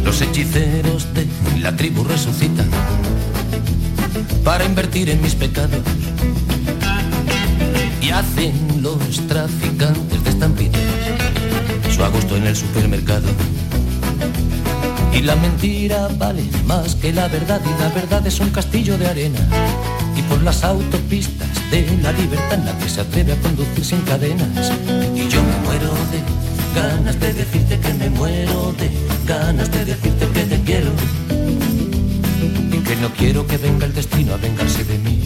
Los 0.04 0.20
hechiceros 0.20 1.06
de 1.14 1.28
la 1.60 1.76
tribu 1.76 2.02
resucitan 2.02 2.68
para 4.44 4.64
invertir 4.64 5.10
en 5.10 5.20
mis 5.22 5.34
pecados. 5.34 5.80
Y 8.00 8.10
hacen 8.10 8.82
los 8.82 8.98
traficantes 9.26 10.24
de 10.24 10.30
estampillas 10.30 10.88
su 11.98 12.04
a 12.04 12.08
gusto 12.08 12.36
en 12.36 12.46
el 12.46 12.54
supermercado. 12.54 13.28
Y 15.12 15.22
la 15.22 15.34
mentira 15.34 16.08
vale 16.16 16.44
más 16.64 16.94
que 16.94 17.12
la 17.12 17.26
verdad 17.26 17.60
y 17.64 17.82
la 17.82 17.88
verdad 17.88 18.24
es 18.26 18.38
un 18.38 18.50
castillo 18.50 18.96
de 18.96 19.06
arena. 19.08 19.40
Y 20.16 20.22
por 20.22 20.40
las 20.42 20.62
autopistas 20.62 21.48
de 21.70 21.86
la 22.02 22.12
libertad 22.12 22.58
nadie 22.58 22.88
se 22.88 23.00
atreve 23.00 23.32
a 23.32 23.36
conducir 23.36 23.84
sin 23.84 24.00
cadenas. 24.02 24.72
Y 25.14 25.28
yo 25.28 25.42
me 25.42 25.56
muero 25.66 25.92
de 26.12 26.20
ganas 26.80 27.18
de 27.18 27.32
decirte 27.32 27.80
que 27.80 27.94
me 27.94 28.10
muero 28.10 28.72
de 28.78 28.90
ganas 29.26 29.70
de 29.72 29.84
decirte 29.84 30.26
que 30.28 30.42
te 30.42 30.62
quiero. 30.62 30.92
Que 32.88 32.96
no 32.96 33.10
quiero 33.10 33.46
que 33.46 33.58
venga 33.58 33.84
el 33.84 33.92
destino 33.92 34.32
a 34.32 34.38
vengarse 34.38 34.82
de 34.82 34.96
mí. 34.98 35.20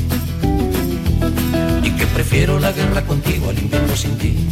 Y 1.84 1.90
que 1.92 2.06
prefiero 2.08 2.58
la 2.58 2.72
guerra 2.72 3.02
contigo 3.06 3.50
al 3.50 3.58
invierno 3.58 3.94
sin 3.94 4.18
ti. 4.18 4.48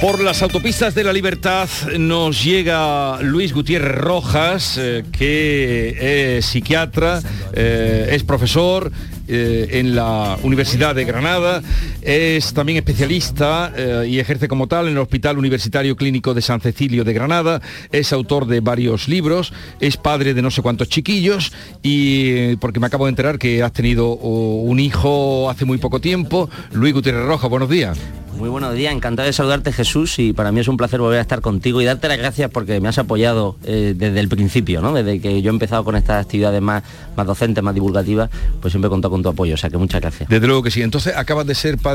Por 0.00 0.22
las 0.22 0.40
autopistas 0.40 0.94
de 0.94 1.04
la 1.04 1.12
libertad 1.12 1.68
nos 1.98 2.42
llega 2.42 3.20
Luis 3.20 3.52
Gutiérrez 3.52 3.98
Rojas, 3.98 4.78
eh, 4.78 5.04
que 5.12 6.38
es 6.38 6.46
psiquiatra, 6.46 7.20
eh, 7.52 8.08
es 8.12 8.22
profesor 8.24 8.90
eh, 9.28 9.68
en 9.72 9.94
la 9.94 10.38
Universidad 10.42 10.94
de 10.94 11.04
Granada, 11.04 11.62
es 12.02 12.52
también 12.52 12.78
especialista 12.78 13.72
eh, 13.76 14.06
y 14.08 14.18
ejerce 14.18 14.48
como 14.48 14.66
tal 14.66 14.86
en 14.86 14.92
el 14.92 14.98
Hospital 14.98 15.38
Universitario 15.38 15.96
Clínico 15.96 16.34
de 16.34 16.42
San 16.42 16.60
Cecilio 16.60 17.04
de 17.04 17.12
Granada, 17.12 17.60
es 17.92 18.12
autor 18.12 18.46
de 18.46 18.60
varios 18.60 19.08
libros, 19.08 19.52
es 19.80 19.96
padre 19.96 20.34
de 20.34 20.42
no 20.42 20.50
sé 20.50 20.62
cuántos 20.62 20.88
chiquillos 20.88 21.52
y 21.82 22.30
eh, 22.30 22.56
porque 22.60 22.80
me 22.80 22.86
acabo 22.86 23.06
de 23.06 23.10
enterar 23.10 23.38
que 23.38 23.62
has 23.62 23.72
tenido 23.72 24.08
oh, 24.08 24.62
un 24.62 24.80
hijo 24.80 25.50
hace 25.50 25.64
muy 25.64 25.78
poco 25.78 26.00
tiempo, 26.00 26.48
Luis 26.72 26.94
Gutiérrez 26.94 27.26
Rojas, 27.26 27.50
buenos 27.50 27.68
días. 27.68 27.98
Muy 28.40 28.48
buenos 28.48 28.74
días, 28.74 28.94
encantado 28.94 29.26
de 29.26 29.34
saludarte 29.34 29.70
Jesús 29.70 30.18
y 30.18 30.32
para 30.32 30.50
mí 30.50 30.60
es 30.60 30.68
un 30.68 30.78
placer 30.78 30.98
volver 30.98 31.18
a 31.18 31.20
estar 31.20 31.42
contigo 31.42 31.82
y 31.82 31.84
darte 31.84 32.08
las 32.08 32.16
gracias 32.16 32.50
porque 32.50 32.80
me 32.80 32.88
has 32.88 32.96
apoyado 32.96 33.56
eh, 33.64 33.92
desde 33.94 34.18
el 34.18 34.28
principio, 34.28 34.80
¿no? 34.80 34.94
Desde 34.94 35.20
que 35.20 35.42
yo 35.42 35.50
he 35.50 35.52
empezado 35.52 35.84
con 35.84 35.94
estas 35.94 36.24
actividades 36.24 36.62
más, 36.62 36.82
más 37.16 37.26
docentes, 37.26 37.62
más 37.62 37.74
divulgativas, 37.74 38.30
pues 38.62 38.72
siempre 38.72 38.86
he 38.86 38.90
contado 38.90 39.10
con 39.10 39.22
tu 39.22 39.28
apoyo, 39.28 39.54
o 39.54 39.56
sea 39.58 39.68
que 39.68 39.76
muchas 39.76 40.00
gracias. 40.00 40.30
Desde 40.30 40.46
luego 40.46 40.62
que 40.62 40.70
sí. 40.70 40.80
Entonces, 40.80 41.14
¿acabas 41.16 41.46
de 41.46 41.54
ser 41.54 41.76
padre 41.76 41.89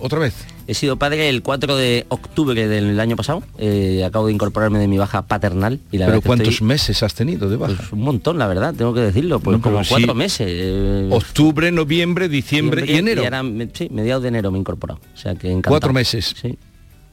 otra 0.00 0.18
vez? 0.18 0.34
He 0.66 0.72
sido 0.72 0.96
padre 0.96 1.28
el 1.28 1.42
4 1.42 1.76
de 1.76 2.06
octubre 2.08 2.66
del 2.66 2.98
año 2.98 3.16
pasado, 3.16 3.42
eh, 3.58 4.02
acabo 4.04 4.26
de 4.28 4.32
incorporarme 4.32 4.78
de 4.78 4.88
mi 4.88 4.96
baja 4.96 5.22
paternal. 5.22 5.78
Y 5.92 5.98
la 5.98 6.06
¿Pero 6.06 6.22
cuántos 6.22 6.48
estoy- 6.54 6.66
meses 6.66 7.02
has 7.02 7.14
tenido 7.14 7.50
de 7.50 7.56
baja? 7.56 7.74
Pues 7.76 7.92
un 7.92 8.00
montón, 8.00 8.38
la 8.38 8.46
verdad, 8.46 8.72
tengo 8.74 8.94
que 8.94 9.00
decirlo, 9.00 9.40
pues 9.40 9.58
No, 9.58 9.62
como 9.62 9.80
cuatro 9.86 10.14
meses. 10.14 10.46
eh, 10.50 11.08
Octubre, 11.12 11.70
noviembre, 11.70 12.28
diciembre 12.30 12.84
y 12.86 12.96
enero. 12.96 13.24
ahora, 13.24 13.42
me- 13.42 13.68
sí, 13.74 13.88
mediados 13.90 14.22
de 14.22 14.28
enero 14.30 14.50
me 14.50 14.56
he 14.56 14.60
incorporado. 14.60 15.00
O 15.14 15.16
sea 15.18 15.34
que 15.34 15.48
encantado. 15.48 15.72
Cuatro 15.72 15.92
meses. 15.92 16.34
Sí, 16.40 16.56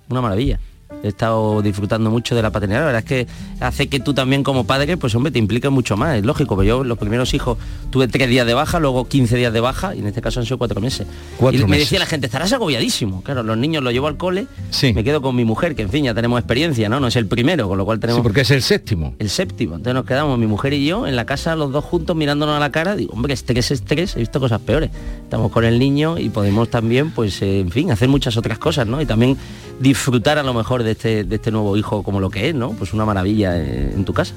una 0.09 0.21
maravilla. 0.21 0.59
He 1.03 1.07
estado 1.07 1.61
disfrutando 1.61 2.11
mucho 2.11 2.35
de 2.35 2.41
la 2.41 2.51
paternidad. 2.51 2.81
La 2.81 2.85
verdad 2.85 2.99
es 2.99 3.07
que 3.07 3.27
hace 3.59 3.87
que 3.87 3.99
tú 3.99 4.13
también 4.13 4.43
como 4.43 4.65
padre, 4.65 4.97
pues 4.97 5.15
hombre, 5.15 5.31
te 5.31 5.39
impliques 5.39 5.71
mucho 5.71 5.97
más. 5.97 6.17
Es 6.17 6.25
lógico, 6.25 6.55
pero 6.55 6.63
yo 6.67 6.83
los 6.83 6.97
primeros 6.97 7.33
hijos 7.33 7.57
tuve 7.89 8.07
tres 8.07 8.29
días 8.29 8.45
de 8.45 8.53
baja, 8.53 8.79
luego 8.79 9.07
15 9.07 9.35
días 9.35 9.51
de 9.53 9.59
baja 9.59 9.95
y 9.95 9.99
en 9.99 10.07
este 10.07 10.21
caso 10.21 10.39
han 10.39 10.45
sido 10.45 10.57
cuatro 10.57 10.79
meses. 10.79 11.07
Cuatro 11.37 11.59
y 11.59 11.63
me 11.63 11.71
meses. 11.71 11.85
decía 11.85 11.99
la 11.99 12.05
gente, 12.05 12.27
estarás 12.27 12.53
agobiadísimo. 12.53 13.23
Claro, 13.23 13.43
los 13.43 13.57
niños 13.57 13.83
los 13.83 13.93
llevo 13.93 14.07
al 14.07 14.17
cole, 14.17 14.47
me 14.93 15.03
quedo 15.03 15.21
con 15.21 15.35
mi 15.35 15.45
mujer, 15.45 15.75
que 15.75 15.81
en 15.81 15.89
fin, 15.89 16.05
ya 16.05 16.13
tenemos 16.13 16.39
experiencia, 16.39 16.89
¿no? 16.89 16.99
No 16.99 17.07
es 17.07 17.15
el 17.15 17.27
primero, 17.27 17.67
con 17.67 17.77
lo 17.77 17.85
cual 17.85 17.99
tenemos... 17.99 18.19
Sí, 18.19 18.23
porque 18.23 18.41
es 18.41 18.51
el 18.51 18.61
séptimo. 18.61 19.15
El 19.19 19.29
séptimo. 19.29 19.75
Entonces 19.75 19.95
nos 19.95 20.05
quedamos 20.05 20.37
mi 20.37 20.47
mujer 20.47 20.73
y 20.73 20.85
yo 20.85 21.07
en 21.07 21.15
la 21.15 21.25
casa 21.25 21.55
los 21.55 21.71
dos 21.71 21.83
juntos 21.83 22.15
mirándonos 22.15 22.55
a 22.55 22.59
la 22.59 22.71
cara. 22.71 22.95
Digo, 22.95 23.13
hombre, 23.13 23.33
estrés, 23.33 23.71
estrés, 23.71 24.15
he 24.15 24.19
visto 24.19 24.39
cosas 24.39 24.61
peores. 24.61 24.91
Estamos 25.23 25.51
con 25.51 25.65
el 25.65 25.79
niño 25.79 26.17
y 26.17 26.29
podemos 26.29 26.69
también, 26.69 27.11
pues, 27.11 27.41
eh, 27.41 27.59
en 27.59 27.71
fin, 27.71 27.91
hacer 27.91 28.09
muchas 28.09 28.37
otras 28.37 28.59
cosas, 28.59 28.87
¿no? 28.87 29.01
Y 29.01 29.05
también 29.05 29.37
disfrutar 29.81 30.37
a 30.37 30.43
lo 30.43 30.53
mejor 30.53 30.83
de 30.83 30.91
este, 30.91 31.23
de 31.23 31.35
este 31.35 31.51
nuevo 31.51 31.75
hijo 31.75 32.03
como 32.03 32.19
lo 32.19 32.29
que 32.29 32.49
es, 32.49 32.55
¿no? 32.55 32.71
Pues 32.71 32.93
una 32.93 33.05
maravilla 33.05 33.57
en 33.57 34.05
tu 34.05 34.13
casa. 34.13 34.33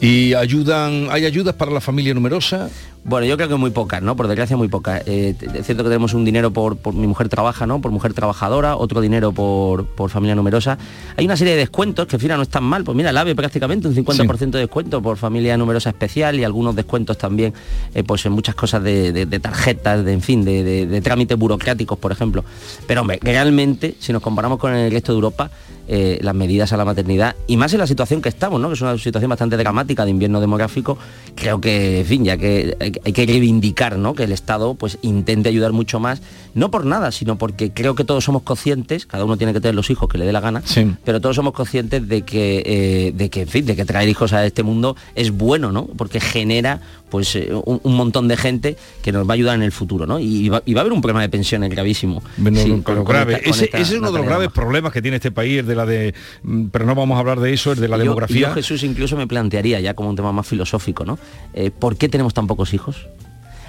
¿Y 0.00 0.34
ayudan, 0.34 1.08
hay 1.10 1.26
ayudas 1.26 1.54
para 1.54 1.70
la 1.70 1.80
familia 1.80 2.14
numerosa? 2.14 2.70
Bueno, 3.06 3.26
yo 3.26 3.36
creo 3.36 3.50
que 3.50 3.56
muy 3.56 3.70
pocas, 3.70 4.00
¿no? 4.00 4.16
Por 4.16 4.28
desgracia 4.28 4.56
muy 4.56 4.68
pocas. 4.68 5.02
Eh, 5.04 5.34
es 5.54 5.66
cierto 5.66 5.82
que 5.84 5.90
tenemos 5.90 6.14
un 6.14 6.24
dinero 6.24 6.52
por, 6.52 6.78
por 6.78 6.94
mi 6.94 7.06
mujer 7.06 7.28
trabaja, 7.28 7.66
¿no? 7.66 7.80
Por 7.82 7.90
mujer 7.90 8.14
trabajadora, 8.14 8.76
otro 8.76 9.02
dinero 9.02 9.30
por, 9.30 9.84
por 9.84 10.08
familia 10.08 10.34
numerosa. 10.34 10.78
Hay 11.18 11.26
una 11.26 11.36
serie 11.36 11.52
de 11.52 11.58
descuentos 11.58 12.06
que, 12.06 12.18
fíjate, 12.18 12.38
no 12.38 12.42
están 12.42 12.64
mal. 12.64 12.82
Pues 12.82 12.96
mira, 12.96 13.10
el 13.10 13.16
AVE 13.18 13.34
prácticamente 13.34 13.88
un 13.88 13.94
50% 13.94 14.50
de 14.52 14.60
descuento 14.60 15.02
por 15.02 15.18
familia 15.18 15.54
numerosa 15.58 15.90
especial 15.90 16.38
y 16.40 16.44
algunos 16.44 16.74
descuentos 16.74 17.18
también, 17.18 17.52
eh, 17.94 18.02
pues 18.04 18.24
en 18.24 18.32
muchas 18.32 18.54
cosas 18.54 18.82
de, 18.82 19.12
de- 19.12 19.26
de 19.26 19.38
tarjetas, 19.38 20.02
de 20.02 20.12
en 20.14 20.22
fin, 20.22 20.42
de, 20.42 20.64
de- 20.64 20.86
de 20.86 21.00
trámites 21.02 21.36
burocráticos, 21.38 21.98
por 21.98 22.10
ejemplo. 22.10 22.42
Pero 22.86 23.02
hombre, 23.02 23.18
realmente, 23.20 23.96
si 24.00 24.14
nos 24.14 24.22
comparamos 24.22 24.58
con 24.58 24.74
el 24.74 24.90
resto 24.90 25.12
de 25.12 25.16
Europa, 25.16 25.50
eh, 25.86 26.18
las 26.22 26.34
medidas 26.34 26.72
a 26.72 26.78
la 26.78 26.86
maternidad 26.86 27.36
y 27.46 27.58
más 27.58 27.70
en 27.74 27.78
la 27.80 27.86
situación 27.86 28.22
que 28.22 28.30
estamos, 28.30 28.58
¿no? 28.58 28.68
que 28.68 28.74
es 28.74 28.80
una 28.80 28.96
situación 28.96 29.28
bastante 29.28 29.58
dramática 29.58 30.06
de 30.06 30.10
invierno 30.12 30.40
demográfico, 30.40 30.96
creo 31.34 31.60
que, 31.60 32.00
en 32.00 32.06
fin, 32.06 32.24
ya 32.24 32.38
que 32.38 32.74
hay, 33.04 33.12
que 33.12 33.26
reivindicar 33.26 33.98
¿no? 33.98 34.14
que 34.14 34.24
el 34.24 34.32
Estado 34.32 34.74
pues 34.74 34.98
intente 35.02 35.48
ayudar 35.48 35.72
mucho 35.72 36.00
más, 36.00 36.22
no 36.54 36.70
por 36.70 36.86
nada, 36.86 37.12
sino 37.12 37.36
porque 37.36 37.72
creo 37.72 37.94
que 37.94 38.04
todos 38.04 38.24
somos 38.24 38.42
conscientes, 38.42 39.06
cada 39.06 39.24
uno 39.24 39.36
tiene 39.36 39.52
que 39.52 39.60
tener 39.60 39.74
los 39.74 39.90
hijos 39.90 40.08
que 40.08 40.18
le 40.18 40.24
dé 40.24 40.32
la 40.32 40.40
gana, 40.40 40.62
pero 41.04 41.20
todos 41.20 41.36
somos 41.36 41.52
conscientes 41.52 42.08
de 42.08 42.22
que, 42.22 42.62
eh, 42.64 43.12
de 43.14 43.30
que, 43.30 43.42
en 43.42 43.48
fin, 43.48 43.66
de 43.66 43.76
que 43.76 43.84
traer 43.84 44.08
hijos 44.08 44.32
a 44.32 44.44
este 44.44 44.62
mundo 44.62 44.96
es 45.14 45.30
bueno, 45.30 45.72
¿no? 45.72 45.86
Porque 45.86 46.20
genera 46.20 46.80
pues 47.14 47.36
eh, 47.36 47.48
un, 47.54 47.78
un 47.84 47.94
montón 47.94 48.26
de 48.26 48.36
gente 48.36 48.76
que 49.00 49.12
nos 49.12 49.24
va 49.24 49.34
a 49.34 49.36
ayudar 49.36 49.54
en 49.54 49.62
el 49.62 49.70
futuro, 49.70 50.04
¿no? 50.04 50.18
Y 50.18 50.48
va, 50.48 50.64
y 50.66 50.74
va 50.74 50.80
a 50.80 50.82
haber 50.82 50.92
un 50.92 51.00
problema 51.00 51.22
de 51.22 51.28
pensiones 51.28 51.70
gravísimo. 51.70 52.24
Sí, 52.36 52.66
lo 52.66 52.82
con 52.82 53.04
grave. 53.04 53.34
esta- 53.36 53.50
ese, 53.50 53.64
esta 53.66 53.78
ese 53.78 53.92
es 53.94 53.98
uno 54.00 54.10
de 54.10 54.18
los 54.18 54.26
graves 54.26 54.48
problemas 54.50 54.92
que 54.92 55.00
tiene 55.00 55.18
este 55.18 55.30
país, 55.30 55.60
el 55.60 55.66
de 55.66 55.76
la 55.76 55.86
de. 55.86 56.12
mm, 56.42 56.64
Pero 56.72 56.86
no 56.86 56.96
vamos 56.96 57.14
a 57.16 57.20
hablar 57.20 57.38
de 57.38 57.52
eso, 57.52 57.70
el 57.70 57.78
de 57.78 57.86
la 57.86 57.98
yo- 57.98 58.02
demografía. 58.02 58.48
Yo, 58.48 58.54
Jesús, 58.54 58.82
incluso 58.82 59.16
me 59.16 59.28
plantearía 59.28 59.78
ya 59.78 59.94
como 59.94 60.08
un 60.10 60.16
tema 60.16 60.32
más 60.32 60.44
filosófico, 60.48 61.04
¿no? 61.04 61.20
Eh, 61.54 61.70
¿Por 61.70 61.96
qué 61.96 62.08
tenemos 62.08 62.34
tan 62.34 62.48
pocos 62.48 62.74
hijos? 62.74 63.06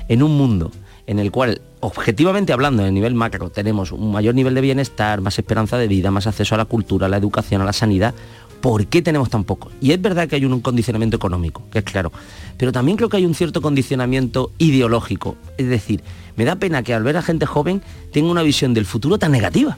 En 0.07 0.23
un 0.23 0.35
mundo 0.35 0.71
en 1.07 1.19
el 1.19 1.29
cual, 1.29 1.61
objetivamente 1.81 2.51
hablando, 2.51 2.81
en 2.81 2.87
el 2.87 2.93
nivel 2.95 3.13
macro, 3.13 3.51
tenemos 3.51 3.91
un 3.91 4.11
mayor 4.11 4.33
nivel 4.33 4.55
de 4.55 4.61
bienestar, 4.61 5.21
más 5.21 5.37
esperanza 5.37 5.77
de 5.77 5.87
vida, 5.87 6.09
más 6.09 6.25
acceso 6.25 6.55
a 6.55 6.57
la 6.57 6.65
cultura, 6.65 7.05
a 7.05 7.09
la 7.09 7.17
educación, 7.17 7.61
a 7.61 7.65
la 7.65 7.73
sanidad, 7.73 8.15
¿por 8.66 8.88
qué 8.88 9.03
tenemos 9.03 9.30
tan 9.30 9.43
pocos? 9.43 9.72
Y 9.80 9.91
es 9.91 10.01
verdad 10.01 10.28
que 10.28 10.38
hay 10.38 10.43
un 10.43 10.59
condicionamiento 10.59 11.16
económico, 11.16 11.61
que 11.70 11.78
es 11.78 11.86
claro, 11.86 12.11
pero 12.57 12.72
también 12.72 12.97
creo 12.97 13.09
que 13.09 13.18
hay 13.18 13.26
un 13.28 13.36
cierto 13.36 13.61
condicionamiento 13.61 14.53
ideológico. 14.57 15.36
Es 15.59 15.68
decir, 15.68 16.01
me 16.36 16.45
da 16.45 16.55
pena 16.55 16.82
que 16.82 16.95
al 16.95 17.03
ver 17.03 17.16
a 17.16 17.22
gente 17.22 17.45
joven 17.45 17.84
tenga 18.11 18.32
una 18.32 18.41
visión 18.41 18.74
del 18.74 18.88
futuro 18.88 19.20
tan 19.20 19.34
negativa. 19.34 19.78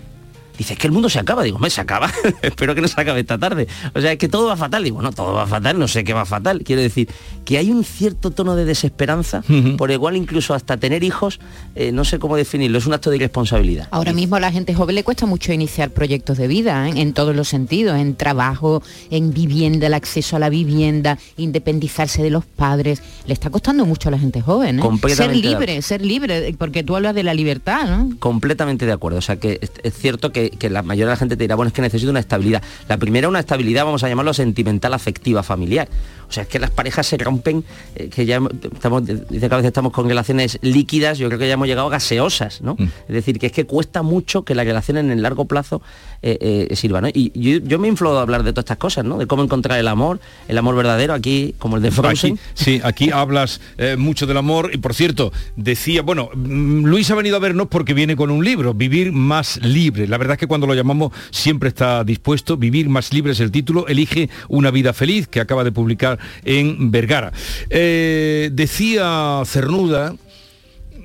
Dice, 0.57 0.73
es 0.73 0.79
que 0.79 0.87
el 0.87 0.93
mundo 0.93 1.09
se 1.09 1.19
acaba. 1.19 1.43
Digo, 1.43 1.59
me 1.59 1.69
se 1.69 1.81
acaba. 1.81 2.11
Espero 2.41 2.75
que 2.75 2.81
no 2.81 2.87
se 2.87 2.99
acabe 2.99 3.19
esta 3.19 3.37
tarde. 3.37 3.67
O 3.93 4.01
sea, 4.01 4.11
es 4.11 4.17
que 4.17 4.27
todo 4.27 4.47
va 4.47 4.57
fatal. 4.57 4.83
Digo, 4.83 5.01
no, 5.01 5.11
todo 5.11 5.33
va 5.33 5.47
fatal, 5.47 5.77
no 5.79 5.87
sé 5.87 6.03
qué 6.03 6.13
va 6.13 6.25
fatal. 6.25 6.61
Quiero 6.63 6.81
decir, 6.81 7.09
que 7.45 7.57
hay 7.57 7.71
un 7.71 7.83
cierto 7.83 8.31
tono 8.31 8.55
de 8.55 8.65
desesperanza, 8.65 9.41
por 9.77 9.89
igual 9.91 10.17
incluso 10.17 10.53
hasta 10.53 10.75
tener 10.75 11.03
hijos, 11.03 11.39
eh, 11.75 11.91
no 11.93 12.03
sé 12.03 12.19
cómo 12.19 12.35
definirlo, 12.35 12.77
es 12.77 12.85
un 12.85 12.93
acto 12.93 13.09
de 13.09 13.15
irresponsabilidad. 13.15 13.87
Ahora 13.91 14.11
mismo 14.11 14.35
a 14.35 14.39
la 14.41 14.51
gente 14.51 14.73
joven 14.73 14.95
le 14.95 15.03
cuesta 15.05 15.25
mucho 15.25 15.53
iniciar 15.53 15.91
proyectos 15.91 16.37
de 16.37 16.47
vida, 16.47 16.89
¿eh? 16.89 16.93
en 16.97 17.13
todos 17.13 17.35
los 17.35 17.47
sentidos, 17.47 17.97
en 17.97 18.15
trabajo, 18.15 18.83
en 19.11 19.31
vivienda, 19.33 19.87
el 19.87 19.93
acceso 19.93 20.35
a 20.35 20.39
la 20.39 20.49
vivienda, 20.49 21.17
independizarse 21.37 22.21
de 22.21 22.29
los 22.29 22.45
padres. 22.45 23.01
Le 23.25 23.33
está 23.33 23.49
costando 23.49 23.85
mucho 23.85 24.09
a 24.09 24.11
la 24.11 24.19
gente 24.19 24.41
joven. 24.41 24.79
¿eh? 24.79 25.09
Ser 25.15 25.33
libre, 25.33 25.81
ser 25.81 26.01
libre, 26.01 26.53
porque 26.57 26.83
tú 26.83 26.97
hablas 26.97 27.15
de 27.15 27.23
la 27.23 27.33
libertad, 27.33 27.87
¿no? 27.87 28.09
Completamente 28.19 28.85
de 28.85 28.91
acuerdo. 28.91 29.19
O 29.19 29.21
sea 29.21 29.37
que 29.37 29.59
es 29.83 29.93
cierto 29.93 30.33
que, 30.33 30.46
que 30.51 30.69
la 30.69 30.83
mayoría 30.83 31.07
de 31.07 31.11
la 31.11 31.17
gente 31.17 31.37
te 31.37 31.43
dirá, 31.43 31.55
bueno, 31.55 31.67
es 31.67 31.73
que 31.73 31.81
necesito 31.81 32.11
una 32.11 32.19
estabilidad. 32.19 32.61
La 32.87 32.97
primera, 32.97 33.27
una 33.27 33.39
estabilidad, 33.39 33.85
vamos 33.85 34.03
a 34.03 34.09
llamarlo 34.09 34.33
sentimental, 34.33 34.93
afectiva, 34.93 35.43
familiar. 35.43 35.87
O 36.29 36.31
sea, 36.31 36.43
es 36.43 36.49
que 36.49 36.59
las 36.59 36.71
parejas 36.71 37.07
se 37.07 37.17
rompen, 37.17 37.63
eh, 37.95 38.09
que 38.09 38.25
ya 38.25 38.41
estamos, 38.73 39.05
dice 39.05 39.47
que 39.47 39.53
a 39.53 39.57
veces 39.57 39.67
estamos 39.67 39.91
con 39.91 40.07
relaciones 40.07 40.59
líquidas, 40.61 41.17
yo 41.17 41.27
creo 41.27 41.39
que 41.39 41.47
ya 41.47 41.53
hemos 41.53 41.67
llegado 41.67 41.87
a 41.87 41.91
gaseosas, 41.91 42.61
¿no? 42.61 42.75
Es 42.79 43.13
decir, 43.13 43.39
que 43.39 43.47
es 43.47 43.51
que 43.51 43.65
cuesta 43.65 44.01
mucho 44.01 44.43
que 44.43 44.55
la 44.55 44.63
relación 44.63 44.97
en 44.97 45.11
el 45.11 45.21
largo 45.21 45.45
plazo 45.45 45.81
eh, 46.21 46.67
eh, 46.69 46.75
sirva, 46.75 46.99
¿no? 47.01 47.07
Y 47.13 47.31
yo, 47.39 47.59
yo 47.59 47.79
me 47.79 47.87
inflo 47.87 48.17
a 48.17 48.21
hablar 48.21 48.43
de 48.43 48.51
todas 48.51 48.63
estas 48.63 48.77
cosas, 48.77 49.05
¿no? 49.05 49.17
De 49.17 49.27
cómo 49.27 49.43
encontrar 49.43 49.79
el 49.79 49.87
amor, 49.87 50.19
el 50.47 50.57
amor 50.57 50.75
verdadero, 50.75 51.13
aquí, 51.13 51.55
como 51.59 51.77
el 51.77 51.83
de 51.83 51.91
Frozen. 51.91 52.33
Aquí, 52.33 52.41
sí, 52.53 52.81
aquí 52.83 53.11
hablas 53.11 53.61
eh, 53.77 53.95
mucho 53.97 54.25
del 54.25 54.37
amor 54.37 54.71
y 54.73 54.77
por 54.77 54.93
cierto, 54.93 55.31
decía, 55.55 56.01
bueno, 56.01 56.29
mm, 56.33 56.85
Luis 56.85 57.09
ha 57.11 57.15
venido 57.15 57.37
a 57.37 57.39
vernos 57.39 57.67
porque 57.67 57.93
viene 57.93 58.15
con 58.15 58.31
un 58.31 58.43
libro, 58.43 58.73
Vivir 58.73 59.11
más 59.11 59.57
libre. 59.63 60.07
La 60.07 60.17
verdad 60.17 60.33
es 60.33 60.39
que 60.39 60.47
cuando 60.47 60.67
lo 60.67 60.73
llamamos 60.73 61.11
siempre 61.31 61.69
está 61.69 62.03
dispuesto, 62.03 62.57
Vivir 62.57 62.89
más 62.89 63.13
libre 63.13 63.31
es 63.33 63.39
el 63.39 63.51
título, 63.51 63.87
elige 63.87 64.29
una 64.49 64.71
vida 64.71 64.93
feliz 64.93 65.27
que 65.27 65.39
acaba 65.39 65.63
de 65.63 65.71
publicar 65.71 66.16
en 66.43 66.91
Vergara. 66.91 67.31
Eh, 67.69 68.49
decía 68.53 69.41
Cernuda, 69.45 70.15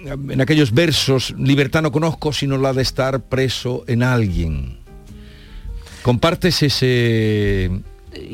en 0.05 0.41
aquellos 0.41 0.73
versos, 0.73 1.35
libertad 1.39 1.83
no 1.83 1.93
conozco 1.93 2.33
sino 2.33 2.59
la 2.59 2.73
de 2.73 2.83
estar 2.83 3.21
preso 3.21 3.85
en 3.87 4.03
alguien. 4.03 4.79
¿Compartes 6.03 6.63
ese... 6.63 7.71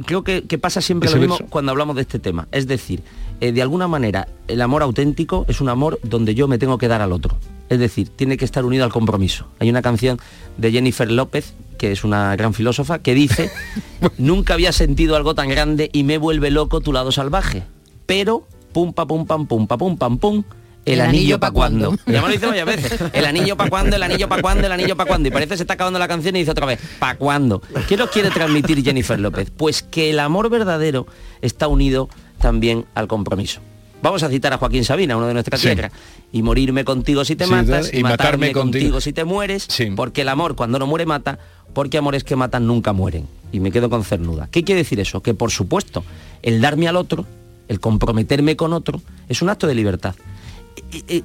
creo 0.06 0.24
que, 0.24 0.44
que 0.44 0.58
pasa 0.58 0.80
siempre 0.80 1.08
¿Ese 1.08 1.16
lo 1.16 1.20
mismo 1.20 1.36
verso? 1.36 1.50
cuando 1.50 1.72
hablamos 1.72 1.96
de 1.96 2.02
este 2.02 2.18
tema. 2.18 2.48
Es 2.50 2.66
decir, 2.66 3.02
eh, 3.40 3.52
de 3.52 3.62
alguna 3.62 3.86
manera, 3.86 4.26
el 4.48 4.60
amor 4.62 4.82
auténtico 4.82 5.44
es 5.48 5.60
un 5.60 5.68
amor 5.68 6.00
donde 6.02 6.34
yo 6.34 6.48
me 6.48 6.58
tengo 6.58 6.78
que 6.78 6.88
dar 6.88 7.02
al 7.02 7.12
otro. 7.12 7.38
Es 7.68 7.78
decir, 7.78 8.08
tiene 8.08 8.36
que 8.36 8.44
estar 8.44 8.64
unido 8.64 8.84
al 8.84 8.92
compromiso. 8.92 9.46
Hay 9.58 9.68
una 9.68 9.82
canción 9.82 10.18
de 10.56 10.72
Jennifer 10.72 11.10
López, 11.10 11.54
que 11.76 11.92
es 11.92 12.04
una 12.04 12.34
gran 12.36 12.54
filósofa, 12.54 13.00
que 13.00 13.14
dice, 13.14 13.50
nunca 14.18 14.54
había 14.54 14.72
sentido 14.72 15.16
algo 15.16 15.34
tan 15.34 15.48
grande 15.48 15.90
y 15.92 16.04
me 16.04 16.18
vuelve 16.18 16.50
loco 16.50 16.80
tu 16.80 16.92
lado 16.92 17.12
salvaje. 17.12 17.62
Pero, 18.06 18.46
pum, 18.72 18.92
pa, 18.92 19.06
pum, 19.06 19.26
pam, 19.26 19.46
pum, 19.46 19.66
pa, 19.66 19.76
pum, 19.76 19.96
pam, 19.96 20.18
pum, 20.18 20.44
el, 20.92 21.00
anillo, 21.00 21.38
pa' 21.38 21.50
cuando. 21.50 21.96
Ya 22.06 22.22
me 22.22 22.28
lo 22.28 22.32
dice 22.32 22.46
varias 22.46 22.66
veces. 22.66 23.00
El 23.12 23.26
anillo 23.26 23.56
pa' 23.56 23.68
cuando, 23.68 23.96
el 23.96 24.02
anillo 24.02 24.28
pa' 24.28 24.40
cuando, 24.40 24.66
el 24.66 24.72
anillo 24.72 24.96
pa' 24.96 25.04
cuando. 25.04 25.28
Y 25.28 25.30
parece 25.30 25.50
que 25.50 25.56
se 25.58 25.62
está 25.64 25.74
acabando 25.74 25.98
la 25.98 26.08
canción 26.08 26.34
y 26.36 26.40
dice 26.40 26.52
otra 26.52 26.66
vez, 26.66 26.80
¿pa' 26.98 27.16
cuando? 27.16 27.60
¿Qué 27.86 27.96
nos 27.96 28.10
quiere 28.10 28.30
transmitir 28.30 28.82
Jennifer 28.82 29.18
López? 29.18 29.50
Pues 29.54 29.82
que 29.82 30.10
el 30.10 30.20
amor 30.20 30.48
verdadero 30.48 31.06
está 31.42 31.68
unido 31.68 32.08
también 32.40 32.86
al 32.94 33.08
compromiso. 33.08 33.60
Vamos 34.02 34.22
a 34.22 34.28
citar 34.28 34.52
a 34.52 34.58
Joaquín 34.58 34.84
Sabina, 34.84 35.16
uno 35.16 35.26
de 35.26 35.34
nuestras 35.34 35.60
Sí. 35.60 35.66
tierras. 35.68 35.92
Y 36.32 36.42
morirme 36.42 36.84
contigo 36.84 37.24
si 37.24 37.34
te 37.36 37.44
Sí, 37.46 37.50
matas, 37.50 37.92
y 37.92 37.98
y 37.98 38.02
matarme 38.02 38.10
matarme 38.10 38.52
contigo. 38.52 38.60
contigo. 38.62 39.00
si 39.00 39.12
te 39.12 39.24
mueres, 39.24 39.66
porque 39.96 40.22
el 40.22 40.28
amor 40.28 40.54
cuando 40.54 40.78
no 40.78 40.86
muere 40.86 41.04
mata, 41.06 41.38
porque 41.74 41.98
amores 41.98 42.22
que 42.24 42.36
matan 42.36 42.66
nunca 42.66 42.92
mueren. 42.92 43.26
Y 43.50 43.60
me 43.60 43.72
quedo 43.72 43.90
con 43.90 44.04
cernuda. 44.04 44.48
¿Qué 44.50 44.62
quiere 44.62 44.82
decir 44.82 45.00
eso? 45.00 45.20
Que 45.22 45.34
por 45.34 45.50
supuesto, 45.50 46.04
el 46.42 46.60
darme 46.60 46.86
al 46.86 46.96
otro, 46.96 47.26
el 47.66 47.80
comprometerme 47.80 48.56
con 48.56 48.72
otro, 48.72 49.00
es 49.28 49.42
un 49.42 49.48
acto 49.48 49.66
de 49.66 49.74
libertad. 49.74 50.14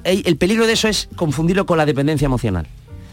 El 0.04 0.36
peligro 0.36 0.66
de 0.66 0.72
eso 0.72 0.88
es 0.88 1.08
confundirlo 1.16 1.66
con 1.66 1.78
la 1.78 1.86
dependencia 1.86 2.26
emocional. 2.26 2.66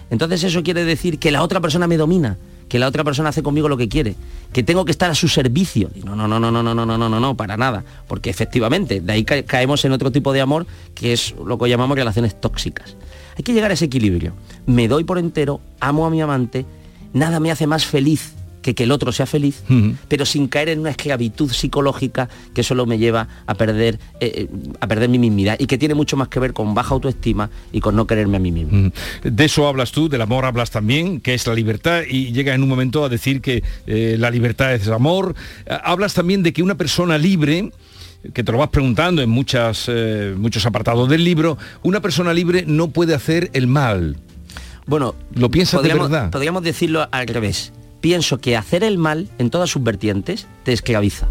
Entonces 0.09 0.43
eso 0.43 0.63
quiere 0.63 0.83
decir 0.83 1.19
que 1.19 1.31
la 1.31 1.43
otra 1.43 1.59
persona 1.61 1.87
me 1.87 1.97
domina, 1.97 2.37
que 2.71 2.79
la 2.79 2.87
otra 2.87 3.03
persona 3.03 3.27
hace 3.27 3.43
conmigo 3.43 3.67
lo 3.67 3.75
que 3.75 3.89
quiere, 3.89 4.15
que 4.53 4.63
tengo 4.63 4.85
que 4.85 4.91
estar 4.91 5.11
a 5.11 5.13
su 5.15 5.27
servicio. 5.27 5.91
No, 6.05 6.15
no, 6.15 6.25
no, 6.25 6.39
no, 6.39 6.53
no, 6.53 6.63
no, 6.63 6.73
no, 6.73 6.85
no, 6.85 6.97
no, 6.97 7.09
no, 7.09 7.19
no, 7.19 7.35
para 7.35 7.57
nada. 7.57 7.83
Porque 8.07 8.29
efectivamente, 8.29 9.01
de 9.01 9.11
ahí 9.11 9.25
ca- 9.25 9.43
caemos 9.43 9.83
en 9.83 9.91
otro 9.91 10.09
tipo 10.09 10.31
de 10.31 10.39
amor, 10.39 10.65
que 10.95 11.11
es 11.11 11.35
lo 11.45 11.57
que 11.57 11.67
llamamos 11.67 11.97
relaciones 11.97 12.39
tóxicas. 12.39 12.95
Hay 13.37 13.43
que 13.43 13.51
llegar 13.51 13.71
a 13.71 13.73
ese 13.73 13.83
equilibrio. 13.83 14.31
Me 14.67 14.87
doy 14.87 15.03
por 15.03 15.17
entero, 15.17 15.59
amo 15.81 16.05
a 16.05 16.09
mi 16.09 16.21
amante, 16.21 16.65
nada 17.11 17.41
me 17.41 17.51
hace 17.51 17.67
más 17.67 17.85
feliz 17.85 18.35
que 18.61 18.75
que 18.75 18.83
el 18.83 18.91
otro 18.91 19.11
sea 19.11 19.25
feliz, 19.25 19.63
pero 20.07 20.25
sin 20.25 20.47
caer 20.47 20.69
en 20.69 20.79
una 20.79 20.91
esclavitud 20.91 21.51
psicológica 21.51 22.29
que 22.53 22.63
solo 22.63 22.85
me 22.85 22.97
lleva 22.97 23.27
a 23.47 23.55
perder, 23.55 23.99
eh, 24.19 24.31
eh, 24.35 24.47
a 24.79 24.87
perder 24.87 25.09
mi 25.09 25.19
mismidad 25.19 25.57
y 25.59 25.65
que 25.65 25.77
tiene 25.77 25.95
mucho 25.95 26.15
más 26.17 26.27
que 26.27 26.39
ver 26.39 26.53
con 26.53 26.73
baja 26.73 26.93
autoestima 26.93 27.49
y 27.71 27.79
con 27.79 27.95
no 27.95 28.05
quererme 28.07 28.37
a 28.37 28.39
mí 28.39 28.51
mismo. 28.51 28.91
De 29.23 29.45
eso 29.45 29.67
hablas 29.67 29.91
tú, 29.91 30.09
del 30.09 30.21
amor 30.21 30.45
hablas 30.45 30.71
también, 30.71 31.19
que 31.19 31.33
es 31.33 31.47
la 31.47 31.53
libertad, 31.53 32.01
y 32.07 32.31
llega 32.31 32.53
en 32.53 32.63
un 32.63 32.69
momento 32.69 33.03
a 33.03 33.09
decir 33.09 33.41
que 33.41 33.63
eh, 33.87 34.15
la 34.17 34.29
libertad 34.29 34.73
es 34.73 34.87
amor. 34.87 35.35
Eh, 35.65 35.77
Hablas 35.83 36.13
también 36.13 36.43
de 36.43 36.53
que 36.53 36.63
una 36.63 36.75
persona 36.75 37.17
libre, 37.17 37.71
que 38.33 38.43
te 38.43 38.51
lo 38.51 38.57
vas 38.57 38.69
preguntando 38.69 39.21
en 39.21 39.29
muchas, 39.29 39.85
eh, 39.87 40.33
muchos 40.37 40.65
apartados 40.65 41.09
del 41.09 41.23
libro, 41.23 41.57
una 41.83 42.01
persona 42.01 42.33
libre 42.33 42.63
no 42.67 42.89
puede 42.89 43.15
hacer 43.15 43.49
el 43.53 43.67
mal. 43.67 44.17
Bueno, 44.85 45.15
¿lo 45.35 45.49
piensas 45.49 45.81
de 45.83 45.93
verdad? 45.93 46.31
podríamos 46.31 46.63
decirlo 46.63 47.07
al 47.11 47.27
revés. 47.27 47.71
Pienso 48.01 48.39
que 48.39 48.57
hacer 48.57 48.83
el 48.83 48.97
mal 48.97 49.29
en 49.37 49.49
todas 49.49 49.69
sus 49.69 49.83
vertientes 49.83 50.47
te 50.63 50.73
esclaviza. 50.73 51.27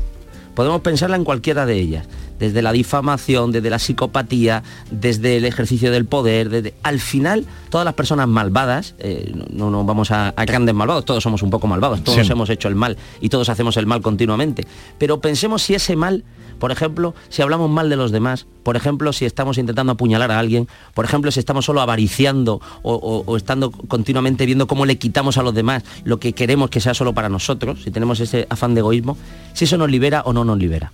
Podemos 0.54 0.80
pensarla 0.80 1.16
en 1.16 1.24
cualquiera 1.24 1.64
de 1.66 1.74
ellas, 1.78 2.06
desde 2.38 2.60
la 2.62 2.72
difamación, 2.72 3.52
desde 3.52 3.70
la 3.70 3.78
psicopatía, 3.78 4.62
desde 4.90 5.36
el 5.36 5.44
ejercicio 5.44 5.90
del 5.92 6.06
poder, 6.06 6.48
desde... 6.50 6.74
al 6.82 7.00
final 7.00 7.46
todas 7.70 7.84
las 7.84 7.94
personas 7.94 8.26
malvadas, 8.28 8.94
eh, 8.98 9.32
no, 9.34 9.44
no 9.50 9.70
nos 9.70 9.86
vamos 9.86 10.10
a, 10.10 10.28
a 10.30 10.44
grandes 10.44 10.74
malvados, 10.74 11.04
todos 11.04 11.22
somos 11.22 11.42
un 11.42 11.50
poco 11.50 11.66
malvados, 11.66 12.02
todos 12.02 12.26
Sí. 12.26 12.32
hemos 12.32 12.50
hecho 12.50 12.68
el 12.68 12.74
mal 12.74 12.96
y 13.20 13.28
todos 13.28 13.48
hacemos 13.48 13.76
el 13.76 13.86
mal 13.86 14.02
continuamente, 14.02 14.66
pero 14.98 15.20
pensemos 15.20 15.62
si 15.62 15.74
ese 15.74 15.96
mal, 15.96 16.24
por 16.60 16.70
ejemplo, 16.70 17.14
si 17.28 17.42
hablamos 17.42 17.68
mal 17.68 17.90
de 17.90 17.96
los 17.96 18.12
demás, 18.12 18.46
por 18.62 18.76
ejemplo, 18.76 19.12
si 19.12 19.24
estamos 19.24 19.58
intentando 19.58 19.90
apuñalar 19.92 20.30
a 20.30 20.38
alguien, 20.38 20.68
por 20.94 21.04
ejemplo, 21.04 21.32
si 21.32 21.40
estamos 21.40 21.64
solo 21.64 21.80
avariciando 21.80 22.60
o, 22.82 22.94
o- 22.94 23.24
o 23.26 23.36
estando 23.36 23.72
continuamente 23.72 24.46
viendo 24.46 24.68
cómo 24.68 24.86
le 24.86 24.96
quitamos 24.98 25.38
a 25.38 25.42
los 25.42 25.54
demás 25.54 25.82
lo 26.04 26.20
que 26.20 26.32
queremos 26.34 26.70
que 26.70 26.80
sea 26.80 26.94
solo 26.94 27.12
para 27.14 27.28
nosotros, 27.28 27.82
si 27.82 27.90
tenemos 27.90 28.20
ese 28.20 28.46
afán 28.50 28.74
de 28.74 28.80
egoísmo, 28.80 29.16
si 29.54 29.64
eso 29.64 29.76
nos 29.76 29.90
libera 29.90 30.22
o 30.24 30.32
no 30.32 30.44
nos 30.44 30.58
libera. 30.58 30.92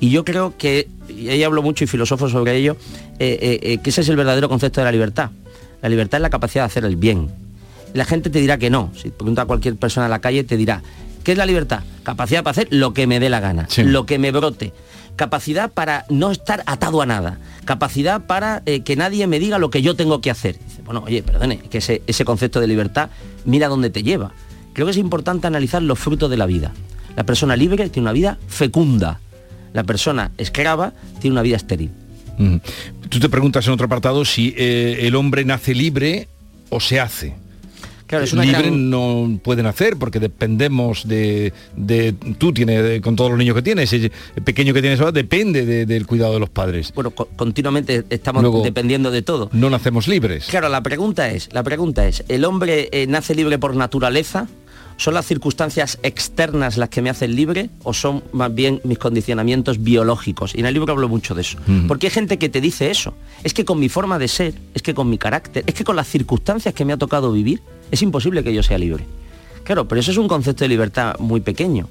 Y 0.00 0.10
yo 0.10 0.24
creo 0.24 0.54
que, 0.56 0.88
y 1.08 1.28
ahí 1.28 1.42
hablo 1.42 1.60
mucho 1.60 1.82
y 1.84 1.86
filosofo 1.88 2.28
sobre 2.28 2.56
ello, 2.56 2.76
eh, 3.18 3.36
eh, 3.42 3.60
eh, 3.62 3.78
que 3.78 3.90
ese 3.90 4.00
es 4.02 4.08
el 4.08 4.16
verdadero 4.16 4.48
concepto 4.48 4.80
de 4.80 4.84
la 4.84 4.92
libertad. 4.92 5.30
La 5.82 5.88
libertad 5.88 6.18
es 6.18 6.22
la 6.22 6.30
capacidad 6.30 6.62
de 6.62 6.66
hacer 6.66 6.84
el 6.84 6.94
bien. 6.96 7.28
La 7.94 8.04
gente 8.04 8.30
te 8.30 8.38
dirá 8.40 8.58
que 8.58 8.70
no. 8.70 8.90
Si 8.96 9.10
pregunta 9.10 9.42
a 9.42 9.46
cualquier 9.46 9.74
persona 9.76 10.06
en 10.06 10.10
la 10.10 10.20
calle, 10.20 10.44
te 10.44 10.56
dirá, 10.56 10.82
¿qué 11.24 11.32
es 11.32 11.38
la 11.38 11.46
libertad? 11.46 11.82
Capacidad 12.04 12.44
para 12.44 12.52
hacer 12.52 12.68
lo 12.70 12.92
que 12.94 13.06
me 13.08 13.18
dé 13.18 13.28
la 13.28 13.40
gana, 13.40 13.66
lo 13.90 14.06
que 14.06 14.18
me 14.18 14.30
brote. 14.30 14.72
Capacidad 15.18 15.72
para 15.72 16.06
no 16.08 16.30
estar 16.30 16.62
atado 16.66 17.02
a 17.02 17.06
nada. 17.06 17.40
Capacidad 17.64 18.24
para 18.24 18.62
eh, 18.66 18.82
que 18.82 18.94
nadie 18.94 19.26
me 19.26 19.40
diga 19.40 19.58
lo 19.58 19.68
que 19.68 19.82
yo 19.82 19.96
tengo 19.96 20.20
que 20.20 20.30
hacer. 20.30 20.56
Dice, 20.64 20.80
bueno, 20.82 21.02
oye, 21.04 21.24
perdone, 21.24 21.58
que 21.58 21.78
ese, 21.78 22.02
ese 22.06 22.24
concepto 22.24 22.60
de 22.60 22.68
libertad, 22.68 23.10
mira 23.44 23.66
dónde 23.66 23.90
te 23.90 24.04
lleva. 24.04 24.30
Creo 24.74 24.86
que 24.86 24.92
es 24.92 24.96
importante 24.96 25.48
analizar 25.48 25.82
los 25.82 25.98
frutos 25.98 26.30
de 26.30 26.36
la 26.36 26.46
vida. 26.46 26.72
La 27.16 27.24
persona 27.24 27.56
libre 27.56 27.88
tiene 27.88 28.04
una 28.04 28.12
vida 28.12 28.38
fecunda. 28.46 29.18
La 29.72 29.82
persona 29.82 30.30
esclava 30.38 30.92
tiene 31.20 31.32
una 31.32 31.42
vida 31.42 31.56
estéril. 31.56 31.90
Tú 33.08 33.18
te 33.18 33.28
preguntas 33.28 33.66
en 33.66 33.72
otro 33.72 33.86
apartado 33.86 34.24
si 34.24 34.54
eh, 34.56 35.00
el 35.00 35.16
hombre 35.16 35.44
nace 35.44 35.74
libre 35.74 36.28
o 36.70 36.78
se 36.78 37.00
hace. 37.00 37.34
Claro, 38.08 38.24
es 38.24 38.32
una 38.32 38.44
libre 38.44 38.62
gran- 38.62 38.90
no 38.90 39.38
pueden 39.42 39.66
hacer 39.66 39.96
porque 39.96 40.18
dependemos 40.18 41.06
de, 41.06 41.52
de- 41.76 42.14
tú 42.38 42.52
tienes 42.52 42.82
de- 42.82 43.00
con 43.00 43.14
todos 43.14 43.30
los 43.30 43.38
niños 43.38 43.54
que 43.54 43.62
tienes 43.62 43.92
ese 43.92 44.10
pequeño 44.44 44.74
que 44.74 44.80
tienes 44.80 44.98
ahora 44.98 45.12
depende 45.12 45.64
de- 45.64 45.86
del 45.86 46.06
cuidado 46.06 46.32
de 46.34 46.40
los 46.40 46.48
padres 46.48 46.90
bueno 46.94 47.10
continuamente 47.12 48.04
estamos 48.10 48.42
Luego, 48.42 48.62
dependiendo 48.64 49.10
de 49.12 49.22
todo 49.22 49.50
no 49.52 49.70
nacemos 49.70 50.08
libres 50.08 50.46
Claro, 50.46 50.68
la 50.68 50.82
pregunta 50.82 51.30
es, 51.30 51.48
la 51.52 51.62
pregunta 51.62 52.08
es, 52.08 52.24
¿el 52.28 52.44
hombre 52.44 52.88
eh, 52.92 53.06
nace 53.06 53.34
libre 53.34 53.58
por 53.58 53.76
naturaleza? 53.76 54.48
¿Son 54.96 55.14
las 55.14 55.26
circunstancias 55.26 56.00
externas 56.02 56.76
las 56.76 56.88
que 56.88 57.02
me 57.02 57.08
hacen 57.10 57.36
libre 57.36 57.70
o 57.84 57.94
son 57.94 58.24
más 58.32 58.52
bien 58.52 58.80
mis 58.82 58.98
condicionamientos 58.98 59.80
biológicos? 59.80 60.56
Y 60.56 60.58
en 60.60 60.66
el 60.66 60.74
libro 60.74 60.92
hablo 60.92 61.08
mucho 61.08 61.36
de 61.36 61.42
eso. 61.42 61.56
Porque 61.86 62.08
hay 62.08 62.10
gente 62.10 62.36
que 62.36 62.48
te 62.48 62.60
dice 62.60 62.90
eso. 62.90 63.14
Es 63.44 63.54
que 63.54 63.64
con 63.64 63.78
mi 63.78 63.88
forma 63.88 64.18
de 64.18 64.26
ser, 64.26 64.54
es 64.74 64.82
que 64.82 64.94
con 64.94 65.08
mi 65.08 65.16
carácter, 65.16 65.62
es 65.68 65.74
que 65.74 65.84
con 65.84 65.94
las 65.94 66.08
circunstancias 66.08 66.74
que 66.74 66.84
me 66.84 66.92
ha 66.92 66.96
tocado 66.96 67.30
vivir, 67.30 67.60
es 67.90 68.02
imposible 68.02 68.44
que 68.44 68.54
yo 68.54 68.62
sea 68.62 68.78
libre. 68.78 69.04
Claro, 69.64 69.86
pero 69.86 70.00
eso 70.00 70.10
es 70.10 70.16
un 70.16 70.28
concepto 70.28 70.64
de 70.64 70.68
libertad 70.68 71.16
muy 71.18 71.40
pequeño. 71.40 71.88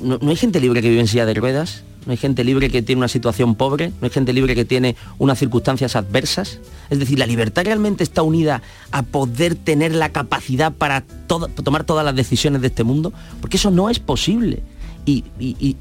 ¿No, 0.00 0.18
hay 0.28 0.36
gente 0.36 0.60
libre 0.60 0.82
que 0.82 0.88
vive 0.88 1.00
en 1.00 1.08
silla 1.08 1.26
de 1.26 1.34
ruedas? 1.34 1.82
¿No 2.06 2.12
hay 2.12 2.16
gente 2.16 2.44
libre 2.44 2.70
que 2.70 2.82
tiene 2.82 3.00
una 3.00 3.08
situación 3.08 3.54
pobre? 3.54 3.88
¿No 4.00 4.04
hay 4.06 4.10
gente 4.10 4.32
libre 4.32 4.54
que 4.54 4.64
tiene 4.64 4.96
unas 5.18 5.38
circunstancias 5.38 5.96
adversas? 5.96 6.60
Es 6.88 6.98
decir, 6.98 7.18
la 7.18 7.26
libertad 7.26 7.64
realmente 7.64 8.04
está 8.04 8.22
unida 8.22 8.62
a 8.90 9.02
poder 9.02 9.54
tener 9.54 9.94
la 9.94 10.10
capacidad 10.10 10.72
para 10.72 11.02
tomar 11.02 11.84
todas 11.84 12.04
las 12.04 12.14
decisiones 12.14 12.62
de 12.62 12.68
este 12.68 12.84
mundo, 12.84 13.12
porque 13.40 13.56
eso 13.56 13.70
no 13.70 13.90
es 13.90 13.98
posible. 13.98 14.62
Y, 15.06 15.24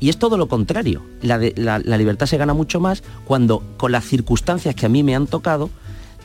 es 0.01 0.17
todo 0.17 0.38
lo 0.38 0.47
contrario. 0.47 1.03
La 1.22 1.38
libertad 1.97 2.26
se 2.26 2.38
gana 2.38 2.53
mucho 2.53 2.80
más 2.80 3.03
cuando 3.26 3.63
con 3.78 3.91
las 3.91 4.05
circunstancias 4.05 4.74
que 4.74 4.88
a 4.88 4.89
mí 4.89 5.03
me 5.03 5.15
han 5.15 5.28
tocado, 5.28 5.70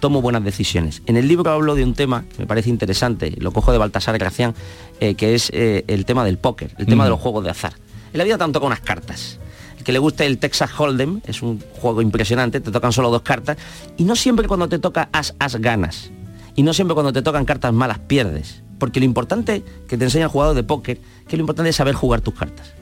tomo 0.05 0.21
buenas 0.21 0.45
decisiones. 0.45 1.01
En 1.07 1.17
el 1.17 1.27
libro 1.29 1.51
hablo 1.51 1.75
de 1.75 1.83
un 1.83 1.95
tema 1.95 2.27
que 2.29 2.41
me 2.41 2.47
parece 2.47 2.69
interesante, 2.69 3.33
lo 3.39 3.53
cojo 3.53 3.73
de 3.73 3.79
Baltasar 3.79 4.19
Gracián, 4.19 4.55
eh, 5.01 5.15
que 5.15 5.35
es 5.35 5.49
eh, 5.55 5.83
el 5.87 6.05
tema 6.05 6.27
del 6.27 6.37
póker, 6.37 6.75
el 6.77 6.85
tema 6.85 7.05
de 7.05 7.11
los 7.11 7.19
juegos 7.19 7.43
de 7.43 7.49
azar. 7.49 7.73
En 8.13 8.19
la 8.19 8.25
vida 8.25 8.37
te 8.37 8.45
han 8.45 8.53
tocado 8.53 8.67
unas 8.67 8.81
cartas. 8.81 9.41
El 9.79 9.83
que 9.83 9.93
le 9.93 9.99
guste 9.99 10.27
el 10.27 10.37
Texas 10.37 10.79
Hold'em 10.79 11.23
es 11.27 11.41
un 11.41 11.59
juego 11.81 12.03
impresionante, 12.03 12.61
te 12.61 12.71
tocan 12.71 12.93
solo 12.93 13.11
dos 13.11 13.23
cartas 13.23 13.57
y 13.97 14.05
no 14.05 14.15
siempre 14.15 14.47
cuando 14.47 14.69
te 14.69 14.79
toca 14.79 15.09
as, 15.11 15.35
as 15.39 15.57
ganas. 15.57 16.11
Y 16.55 16.65
no 16.65 16.75
siempre 16.75 16.93
cuando 16.93 17.11
te 17.11 17.23
tocan 17.23 17.47
cartas 17.47 17.73
malas 17.73 17.99
pierdes. 18.01 18.63
Porque 18.79 19.01
lo 19.01 19.07
importante 19.07 19.65
que 19.89 19.97
te 19.97 20.05
enseña 20.05 20.25
el 20.25 20.31
jugador 20.31 20.55
de 20.55 20.65
póker, 20.65 21.01
que 21.27 21.39
lo 21.39 21.41
importante 21.41 21.71
es 21.71 21.77
saber 21.77 21.95
jugar 21.95 22.21
tus 22.21 22.35
cartas. 22.35 22.75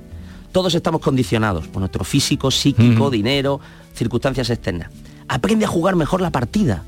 Todos 0.50 0.74
estamos 0.74 1.00
condicionados 1.00 1.68
por 1.68 1.78
nuestro 1.78 2.02
físico, 2.02 2.50
psíquico, 2.50 3.10
dinero, 3.10 3.60
circunstancias 3.94 4.50
externas. 4.50 4.90
Aprende 5.28 5.66
a 5.66 5.68
jugar 5.68 5.94
mejor 5.94 6.20
la 6.20 6.32
partida. 6.32 6.82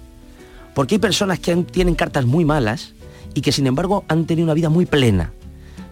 Porque 0.74 0.96
hay 0.96 0.98
personas 0.98 1.38
que 1.38 1.52
han- 1.52 1.64
tienen 1.64 1.94
cartas 1.94 2.26
muy 2.26 2.44
malas 2.44 2.92
y 3.34 3.40
que 3.40 3.52
sin 3.52 3.66
embargo 3.66 4.04
han 4.08 4.26
tenido 4.26 4.44
una 4.44 4.54
vida 4.54 4.68
muy 4.68 4.86
plena. 4.86 5.32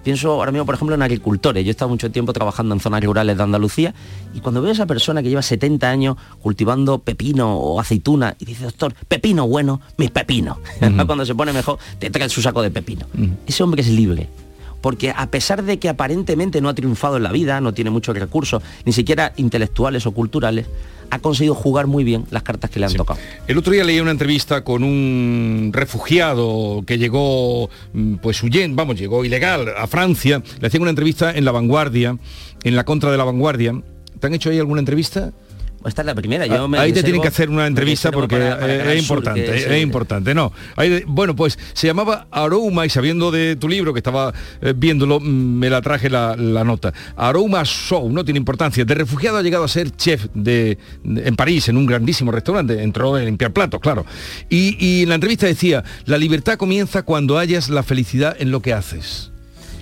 Pienso 0.03 0.33
ahora 0.33 0.51
mismo, 0.51 0.67
por 0.67 0.75
ejemplo, 0.75 0.97
en 0.97 1.03
agricultores. 1.03 1.65
Yo 1.65 1.69
he 1.69 1.71
estado 1.71 1.89
mucho 1.89 2.11
tiempo 2.11 2.33
trabajando 2.33 2.75
en 2.75 2.81
zonas 2.81 3.05
rurales 3.05 3.37
de 3.37 3.43
Andalucía 3.45 3.95
y 4.35 4.41
cuando 4.41 4.61
veo 4.61 4.71
a 4.71 4.73
esa 4.73 4.87
persona 4.87 5.23
que 5.23 5.29
lleva 5.29 5.43
70 5.43 5.89
años 5.89 6.17
cultivando 6.41 6.99
pepino 6.99 7.55
o 7.57 7.79
aceituna 7.79 8.35
y 8.41 8.45
dice, 8.45 8.65
doctor, 8.65 8.95
pepino 9.07 9.47
bueno, 9.47 9.81
mis 9.99 10.11
pepinos. 10.11 10.59
cuando 11.07 11.25
se 11.25 11.37
pone 11.37 11.53
mejor, 11.53 11.79
te 12.01 12.11
trae 12.11 12.29
su 12.29 12.43
saco 12.43 12.63
de 12.63 12.73
pepino. 12.73 13.07
Ese 13.47 13.63
hombre 13.63 13.83
es 13.83 13.89
libre. 13.89 14.29
Porque 14.81 15.13
a 15.17 15.31
pesar 15.31 15.63
de 15.63 15.79
que 15.79 15.89
aparentemente 15.89 16.61
no 16.61 16.69
ha 16.69 16.75
triunfado 16.75 17.17
en 17.17 17.23
la 17.23 17.31
vida, 17.31 17.61
no 17.61 17.73
tiene 17.73 17.91
muchos 17.91 18.19
recursos, 18.19 18.61
ni 18.85 18.93
siquiera 18.93 19.33
intelectuales 19.37 20.05
o 20.07 20.11
culturales, 20.11 20.67
ha 21.13 21.19
conseguido 21.19 21.55
jugar 21.55 21.87
muy 21.87 22.05
bien 22.05 22.25
las 22.31 22.43
cartas 22.43 22.71
que 22.71 22.81
le 22.81 22.87
han 22.87 22.95
tocado. 22.95 23.21
El 23.47 23.59
otro 23.59 23.71
día 23.71 23.85
leí 23.85 24.01
una 24.01 24.13
entrevista 24.13 24.65
con 24.65 24.83
un 24.83 25.71
refugiado 25.71 26.83
que 26.87 26.97
llegó, 26.97 27.69
mm, 27.93 28.15
pues 28.15 28.43
huyendo, 28.43 28.77
vamos, 28.77 28.99
llegó 28.99 29.23
ilegal 29.23 29.75
a 29.77 29.87
Francia. 29.87 30.43
Le 30.59 30.67
hacían 30.67 30.81
una 30.81 30.91
entrevista 30.91 31.31
en 31.31 31.45
La 31.45 31.53
Vanguardia, 31.53 32.17
en 32.65 32.77
la 32.77 32.85
contra 32.85 33.11
de 33.11 33.19
La 33.19 33.25
Vanguardia, 33.25 33.75
¿Te 34.23 34.29
han 34.29 34.35
hecho 34.35 34.51
ahí 34.51 34.59
alguna 34.61 34.79
entrevista? 34.79 35.33
Esta 35.85 36.03
es 36.03 36.07
la 36.07 36.15
primera. 36.15 36.47
Yo 36.47 36.65
Ah, 36.65 36.69
me 36.69 36.79
ahí 36.79 36.93
te 36.93 37.03
tienen 37.03 37.21
que 37.23 37.29
hacer 37.29 37.51
una 37.51 37.67
entrevista 37.67 38.11
porque 38.13 38.37
para- 38.37 38.59
para 38.61 38.79
Canal 38.79 38.93
es 38.97 39.03
importante, 39.03 39.57
es, 39.59 39.67
es- 39.67 39.83
importante. 39.83 40.35
No, 40.35 40.53
bueno, 41.07 41.35
pues 41.35 41.59
se 41.73 41.87
llamaba 41.87 42.27
Aroma 42.31 42.87
y 42.87 42.91
sabiendo 42.91 43.31
de 43.31 43.57
tu 43.57 43.69
libro 43.69 43.93
que 43.93 43.99
estaba 43.99 44.33
eh, 44.61 44.75
viéndolo, 44.77 45.19
mm, 45.21 45.25
me 45.59 45.69
la 45.71 45.83
traje 45.83 46.09
la, 46.09 46.37
la 46.37 46.63
nota. 46.63 46.93
Aroma 47.17 47.65
Show, 47.65 48.11
no 48.13 48.25
tiene 48.25 48.39
importancia. 48.39 48.85
De 48.85 48.95
refugiado 48.95 49.39
ha 49.39 49.43
llegado 49.43 49.65
a 49.65 49.69
ser 49.69 49.91
chef 49.97 50.27
de, 50.35 50.79
de- 51.03 51.27
en 51.29 51.35
París, 51.37 51.69
en 51.69 51.77
un 51.77 51.87
grandísimo 51.87 52.31
restaurante. 52.31 52.81
Entró 52.83 53.17
a 53.17 53.21
limpiar 53.21 53.53
platos, 53.53 53.81
claro. 53.81 54.07
Y, 54.49 54.77
y 54.79 55.03
en 55.03 55.09
la 55.09 55.17
entrevista 55.17 55.47
decía, 55.47 55.83
la 56.05 56.17
libertad 56.19 56.57
comienza 56.57 57.03
cuando 57.03 57.39
hayas 57.39 57.69
la 57.71 57.83
felicidad 57.83 58.37
en 58.39 58.51
lo 58.53 58.61
que 58.61 58.73
haces. 58.73 59.32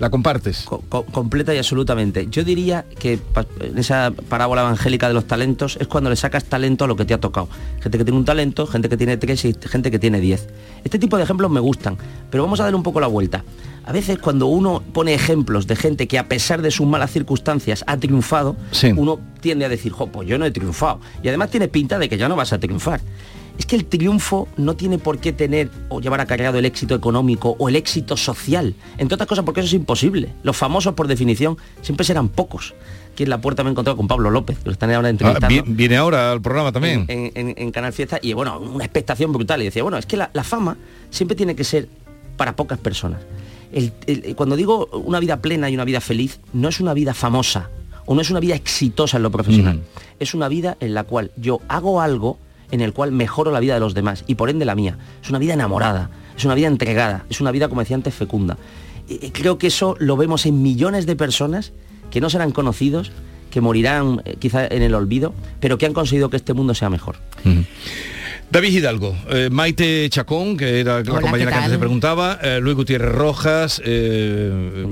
¿La 0.00 0.08
compartes? 0.10 0.62
Co- 0.64 1.04
completa 1.04 1.54
y 1.54 1.58
absolutamente. 1.58 2.26
Yo 2.30 2.42
diría 2.42 2.86
que 2.98 3.20
en 3.60 3.78
esa 3.78 4.12
parábola 4.30 4.62
evangélica 4.62 5.06
de 5.08 5.14
los 5.14 5.26
talentos 5.26 5.76
es 5.78 5.86
cuando 5.86 6.08
le 6.10 6.16
sacas 6.16 6.44
talento 6.46 6.84
a 6.86 6.88
lo 6.88 6.96
que 6.96 7.04
te 7.04 7.12
ha 7.14 7.20
tocado. 7.20 7.48
Gente 7.80 7.98
que 7.98 8.04
tiene 8.04 8.18
un 8.18 8.24
talento, 8.24 8.66
gente 8.66 8.88
que 8.88 8.96
tiene 8.96 9.18
tres 9.18 9.44
y 9.44 9.54
gente 9.68 9.90
que 9.90 9.98
tiene 9.98 10.18
diez. 10.20 10.48
Este 10.84 10.98
tipo 10.98 11.18
de 11.18 11.24
ejemplos 11.24 11.50
me 11.50 11.60
gustan, 11.60 11.98
pero 12.30 12.42
vamos 12.42 12.58
a 12.60 12.64
dar 12.64 12.74
un 12.74 12.82
poco 12.82 12.98
la 12.98 13.06
vuelta. 13.08 13.44
A 13.84 13.92
veces 13.92 14.18
cuando 14.18 14.46
uno 14.46 14.82
pone 14.92 15.12
ejemplos 15.14 15.66
de 15.66 15.76
gente 15.76 16.08
que 16.08 16.18
a 16.18 16.28
pesar 16.28 16.62
de 16.62 16.70
sus 16.70 16.86
malas 16.86 17.10
circunstancias 17.10 17.84
ha 17.86 17.96
triunfado, 17.98 18.56
uno 18.96 19.20
tiende 19.40 19.64
a 19.66 19.68
decir, 19.68 19.92
jo, 19.92 20.06
pues 20.06 20.26
yo 20.26 20.38
no 20.38 20.46
he 20.46 20.50
triunfado. 20.50 21.00
Y 21.22 21.28
además 21.28 21.50
tiene 21.50 21.68
pinta 21.68 21.98
de 21.98 22.08
que 22.08 22.16
ya 22.16 22.28
no 22.28 22.36
vas 22.36 22.52
a 22.54 22.58
triunfar. 22.58 23.00
Es 23.60 23.66
que 23.66 23.76
el 23.76 23.84
triunfo 23.84 24.48
no 24.56 24.74
tiene 24.74 24.98
por 24.98 25.18
qué 25.18 25.34
tener 25.34 25.68
o 25.90 26.00
llevar 26.00 26.18
acarreado 26.22 26.56
el 26.58 26.64
éxito 26.64 26.94
económico 26.94 27.56
o 27.58 27.68
el 27.68 27.76
éxito 27.76 28.16
social. 28.16 28.74
Entre 28.96 29.14
otras 29.14 29.28
cosas 29.28 29.44
porque 29.44 29.60
eso 29.60 29.66
es 29.66 29.74
imposible. 29.74 30.32
Los 30.42 30.56
famosos, 30.56 30.94
por 30.94 31.06
definición, 31.06 31.58
siempre 31.82 32.06
serán 32.06 32.30
pocos. 32.30 32.72
Aquí 33.12 33.24
en 33.24 33.28
la 33.28 33.38
puerta 33.42 33.62
me 33.62 33.68
he 33.68 33.72
encontrado 33.72 33.98
con 33.98 34.08
Pablo 34.08 34.30
López, 34.30 34.56
que 34.60 34.64
lo 34.64 34.72
están 34.72 34.90
ahora 34.92 35.08
Ah, 35.08 35.10
entrevistando. 35.10 35.62
vi- 35.62 35.72
viene 35.74 35.98
ahora 35.98 36.32
al 36.32 36.40
programa 36.40 36.72
también. 36.72 37.04
en, 37.08 37.32
en- 37.34 37.54
en 37.54 37.70
Canal 37.70 37.92
Fiesta 37.92 38.18
y 38.22 38.32
bueno, 38.32 38.58
una 38.58 38.82
expectación 38.84 39.30
brutal. 39.30 39.60
Y 39.60 39.66
decía, 39.66 39.82
bueno, 39.82 39.98
es 39.98 40.06
que 40.06 40.16
la, 40.16 40.30
la 40.32 40.42
fama 40.42 40.78
siempre 41.10 41.36
tiene 41.36 41.54
que 41.54 41.64
ser 41.64 41.86
para 42.38 42.56
pocas 42.56 42.78
personas. 42.78 43.20
El- 43.72 43.92
el- 44.06 44.34
cuando 44.36 44.56
digo 44.56 44.86
una 45.04 45.20
vida 45.20 45.36
plena 45.42 45.68
y 45.68 45.74
una 45.74 45.84
vida 45.84 46.00
feliz, 46.00 46.40
no 46.54 46.68
es 46.70 46.80
una 46.80 46.94
vida 46.94 47.12
famosa 47.12 47.68
o 48.06 48.14
no 48.14 48.22
es 48.22 48.30
una 48.30 48.40
vida 48.40 48.54
exitosa 48.54 49.18
en 49.18 49.22
lo 49.22 49.30
profesional. 49.30 49.82
Es 50.18 50.32
una 50.32 50.48
vida 50.48 50.78
en 50.80 50.94
la 50.94 51.04
cual 51.04 51.30
yo 51.36 51.60
hago 51.68 52.00
algo 52.00 52.38
en 52.70 52.80
el 52.80 52.92
cual 52.92 53.12
mejoro 53.12 53.50
la 53.50 53.60
vida 53.60 53.74
de 53.74 53.80
los 53.80 53.94
demás 53.94 54.24
y 54.26 54.34
por 54.36 54.50
ende 54.50 54.64
la 54.64 54.74
mía. 54.74 54.98
Es 55.22 55.30
una 55.30 55.38
vida 55.38 55.54
enamorada, 55.54 56.10
es 56.36 56.44
una 56.44 56.54
vida 56.54 56.68
entregada, 56.68 57.24
es 57.30 57.40
una 57.40 57.50
vida, 57.50 57.68
como 57.68 57.80
decía 57.80 57.96
antes, 57.96 58.14
fecunda. 58.14 58.56
Y- 59.08 59.30
creo 59.30 59.58
que 59.58 59.66
eso 59.68 59.96
lo 59.98 60.16
vemos 60.16 60.46
en 60.46 60.62
millones 60.62 61.06
de 61.06 61.16
personas 61.16 61.72
que 62.10 62.20
no 62.20 62.30
serán 62.30 62.52
conocidos, 62.52 63.12
que 63.50 63.60
morirán 63.60 64.22
eh, 64.24 64.36
quizá 64.38 64.66
en 64.66 64.82
el 64.82 64.94
olvido, 64.94 65.34
pero 65.60 65.78
que 65.78 65.86
han 65.86 65.92
conseguido 65.92 66.30
que 66.30 66.36
este 66.36 66.54
mundo 66.54 66.74
sea 66.74 66.90
mejor. 66.90 67.16
David 68.50 68.78
Hidalgo, 68.78 69.16
eh, 69.28 69.48
Maite 69.48 70.08
Chacón, 70.10 70.56
que 70.56 70.80
era 70.80 71.04
la 71.04 71.20
compañera 71.20 71.50
¿qué 71.52 71.56
que 71.56 71.58
antes 71.58 71.72
te 71.72 71.78
preguntaba, 71.78 72.36
eh, 72.42 72.58
Luis 72.60 72.74
Gutiérrez 72.74 73.12
Rojas, 73.12 73.80
eh, 73.84 74.86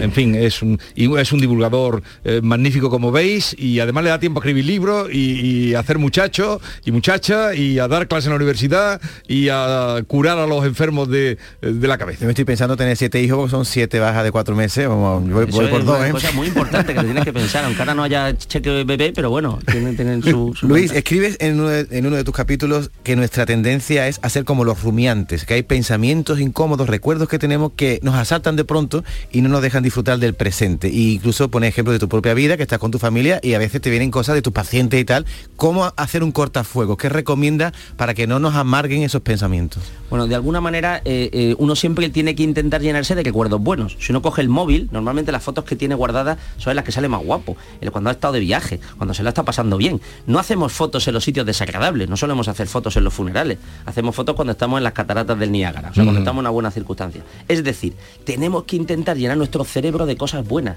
en 0.00 0.12
fin, 0.12 0.34
es 0.34 0.62
un, 0.62 0.80
es 0.96 1.32
un 1.32 1.40
divulgador 1.40 2.02
eh, 2.24 2.40
magnífico 2.42 2.90
como 2.90 3.12
veis 3.12 3.54
y 3.56 3.78
además 3.78 4.02
le 4.02 4.10
da 4.10 4.18
tiempo 4.18 4.40
a 4.40 4.42
escribir 4.42 4.64
libros 4.64 5.08
y, 5.12 5.68
y 5.68 5.74
a 5.74 5.78
hacer 5.78 5.98
muchacho 5.98 6.60
y 6.84 6.90
muchacha 6.90 7.54
y 7.54 7.78
a 7.78 7.86
dar 7.86 8.08
clases 8.08 8.26
en 8.26 8.30
la 8.32 8.36
universidad 8.36 9.00
y 9.28 9.48
a 9.48 10.02
curar 10.08 10.38
a 10.38 10.46
los 10.48 10.64
enfermos 10.64 11.08
de, 11.08 11.38
de 11.60 11.86
la 11.86 11.96
cabeza. 11.98 12.22
Yo 12.22 12.26
me 12.26 12.32
estoy 12.32 12.44
pensando 12.44 12.76
tener 12.76 12.96
siete 12.96 13.22
hijos, 13.22 13.48
son 13.52 13.64
siete 13.64 14.00
bajas 14.00 14.24
de 14.24 14.32
cuatro 14.32 14.56
meses, 14.56 14.88
vamos, 14.88 15.28
yo 15.28 15.34
voy, 15.34 15.44
voy 15.44 15.66
es 15.66 15.70
por 15.70 15.84
dos, 15.84 15.98
una 15.98 16.08
¿eh? 16.08 16.10
cosa 16.10 16.32
muy 16.32 16.48
importante 16.48 16.92
que 16.92 16.98
lo 16.98 17.04
tienes 17.04 17.24
que 17.24 17.32
pensar, 17.32 17.64
aunque 17.64 17.80
ahora 17.80 17.94
no 17.94 18.02
haya 18.02 18.36
cheque 18.36 18.82
bebé, 18.82 19.12
pero 19.14 19.30
bueno, 19.30 19.60
tienen, 19.70 19.94
tienen 19.94 20.20
su, 20.20 20.52
su 20.56 20.66
Luis, 20.66 20.86
cuenta. 20.86 20.98
escribes 20.98 21.36
en 21.38 21.60
uno, 21.60 21.68
de, 21.68 21.86
en 21.96 22.06
uno 22.06 22.16
de 22.16 22.24
tus 22.24 22.34
capítulos 22.34 22.90
que 23.04 23.16
nuestra 23.16 23.44
tendencia 23.44 24.08
es 24.08 24.18
hacer 24.22 24.44
como 24.44 24.64
los 24.64 24.82
rumiantes, 24.82 25.44
que 25.44 25.54
hay 25.54 25.62
pensamientos 25.62 26.40
incómodos, 26.40 26.88
recuerdos 26.88 27.28
que 27.28 27.38
tenemos 27.38 27.72
que 27.76 28.00
nos 28.02 28.14
asaltan 28.14 28.56
de 28.56 28.64
pronto 28.64 29.04
y 29.30 29.42
no 29.42 29.50
nos 29.50 29.60
dejan 29.60 29.82
disfrutar 29.82 30.18
del 30.18 30.34
presente. 30.34 30.88
E 30.88 31.12
incluso 31.12 31.50
pone 31.50 31.68
ejemplos 31.68 31.94
de 31.94 31.98
tu 31.98 32.08
propia 32.08 32.32
vida, 32.32 32.56
que 32.56 32.62
estás 32.62 32.78
con 32.78 32.90
tu 32.90 32.98
familia 32.98 33.40
y 33.42 33.52
a 33.52 33.58
veces 33.58 33.82
te 33.82 33.90
vienen 33.90 34.10
cosas 34.10 34.34
de 34.34 34.42
tus 34.42 34.54
pacientes 34.54 34.98
y 34.98 35.04
tal. 35.04 35.26
¿Cómo 35.56 35.92
hacer 35.96 36.24
un 36.24 36.32
cortafuegos? 36.32 36.96
¿Qué 36.96 37.10
recomienda 37.10 37.72
para 37.96 38.14
que 38.14 38.26
no 38.26 38.38
nos 38.38 38.54
amarguen 38.54 39.02
esos 39.02 39.20
pensamientos? 39.20 39.82
Bueno, 40.08 40.26
de 40.26 40.34
alguna 40.34 40.62
manera 40.62 41.02
eh, 41.04 41.28
eh, 41.32 41.54
uno 41.58 41.76
siempre 41.76 42.08
tiene 42.08 42.34
que 42.34 42.42
intentar 42.42 42.80
llenarse 42.80 43.14
de 43.14 43.22
recuerdos 43.22 43.60
buenos. 43.60 43.98
Si 44.00 44.12
uno 44.12 44.22
coge 44.22 44.40
el 44.40 44.48
móvil, 44.48 44.88
normalmente 44.92 45.30
las 45.30 45.42
fotos 45.42 45.64
que 45.64 45.76
tiene 45.76 45.94
guardadas 45.94 46.38
son 46.56 46.74
las 46.74 46.84
que 46.86 46.92
sale 46.92 47.08
más 47.08 47.22
guapo. 47.22 47.56
Cuando 47.92 48.08
ha 48.08 48.14
estado 48.14 48.32
de 48.32 48.40
viaje, 48.40 48.80
cuando 48.96 49.12
se 49.12 49.22
lo 49.22 49.28
está 49.28 49.42
pasando 49.42 49.76
bien. 49.76 50.00
No 50.26 50.38
hacemos 50.38 50.72
fotos 50.72 51.06
en 51.06 51.14
los 51.14 51.24
sitios 51.24 51.44
desagradables, 51.44 52.08
no 52.08 52.16
solemos 52.16 52.48
hacer 52.48 52.66
fotos 52.66 52.93
en 52.98 53.04
los 53.04 53.14
funerales. 53.14 53.58
Hacemos 53.86 54.14
fotos 54.14 54.34
cuando 54.34 54.52
estamos 54.52 54.78
en 54.78 54.84
las 54.84 54.92
cataratas 54.92 55.38
del 55.38 55.52
Niágara, 55.52 55.90
o 55.90 55.94
sea, 55.94 56.04
cuando 56.04 56.20
Mm. 56.20 56.22
estamos 56.22 56.38
en 56.40 56.44
una 56.44 56.50
buena 56.50 56.70
circunstancia. 56.70 57.22
Es 57.48 57.62
decir, 57.64 57.94
tenemos 58.24 58.64
que 58.64 58.76
intentar 58.76 59.16
llenar 59.16 59.36
nuestro 59.36 59.64
cerebro 59.64 60.06
de 60.06 60.16
cosas 60.16 60.46
buenas. 60.46 60.76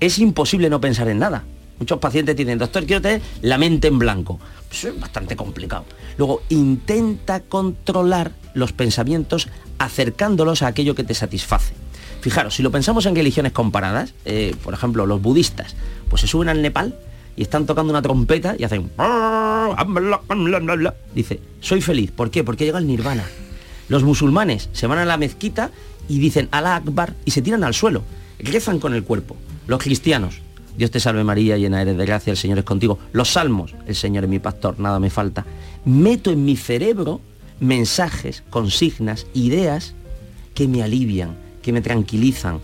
Es 0.00 0.18
imposible 0.18 0.68
no 0.70 0.80
pensar 0.80 1.08
en 1.08 1.18
nada. 1.18 1.44
Muchos 1.78 1.98
pacientes 1.98 2.36
dicen, 2.36 2.58
doctor, 2.58 2.84
quiero 2.86 3.02
tener 3.02 3.20
la 3.42 3.58
mente 3.58 3.88
en 3.88 3.98
blanco. 3.98 4.38
Pues 4.68 4.84
es 4.84 5.00
bastante 5.00 5.34
complicado. 5.36 5.84
Luego, 6.18 6.42
intenta 6.48 7.40
controlar 7.40 8.30
los 8.54 8.72
pensamientos 8.72 9.48
acercándolos 9.78 10.62
a 10.62 10.68
aquello 10.68 10.94
que 10.94 11.04
te 11.04 11.14
satisface. 11.14 11.74
Fijaros, 12.20 12.54
si 12.54 12.62
lo 12.62 12.70
pensamos 12.70 13.06
en 13.06 13.14
religiones 13.14 13.52
comparadas, 13.52 14.14
eh, 14.24 14.54
por 14.62 14.72
ejemplo, 14.72 15.04
los 15.06 15.20
budistas, 15.20 15.74
pues 16.08 16.20
se 16.22 16.26
suben 16.28 16.48
al 16.48 16.62
Nepal 16.62 16.94
y 17.36 17.42
están 17.42 17.66
tocando 17.66 17.90
una 17.90 18.02
trompeta 18.02 18.54
y 18.58 18.64
hacen... 18.64 18.90
Dice, 21.14 21.40
soy 21.60 21.80
feliz. 21.80 22.10
¿Por 22.10 22.30
qué? 22.30 22.44
Porque 22.44 22.64
llega 22.64 22.78
el 22.78 22.86
nirvana. 22.86 23.24
Los 23.88 24.02
musulmanes 24.02 24.68
se 24.72 24.86
van 24.86 24.98
a 24.98 25.04
la 25.04 25.16
mezquita 25.16 25.70
y 26.08 26.18
dicen 26.18 26.48
Alá 26.50 26.76
Akbar 26.76 27.14
y 27.24 27.30
se 27.30 27.42
tiran 27.42 27.64
al 27.64 27.74
suelo. 27.74 28.02
Rezan 28.38 28.78
con 28.78 28.94
el 28.94 29.04
cuerpo. 29.04 29.36
Los 29.66 29.82
cristianos, 29.82 30.40
Dios 30.76 30.90
te 30.90 31.00
salve 31.00 31.24
María, 31.24 31.56
llena 31.56 31.80
eres 31.80 31.96
de 31.96 32.06
gracia, 32.06 32.30
el 32.30 32.36
Señor 32.36 32.58
es 32.58 32.64
contigo. 32.64 32.98
Los 33.12 33.30
salmos, 33.30 33.74
el 33.86 33.94
Señor 33.94 34.24
es 34.24 34.30
mi 34.30 34.38
pastor, 34.38 34.78
nada 34.78 34.98
me 34.98 35.10
falta. 35.10 35.46
Meto 35.84 36.30
en 36.30 36.44
mi 36.44 36.56
cerebro 36.56 37.20
mensajes, 37.60 38.42
consignas, 38.50 39.26
ideas 39.34 39.94
que 40.54 40.68
me 40.68 40.82
alivian, 40.82 41.36
que 41.62 41.72
me 41.72 41.80
tranquilizan. 41.80 42.60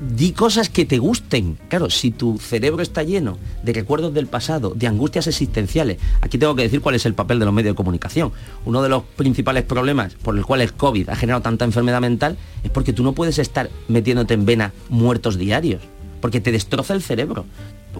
Di 0.00 0.32
cosas 0.32 0.68
que 0.68 0.84
te 0.84 0.98
gusten. 0.98 1.58
Claro, 1.68 1.90
si 1.90 2.10
tu 2.10 2.38
cerebro 2.38 2.82
está 2.82 3.02
lleno 3.02 3.36
de 3.62 3.72
recuerdos 3.72 4.14
del 4.14 4.26
pasado, 4.26 4.72
de 4.76 4.86
angustias 4.86 5.26
existenciales, 5.26 5.98
aquí 6.20 6.38
tengo 6.38 6.54
que 6.54 6.62
decir 6.62 6.80
cuál 6.80 6.94
es 6.94 7.04
el 7.06 7.14
papel 7.14 7.38
de 7.38 7.44
los 7.44 7.54
medios 7.54 7.72
de 7.74 7.76
comunicación. 7.76 8.32
Uno 8.64 8.82
de 8.82 8.88
los 8.88 9.02
principales 9.16 9.64
problemas 9.64 10.14
por 10.14 10.36
el 10.36 10.44
cual 10.44 10.60
el 10.60 10.72
COVID 10.72 11.08
ha 11.08 11.16
generado 11.16 11.42
tanta 11.42 11.64
enfermedad 11.64 12.00
mental 12.00 12.36
es 12.62 12.70
porque 12.70 12.92
tú 12.92 13.02
no 13.02 13.12
puedes 13.12 13.38
estar 13.38 13.70
metiéndote 13.88 14.34
en 14.34 14.44
vena 14.46 14.72
muertos 14.88 15.36
diarios, 15.38 15.82
porque 16.20 16.40
te 16.40 16.52
destroza 16.52 16.94
el 16.94 17.02
cerebro. 17.02 17.44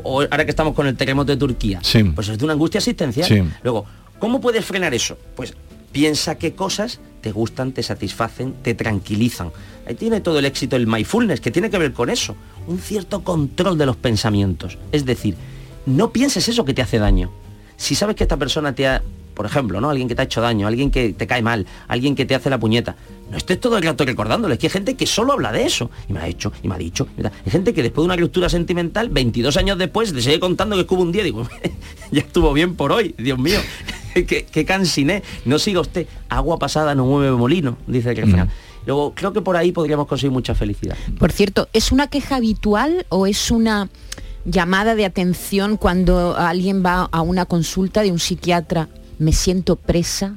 O 0.05 0.21
ahora 0.23 0.45
que 0.45 0.51
estamos 0.51 0.75
con 0.75 0.87
el 0.87 0.97
terremoto 0.97 1.33
de 1.33 1.37
Turquía, 1.39 1.81
Sí. 1.83 2.05
pues 2.05 2.29
es 2.29 2.39
de 2.39 2.45
una 2.45 2.53
angustia 2.55 2.79
existencial. 2.79 3.27
Sí. 3.27 3.43
Luego, 3.65 3.87
¿cómo 4.21 4.41
puedes 4.41 4.65
frenar 4.65 4.95
eso? 4.95 5.19
Pues 5.35 5.55
piensa 5.91 6.37
qué 6.37 6.53
cosas 6.55 7.01
te 7.29 7.33
gustan, 7.33 7.73
te 7.73 7.83
satisfacen, 7.83 8.55
te 8.63 8.73
tranquilizan. 8.73 9.51
Ahí 9.87 9.95
tiene 9.95 10.23
todo 10.23 10.39
el 10.39 10.47
éxito 10.47 10.77
el 10.77 10.87
mindfulness, 10.87 11.43
que 11.43 11.51
tiene 11.51 11.69
que 11.69 11.77
ver 11.77 11.93
con 11.93 12.09
eso, 12.09 12.35
un 12.67 12.79
cierto 12.79 13.23
control 13.23 13.77
de 13.77 13.85
los 13.85 13.97
pensamientos. 13.97 14.79
Es 14.93 15.05
decir, 15.05 15.35
no 15.85 16.11
pienses 16.11 16.49
eso 16.49 16.65
que 16.65 16.73
te 16.73 16.81
hace 16.81 16.99
daño. 16.99 17.31
Si 17.77 17.95
sabes 17.95 18.17
que 18.17 18.25
esta 18.25 18.39
persona 18.39 18.75
te 18.75 18.87
ha, 18.87 19.03
por 19.39 19.47
ejemplo, 19.47 19.81
¿no? 19.81 19.89
Alguien 19.89 20.09
que 20.09 20.17
te 20.17 20.23
ha 20.23 20.25
hecho 20.25 20.41
daño, 20.41 20.67
alguien 20.67 20.91
que 20.91 21.13
te 21.13 21.29
cae 21.29 21.43
mal, 21.43 21.65
alguien 21.87 22.17
que 22.17 22.27
te 22.27 22.35
hace 22.35 22.51
la 22.51 22.59
puñeta, 22.59 22.97
no 23.31 23.37
estés 23.37 23.61
todo 23.61 23.79
el 23.79 23.85
rato 23.85 24.05
recordándole, 24.05 24.55
es 24.55 24.61
que 24.61 24.67
hay 24.67 24.73
gente 24.73 24.97
que 24.97 25.07
solo 25.07 25.33
habla 25.33 25.53
de 25.53 25.63
eso. 25.63 25.91
Y 26.09 26.13
me 26.13 26.19
ha 26.19 26.27
hecho, 26.27 26.53
y 26.61 26.67
me 26.67 26.75
ha 26.75 26.79
dicho. 26.79 27.07
y. 27.17 27.31
Hay 27.47 27.53
gente 27.53 27.73
que 27.73 27.85
después 27.85 28.03
de 28.03 28.07
una 28.07 28.17
ruptura 28.17 28.49
sentimental, 28.49 29.11
22 29.11 29.57
años 29.57 29.79
después, 29.79 30.13
te 30.13 30.21
sigue 30.21 30.41
contando 30.41 30.77
que 30.85 30.93
hubo 30.93 31.03
un 31.03 31.13
día, 31.13 31.23
digo, 31.23 31.49
ya 32.11 32.21
estuvo 32.21 32.53
bien 32.53 32.75
por 32.75 32.91
hoy, 32.91 33.15
Dios 33.17 33.39
mío. 33.39 33.61
qué, 34.15 34.45
qué 34.51 34.65
cansiné. 34.65 35.23
No 35.45 35.61
siga 35.61 35.81
usted. 35.81 36.09
Agua 36.29 36.59
pasada 36.59 36.97
no 36.97 37.07
mueve 37.07 37.31
molino, 37.37 37.79
dice 37.87 38.11
el 38.11 38.17
refrán. 38.17 38.51
Luego, 38.87 39.15
creo 39.15 39.33
que 39.33 39.41
por 39.41 39.57
ahí 39.57 39.71
podríamos 39.71 40.09
conseguir 40.09 40.33
mucha 40.33 40.57
felicidad. 40.57 40.97
Por 41.19 41.31
cierto, 41.31 41.69
¿es 41.73 41.93
una 41.93 42.09
queja 42.09 42.37
habitual 42.37 43.07
o 43.09 43.29
es 43.29 43.53
una 43.53 43.89
llamada 44.45 44.97
de 44.97 45.05
atención 45.05 45.77
cuando 45.77 46.37
alguien 46.37 46.83
va 46.85 47.09
a 47.13 47.21
una 47.21 47.45
consulta 47.45 48.03
de 48.03 48.11
un 48.11 48.19
psiquiatra? 48.19 48.89
Me 49.19 49.33
siento 49.33 49.77
presa, 49.77 50.37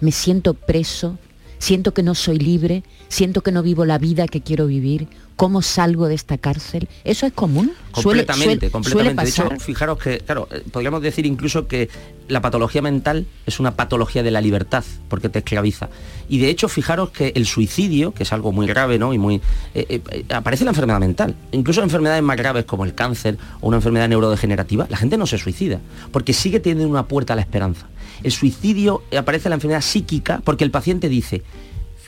me 0.00 0.12
siento 0.12 0.54
preso, 0.54 1.18
siento 1.58 1.92
que 1.92 2.02
no 2.02 2.14
soy 2.14 2.38
libre, 2.38 2.84
siento 3.08 3.42
que 3.42 3.52
no 3.52 3.62
vivo 3.62 3.84
la 3.84 3.98
vida 3.98 4.28
que 4.28 4.40
quiero 4.40 4.66
vivir. 4.66 5.08
¿cómo 5.40 5.62
salgo 5.62 6.06
de 6.06 6.14
esta 6.14 6.36
cárcel? 6.36 6.86
¿Eso 7.02 7.24
es 7.24 7.32
común? 7.32 7.72
Completamente, 7.92 8.70
completamente. 8.70 9.22
de 9.24 9.30
hecho, 9.30 9.48
fijaros 9.58 9.96
que, 9.96 10.18
claro, 10.18 10.46
eh, 10.50 10.62
podríamos 10.70 11.00
decir 11.00 11.24
incluso 11.24 11.66
que 11.66 11.88
la 12.28 12.42
patología 12.42 12.82
mental 12.82 13.24
es 13.46 13.58
una 13.58 13.74
patología 13.74 14.22
de 14.22 14.30
la 14.30 14.42
libertad, 14.42 14.84
porque 15.08 15.30
te 15.30 15.38
esclaviza. 15.38 15.88
Y 16.28 16.40
de 16.40 16.50
hecho, 16.50 16.68
fijaros 16.68 17.08
que 17.08 17.32
el 17.34 17.46
suicidio, 17.46 18.12
que 18.12 18.24
es 18.24 18.34
algo 18.34 18.52
muy 18.52 18.66
grave, 18.66 18.98
¿no? 18.98 19.14
Y 19.14 19.18
muy. 19.18 19.40
Eh, 19.72 20.02
eh, 20.10 20.24
aparece 20.28 20.64
la 20.64 20.72
enfermedad 20.72 21.00
mental. 21.00 21.34
Incluso 21.52 21.82
enfermedades 21.82 22.22
más 22.22 22.36
graves 22.36 22.66
como 22.66 22.84
el 22.84 22.94
cáncer 22.94 23.38
o 23.62 23.68
una 23.68 23.78
enfermedad 23.78 24.10
neurodegenerativa, 24.10 24.88
la 24.90 24.98
gente 24.98 25.16
no 25.16 25.26
se 25.26 25.38
suicida, 25.38 25.80
porque 26.12 26.34
sigue 26.34 26.60
teniendo 26.60 26.90
una 26.90 27.08
puerta 27.08 27.32
a 27.32 27.36
la 27.36 27.42
esperanza. 27.42 27.86
El 28.22 28.32
suicidio 28.32 29.02
aparece 29.16 29.48
la 29.48 29.56
enfermedad 29.56 29.80
psíquica 29.80 30.40
porque 30.44 30.64
el 30.64 30.70
paciente 30.70 31.08
dice, 31.08 31.42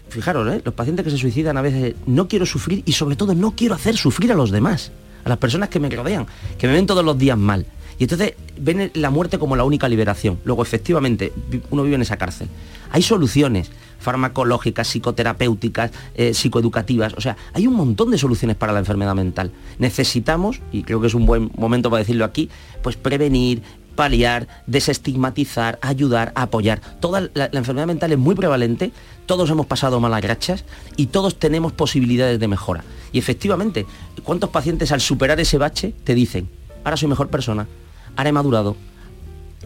fijaros, 0.09 0.63
los 0.65 0.75
pacientes 0.75 1.05
que 1.05 1.11
se 1.11 1.19
suicidan 1.19 1.57
a 1.57 1.63
veces 1.63 1.95
no 2.07 2.29
quiero 2.29 2.47
sufrir 2.47 2.83
y 2.85 2.93
sobre 2.93 3.17
todo 3.17 3.35
no 3.35 3.55
quiero 3.57 3.75
hacer 3.75 3.97
sufrir 3.97 4.33
a 4.33 4.35
los 4.35 4.51
demás 4.51 4.93
a 5.25 5.29
las 5.29 5.39
personas 5.39 5.69
que 5.69 5.81
me 5.81 5.89
rodean, 5.89 6.27
que 6.59 6.67
me 6.67 6.75
ven 6.75 6.87
todos 6.87 7.05
los 7.05 7.19
días 7.19 7.39
mal. 7.39 7.67
Y 7.99 8.05
entonces 8.05 8.35
ven 8.59 8.91
la 8.95 9.11
muerte 9.11 9.39
como 9.39 9.55
la 9.55 9.65
única 9.65 9.89
liberación. 9.89 10.39
Luego, 10.45 10.63
efectivamente, 10.63 11.33
uno 11.71 11.83
vive 11.83 11.97
en 11.97 12.03
esa 12.03 12.17
cárcel. 12.17 12.49
Hay 12.91 13.03
soluciones 13.03 13.71
farmacológicas, 14.01 14.89
psicoterapéuticas, 14.89 15.93
eh, 16.17 16.35
psicoeducativas. 16.35 17.15
O 17.15 17.21
sea, 17.21 17.37
hay 17.53 17.69
un 17.69 17.75
montón 17.75 18.11
de 18.11 18.19
soluciones 18.19 18.57
para 18.57 18.73
la 18.73 18.81
enfermedad 18.81 19.15
mental. 19.15 19.53
Necesitamos, 19.79 20.61
y 20.73 20.83
creo 20.83 21.01
que 21.01 21.07
es 21.07 21.15
un 21.15 21.27
buen 21.27 21.53
momento 21.57 21.91
para 21.91 22.01
decirlo 22.01 22.25
aquí, 22.25 22.51
pues 22.83 22.97
prevenir, 22.97 23.63
paliar, 23.95 24.49
desestigmatizar, 24.67 25.79
ayudar, 25.83 26.33
apoyar. 26.35 26.81
Toda 27.01 27.29
la, 27.35 27.51
enfermedad 27.53 27.87
mental 27.87 28.13
es 28.13 28.19
muy 28.19 28.35
prevalente, 28.35 28.93
todos 29.27 29.49
hemos 29.51 29.67
pasado 29.67 30.01
malas 30.01 30.23
rachas 30.23 30.65
y 30.97 31.07
todos 31.07 31.39
tenemos 31.39 31.73
posibilidades 31.73 32.41
de 32.41 32.49
mejora. 32.49 32.85
Y 33.13 33.19
efectivamente, 33.19 33.87
¿cuántos 34.25 34.51
pacientes 34.51 34.93
al 34.93 35.01
superar 35.01 35.39
ese 35.41 35.59
bache 35.59 35.95
te 36.05 36.15
dicen, 36.15 36.49
ahora 36.85 36.97
soy 36.97 37.09
mejor 37.09 37.29
persona, 37.29 37.69
ahora 38.17 38.31
he 38.31 38.33
madurado? 38.33 38.77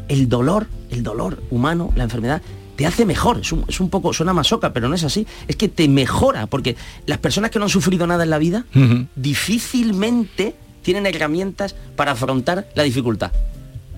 El 0.09 0.29
dolor, 0.29 0.67
el 0.91 1.03
dolor 1.03 1.43
humano, 1.51 1.93
la 1.97 2.05
enfermedad, 2.05 2.43
te 2.77 2.87
hace 2.87 3.05
mejor. 3.07 3.41
Es 3.41 3.81
un, 3.81 3.91
poco, 3.91 4.13
suena 4.13 4.33
masoca, 4.33 4.73
pero 4.73 4.89
no 4.89 4.95
es 4.95 5.05
así. 5.05 5.27
Es 5.49 5.57
que 5.57 5.69
te 5.69 5.89
mejora, 5.89 6.47
porque 6.47 6.77
las 7.07 7.19
personas 7.19 7.51
que 7.51 7.59
no 7.59 7.65
han 7.65 7.71
sufrido 7.71 8.07
nada 8.07 8.25
en 8.25 8.31
la 8.31 8.39
vida, 8.39 8.67
difícilmente 9.17 10.55
tienen 10.83 11.07
herramientas 11.07 11.75
para 11.97 12.13
afrontar 12.13 12.69
la 12.75 12.85
dificultad. 12.85 13.33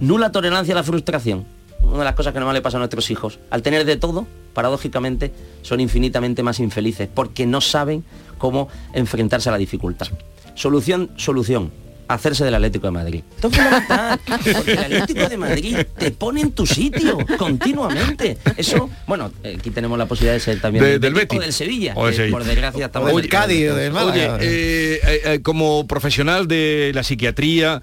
Nula 0.00 0.30
tolerancia 0.30 0.74
a 0.74 0.76
la 0.76 0.84
frustración. 0.84 1.44
Una 1.82 1.98
de 1.98 2.04
las 2.04 2.14
cosas 2.14 2.32
que 2.32 2.40
no 2.40 2.52
le 2.52 2.60
pasa 2.60 2.76
a 2.76 2.80
nuestros 2.80 3.10
hijos. 3.10 3.40
Al 3.50 3.62
tener 3.62 3.84
de 3.84 3.96
todo, 3.96 4.26
paradójicamente, 4.54 5.32
son 5.62 5.80
infinitamente 5.80 6.42
más 6.42 6.60
infelices, 6.60 7.08
porque 7.12 7.46
no 7.46 7.60
saben 7.60 8.04
cómo 8.38 8.68
enfrentarse 8.92 9.48
a 9.48 9.52
la 9.52 9.58
dificultad. 9.58 10.06
Solución, 10.54 11.10
solución 11.16 11.72
hacerse 12.08 12.44
del 12.44 12.54
Atlético 12.54 12.86
de 12.86 12.90
Madrid. 12.90 13.22
Esto 13.36 13.48
es 13.48 13.56
fundamental, 13.56 14.20
porque 14.54 14.72
el 14.72 14.78
Atlético 14.78 15.28
de 15.28 15.36
Madrid 15.36 15.76
te 15.96 16.10
pone 16.10 16.40
en 16.40 16.52
tu 16.52 16.66
sitio 16.66 17.18
continuamente. 17.38 18.38
Eso, 18.56 18.90
bueno, 19.06 19.30
eh, 19.44 19.56
aquí 19.58 19.70
tenemos 19.70 19.98
la 19.98 20.06
posibilidad 20.06 20.34
de 20.34 20.40
ser 20.40 20.60
también 20.60 21.00
del 21.00 21.14
Betis 21.14 21.38
o 21.38 21.42
del 21.42 21.52
Sevilla, 21.52 21.94
por 21.94 22.44
desgracia 22.44 22.86
estamos 22.86 23.12
o 23.12 23.18
el 23.18 23.28
Cádiz 23.28 23.74
del 23.74 23.96
Oye, 23.96 24.28
eh, 24.40 25.00
eh, 25.02 25.40
como 25.42 25.86
profesional 25.86 26.48
de 26.48 26.92
la 26.94 27.02
psiquiatría, 27.02 27.82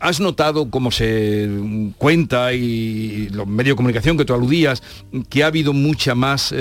¿has 0.00 0.20
notado 0.20 0.70
cómo 0.70 0.90
se 0.90 1.48
cuenta 1.98 2.52
y 2.54 3.28
los 3.30 3.46
medios 3.46 3.74
de 3.74 3.76
comunicación 3.76 4.16
que 4.16 4.24
tú 4.24 4.32
aludías 4.34 4.82
que 5.28 5.42
ha 5.42 5.48
habido 5.48 5.72
mucha 5.72 6.14
más, 6.14 6.54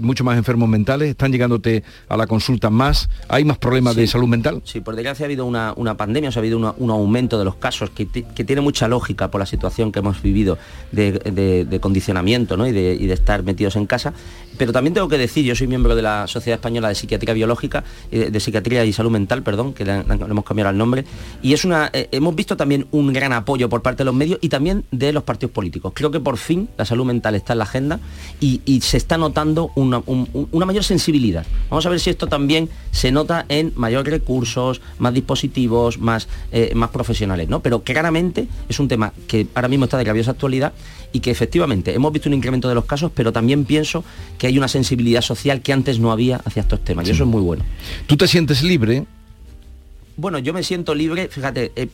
mucho 0.00 0.24
más 0.24 0.38
enfermos 0.38 0.68
mentales? 0.68 1.10
¿Están 1.10 1.32
llegándote 1.32 1.82
a 2.08 2.16
la 2.16 2.26
consulta 2.26 2.70
más? 2.70 3.08
¿Hay 3.28 3.44
más 3.44 3.58
problemas 3.58 3.96
de 3.96 4.06
salud 4.06 4.28
mental? 4.28 4.62
Sí, 4.64 4.80
por 4.80 4.96
desgracia 4.96 5.24
ha 5.24 5.26
habido 5.26 5.44
una 5.44 5.97
pandemia, 5.98 6.30
ha 6.34 6.38
habido 6.38 6.56
un 6.56 6.90
aumento 6.90 7.38
de 7.38 7.44
los 7.44 7.56
casos 7.56 7.90
que, 7.90 8.06
tiene 8.06 8.62
mucha 8.62 8.88
lógica 8.88 9.30
por 9.30 9.38
la 9.38 9.46
situación 9.46 9.92
que 9.92 9.98
hemos 9.98 10.22
vivido 10.22 10.56
de, 10.92 11.78
condicionamiento 11.82 12.66
y, 12.66 12.72
de, 12.72 13.12
estar 13.12 13.42
metidos 13.42 13.76
en 13.76 13.84
casa. 13.84 14.14
Pero 14.58 14.72
también 14.72 14.92
tengo 14.92 15.08
que 15.08 15.16
decir, 15.16 15.44
yo 15.44 15.54
soy 15.54 15.66
miembro 15.66 15.94
de 15.94 16.02
la 16.02 16.26
Sociedad 16.26 16.58
Española 16.58 16.88
de 16.88 16.94
Psiquiatría 16.94 17.32
Biológica, 17.32 17.84
eh, 18.10 18.30
de 18.30 18.40
Psiquiatría 18.40 18.84
y 18.84 18.92
Salud 18.92 19.10
Mental, 19.10 19.42
perdón, 19.42 19.72
que 19.72 19.84
le, 19.84 19.92
hemos 19.92 20.44
cambiado 20.44 20.70
el 20.70 20.76
nombre, 20.76 21.04
y 21.40 21.52
es 21.54 21.64
una, 21.64 21.90
eh, 21.92 22.08
hemos 22.12 22.34
visto 22.34 22.56
también 22.56 22.86
un 22.90 23.12
gran 23.12 23.32
apoyo 23.32 23.68
por 23.68 23.82
parte 23.82 23.98
de 23.98 24.06
los 24.06 24.14
medios 24.14 24.38
y 24.42 24.48
también 24.48 24.84
de 24.90 25.12
los 25.12 25.22
partidos 25.22 25.52
políticos. 25.52 25.92
Creo 25.94 26.10
que 26.10 26.20
por 26.20 26.36
fin 26.36 26.68
la 26.76 26.84
salud 26.84 27.06
mental 27.06 27.34
está 27.34 27.54
en 27.54 27.58
la 27.58 27.64
agenda 27.64 28.00
y, 28.40 28.58
se 28.88 28.96
está 28.96 29.18
notando 29.18 29.70
una, 29.74 30.02
una 30.06 30.66
mayor 30.66 30.84
sensibilidad. 30.84 31.44
Vamos 31.68 31.84
a 31.84 31.90
ver 31.90 32.00
si 32.00 32.10
esto 32.10 32.26
también 32.26 32.68
se 32.90 33.12
nota 33.12 33.44
en 33.48 33.72
mayores 33.76 34.12
recursos, 34.12 34.80
más 34.98 35.14
dispositivos, 35.14 35.98
más, 35.98 36.28
eh, 36.52 36.72
más 36.74 36.90
profesionales, 36.90 37.48
¿no? 37.48 37.60
Pero 37.60 37.82
claramente 37.82 38.48
es 38.68 38.80
un 38.80 38.88
tema 38.88 39.12
que 39.26 39.46
ahora 39.54 39.68
mismo 39.68 39.84
está 39.84 39.98
de 39.98 40.04
grabiosa 40.04 40.32
actualidad 40.32 40.72
y 41.12 41.20
que 41.20 41.30
efectivamente 41.30 41.94
hemos 41.94 42.12
visto 42.12 42.28
un 42.28 42.34
incremento 42.34 42.68
de 42.68 42.74
los 42.74 42.84
casos, 42.84 43.10
pero 43.14 43.32
también 43.32 43.64
pienso 43.64 44.04
que 44.36 44.47
hay 44.48 44.58
una 44.58 44.68
sensibilidad 44.68 45.22
social 45.22 45.62
que 45.62 45.72
antes 45.72 45.98
no 45.98 46.10
había 46.10 46.36
hacia 46.44 46.62
estos 46.62 46.84
temas 46.84 47.06
y 47.08 47.12
eso 47.12 47.24
es 47.24 47.28
muy 47.28 47.42
bueno. 47.42 47.64
¿Tú 48.06 48.16
te 48.16 48.26
sientes 48.26 48.62
libre? 48.62 49.04
Bueno, 50.16 50.38
yo 50.40 50.52
me 50.52 50.64
siento 50.64 50.94
libre, 50.94 51.28
fíjate, 51.28 51.70
eh, 51.76 51.88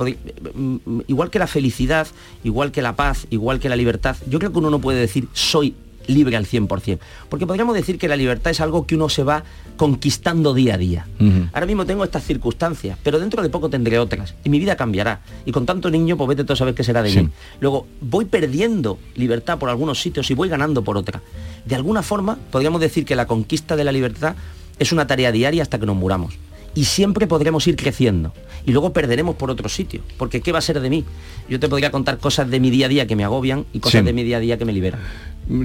mm, 0.55 1.01
igual 1.09 1.31
que 1.31 1.39
la 1.39 1.47
felicidad, 1.47 2.07
igual 2.43 2.73
que 2.73 2.81
la 2.81 2.97
paz, 2.97 3.27
igual 3.29 3.61
que 3.61 3.69
la 3.69 3.77
libertad, 3.77 4.17
yo 4.29 4.39
creo 4.39 4.51
que 4.51 4.59
uno 4.59 4.71
no 4.71 4.79
puede 4.79 4.99
decir 4.99 5.29
soy 5.35 5.75
libre 6.07 6.37
al 6.37 6.47
100%. 6.47 6.99
Porque 7.29 7.47
podríamos 7.47 7.75
decir 7.75 7.99
que 7.99 8.09
la 8.09 8.17
libertad 8.17 8.51
es 8.51 8.61
algo 8.61 8.87
que 8.87 8.95
uno 8.95 9.09
se 9.09 9.25
va 9.25 9.45
conquistando 9.77 10.55
día 10.55 10.75
a 10.75 10.79
día. 10.79 11.07
Ahora 11.53 11.67
mismo 11.67 11.85
tengo 11.85 12.05
estas 12.05 12.25
circunstancias, 12.25 12.99
pero 13.03 13.19
dentro 13.19 13.43
de 13.43 13.49
poco 13.49 13.69
tendré 13.69 13.99
otras 13.99 14.35
y 14.45 14.51
mi 14.51 14.59
vida 14.59 14.77
cambiará. 14.77 15.21
Y 15.45 15.53
con 15.53 15.67
tanto 15.67 15.91
niño, 15.91 16.17
pues 16.17 16.29
vete 16.29 16.45
todo 16.45 16.55
a 16.55 16.57
saber 16.57 16.75
qué 16.75 16.85
será 16.85 17.03
de 17.03 17.15
mí. 17.15 17.29
Luego, 17.61 17.87
voy 18.01 18.25
perdiendo 18.25 18.99
libertad 19.17 19.59
por 19.59 19.69
algunos 19.69 20.01
sitios 20.01 20.31
y 20.31 20.35
voy 20.35 20.49
ganando 20.49 20.83
por 20.83 20.97
otra. 20.97 21.23
De 21.65 21.75
alguna 21.75 22.03
forma, 22.03 22.39
podríamos 22.51 22.81
decir 22.81 23.05
que 23.05 23.17
la 23.17 23.27
conquista 23.27 23.77
de 23.77 23.85
la 23.85 23.93
libertad 23.93 24.37
es 24.79 24.93
una 24.93 25.07
tarea 25.07 25.33
diaria 25.33 25.63
hasta 25.63 25.79
que 25.79 25.87
nos 25.87 25.97
muramos 25.97 26.35
y 26.75 26.85
siempre 26.85 27.27
podremos 27.27 27.67
ir 27.67 27.77
creciendo 27.77 28.33
y 28.67 28.73
luego 28.73 28.93
perderemos 28.93 29.37
por 29.37 29.51
otro 29.51 29.69
sitio, 29.69 30.01
porque 30.19 30.41
¿qué 30.41 30.53
va 30.53 30.59
a 30.59 30.63
ser 30.63 30.81
de 30.81 30.91
mí? 30.91 31.05
Yo 31.49 31.61
te 31.61 31.69
podría 31.69 31.91
contar 31.91 32.19
cosas 32.19 32.51
de 32.51 32.61
mi 32.61 32.71
día 32.71 32.87
a 32.87 32.89
día 32.89 33.07
que 33.07 33.17
me 33.17 33.25
agobian 33.25 33.67
y 33.73 33.81
cosas 33.81 34.05
de 34.05 34.13
mi 34.13 34.25
día 34.25 34.39
a 34.39 34.41
día 34.41 34.59
que 34.59 34.65
me 34.65 34.73
liberan. 34.73 35.01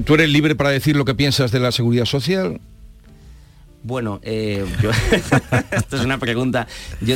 ¿Tú 0.06 0.16
eres 0.16 0.30
libre 0.30 0.56
para 0.56 0.70
decir 0.70 0.96
lo 0.96 1.06
que 1.06 1.16
piensas 1.16 1.52
de 1.52 1.60
la 1.60 1.72
seguridad 1.72 2.06
social? 2.06 2.60
Bueno, 3.82 4.20
eh, 4.24 4.66
esto 5.72 5.96
es 5.96 6.04
una 6.04 6.18
pregunta. 6.18 6.68
Yo 7.00 7.16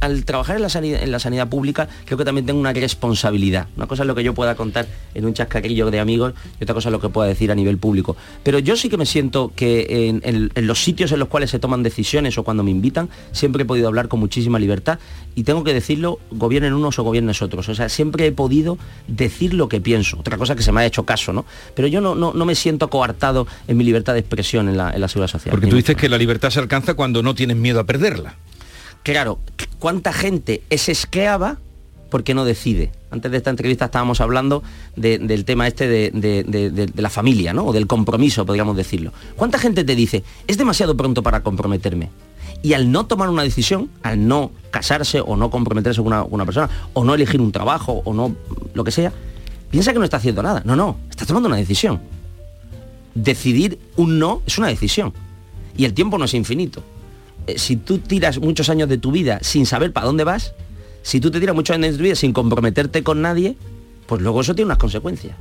al, 0.00 0.24
trabajar 0.24 0.56
en 0.56 0.62
la, 0.62 1.18
sanidad, 1.18 1.48
pública, 1.48 1.88
creo 2.04 2.16
que 2.16 2.24
también 2.24 2.46
tengo 2.46 2.60
una 2.60 2.72
responsabilidad. 2.72 3.66
Una 3.76 3.86
cosa 3.86 4.04
es 4.04 4.06
lo 4.06 4.14
que 4.14 4.22
yo 4.22 4.34
pueda 4.34 4.54
contar 4.54 4.86
en 5.14 5.24
un 5.24 5.34
chascarrillo 5.34 5.90
de 5.90 5.98
amigos 5.98 6.34
y 6.60 6.64
otra 6.64 6.74
cosa 6.74 6.90
es 6.90 6.92
lo 6.92 7.00
que 7.00 7.08
pueda 7.08 7.28
decir 7.28 7.50
a 7.50 7.56
nivel 7.56 7.78
público. 7.78 8.16
Pero 8.44 8.60
yo 8.60 8.76
sí 8.76 8.88
que 8.88 8.96
me 8.96 9.06
siento 9.06 9.52
que 9.54 10.08
en, 10.24 10.50
los 10.66 10.82
sitios 10.82 11.10
en 11.10 11.18
los 11.18 11.28
cuales 11.28 11.50
se 11.50 11.58
toman 11.58 11.82
decisiones 11.82 12.38
o 12.38 12.44
cuando 12.44 12.62
me 12.62 12.70
invitan, 12.70 13.08
siempre 13.32 13.64
he 13.64 13.66
podido 13.66 13.88
hablar 13.88 14.06
con 14.06 14.20
muchísima 14.20 14.60
libertad 14.60 15.00
y 15.34 15.42
tengo 15.42 15.64
que 15.64 15.74
decirlo, 15.74 16.20
gobiernen 16.30 16.72
unos 16.72 16.98
o 17.00 17.02
gobiernes 17.02 17.42
otros. 17.42 17.68
O 17.68 17.74
sea, 17.74 17.88
siempre 17.88 18.26
he 18.26 18.32
podido 18.32 18.78
decir 19.08 19.54
lo 19.54 19.68
que 19.68 19.80
pienso. 19.80 20.18
Otra 20.20 20.38
cosa 20.38 20.54
que 20.54 20.62
se 20.62 20.70
me 20.70 20.82
ha 20.82 20.86
hecho 20.86 21.04
caso, 21.04 21.32
¿no? 21.32 21.44
Pero 21.74 21.88
yo 21.88 22.00
no, 22.00 22.14
no, 22.14 22.44
me 22.44 22.54
siento 22.54 22.88
coartado 22.88 23.48
en 23.66 23.76
mi 23.76 23.82
libertad 23.82 24.12
de 24.12 24.20
expresión 24.20 24.68
en 24.68 24.76
la, 24.76 24.92
en 24.92 25.00
la 25.00 25.08
seguridad 25.08 25.30
social. 25.32 25.63
Tú 25.66 25.76
dices 25.76 25.96
que 25.96 26.08
la 26.08 26.18
libertad 26.18 26.50
se 26.50 26.60
alcanza 26.60 26.94
cuando 26.94 27.22
no 27.22 27.34
tienes 27.34 27.56
miedo 27.56 27.80
a 27.80 27.84
perderla. 27.84 28.36
Claro, 29.02 29.38
¿cuánta 29.78 30.12
gente 30.12 30.62
es 30.70 30.88
esclava 30.88 31.58
porque 32.10 32.34
no 32.34 32.44
decide? 32.44 32.90
Antes 33.10 33.30
de 33.30 33.36
esta 33.36 33.50
entrevista 33.50 33.84
estábamos 33.84 34.20
hablando 34.20 34.62
del 34.96 35.44
tema 35.44 35.68
este 35.68 35.86
de, 35.86 36.92
la 36.96 37.10
familia, 37.10 37.52
¿no? 37.52 37.66
O 37.66 37.72
del 37.72 37.86
compromiso, 37.86 38.46
podríamos 38.46 38.76
decirlo. 38.76 39.12
¿Cuánta 39.36 39.58
gente 39.58 39.84
te 39.84 39.94
dice, 39.94 40.24
es 40.46 40.56
demasiado 40.56 40.96
pronto 40.96 41.22
para 41.22 41.42
comprometerme? 41.42 42.10
y 42.64 42.72
al 42.72 42.90
no 42.90 43.04
tomar 43.04 43.28
una 43.28 43.42
decisión, 43.42 43.90
al 44.02 44.26
no 44.26 44.50
casarse 44.70 45.20
o 45.20 45.36
no 45.36 45.50
comprometerse 45.50 46.02
con 46.02 46.14
una, 46.30 46.46
persona, 46.46 46.70
o 46.94 47.04
no 47.04 47.14
elegir 47.14 47.42
un 47.42 47.52
trabajo, 47.52 48.00
o 48.06 48.14
no 48.14 48.34
lo 48.72 48.84
que 48.84 48.90
sea, 48.90 49.12
piensa 49.70 49.92
que 49.92 49.98
no 49.98 50.04
está 50.04 50.16
haciendo 50.16 50.42
nada. 50.42 50.62
No, 50.64 50.74
no, 50.74 50.96
está 51.10 51.26
tomando 51.26 51.46
una 51.46 51.58
decisión. 51.58 52.00
Decidir 53.14 53.78
un 53.96 54.18
no 54.18 54.40
es 54.46 54.56
una 54.56 54.68
decisión. 54.68 55.12
Y 55.76 55.84
el 55.84 55.94
tiempo 55.94 56.18
no 56.18 56.24
es 56.24 56.34
infinito. 56.34 56.82
Eh, 57.46 57.58
si 57.58 57.76
tú 57.76 57.98
tiras 57.98 58.38
muchos 58.38 58.68
años 58.68 58.88
de 58.88 58.98
tu 58.98 59.12
vida 59.12 59.38
sin 59.42 59.66
saber 59.66 59.92
para 59.92 60.06
dónde 60.06 60.24
vas, 60.24 60.54
si 61.02 61.20
tú 61.20 61.30
te 61.30 61.40
tiras 61.40 61.54
muchos 61.54 61.74
años 61.74 61.92
de 61.92 61.98
tu 61.98 62.04
vida 62.04 62.14
sin 62.14 62.32
comprometerte 62.32 63.02
con 63.02 63.22
nadie, 63.22 63.56
pues 64.06 64.22
luego 64.22 64.40
eso 64.40 64.54
tiene 64.54 64.66
unas 64.66 64.78
consecuencias. 64.78 65.36